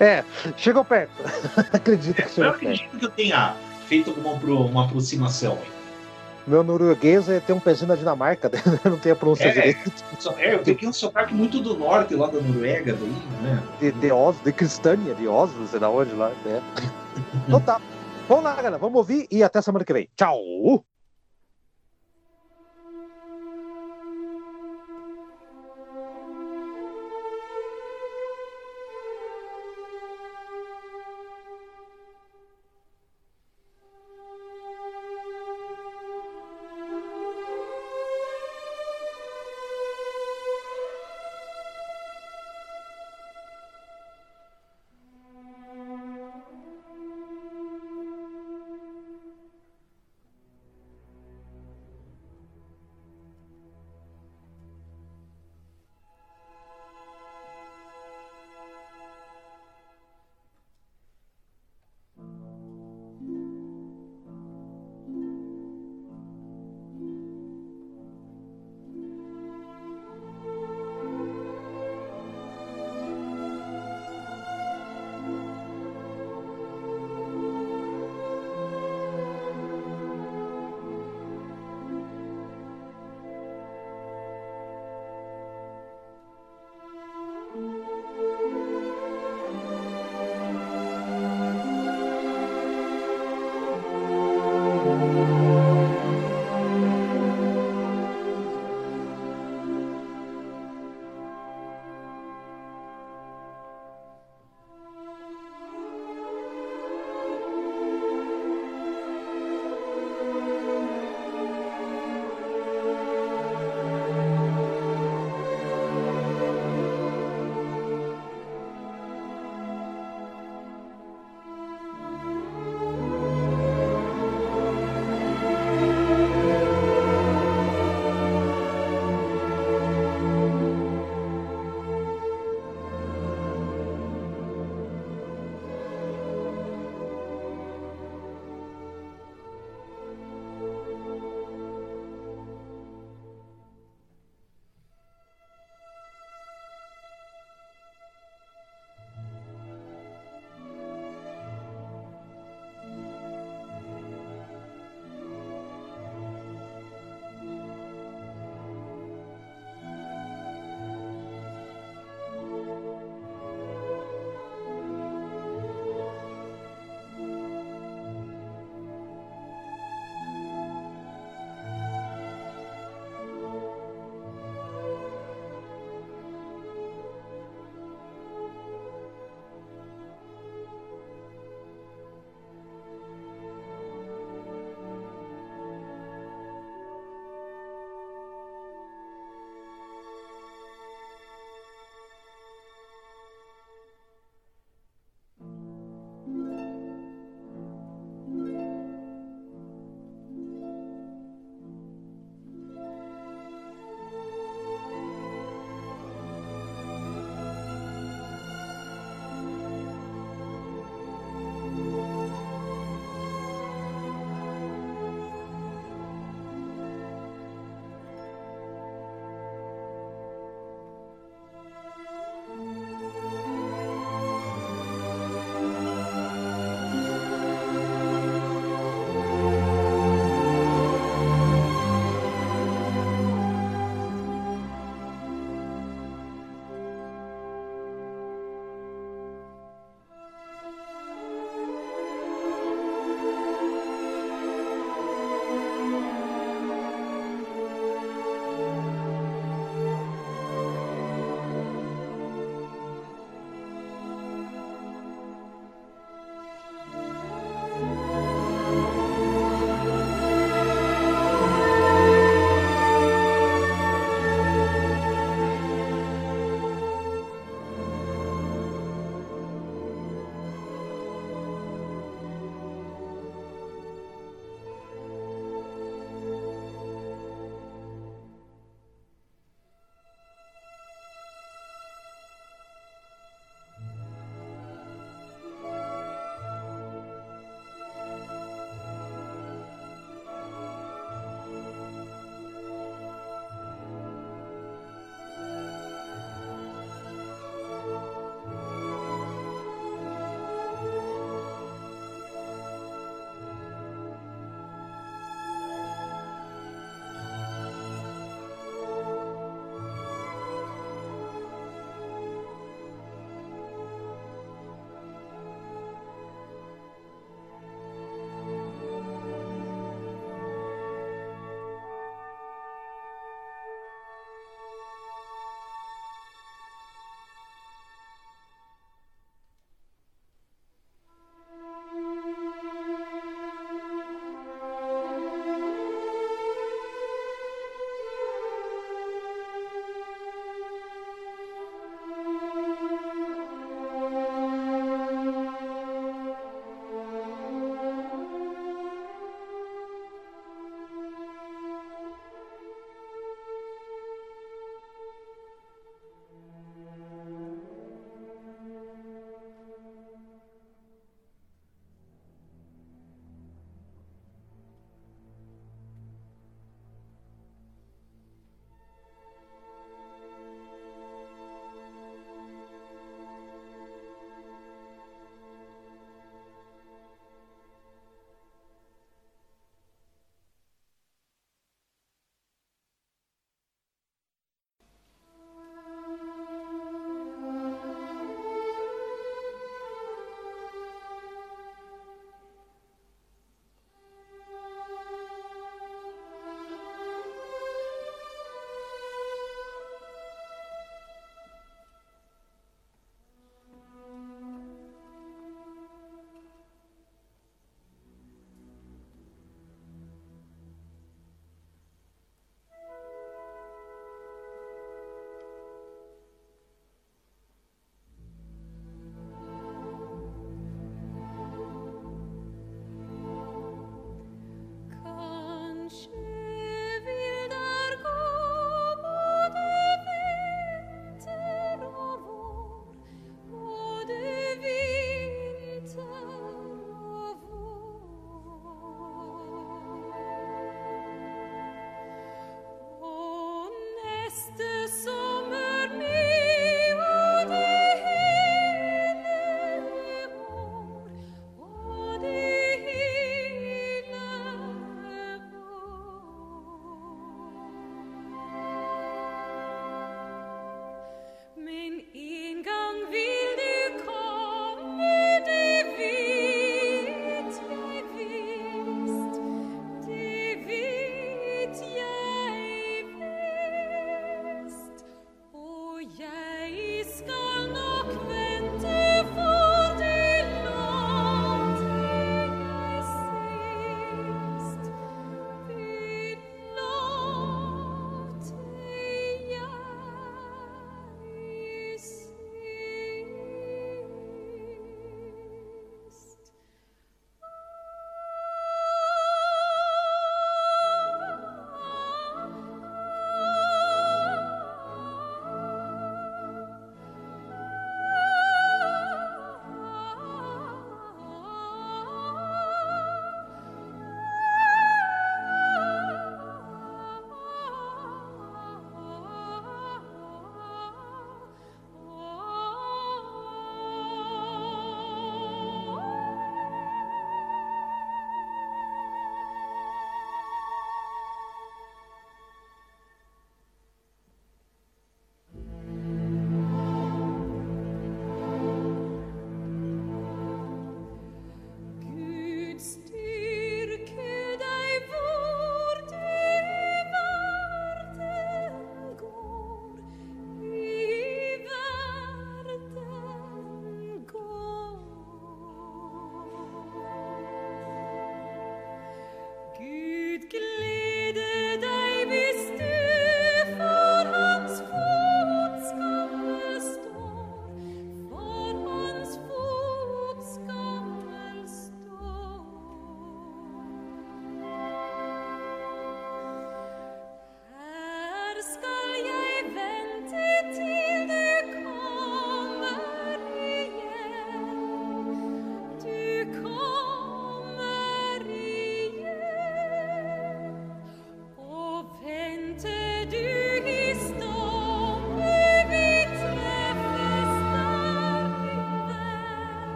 [0.00, 0.24] É,
[0.56, 1.12] chegou perto.
[1.74, 2.64] Acredito que Eu chegou perto.
[2.64, 3.54] acredito que eu tenha
[3.86, 5.79] feito alguma uma aproximação aí.
[6.50, 8.50] Meu norueguês é, tem um pezinho na Dinamarca,
[8.84, 9.52] não tem a pronúncia É.
[9.52, 9.92] direito.
[10.18, 13.62] Só- É, eu peguei um sotaque muito do norte, lá da Noruega, daí, né?
[13.78, 16.30] De, de Oslo, de Cristânia, de Oslo, sei da onde lá.
[16.44, 16.60] né?
[17.46, 17.80] Então tá.
[18.28, 18.78] Vamos lá, galera.
[18.78, 20.08] Vamos ouvir e até semana que vem.
[20.16, 20.84] Tchau!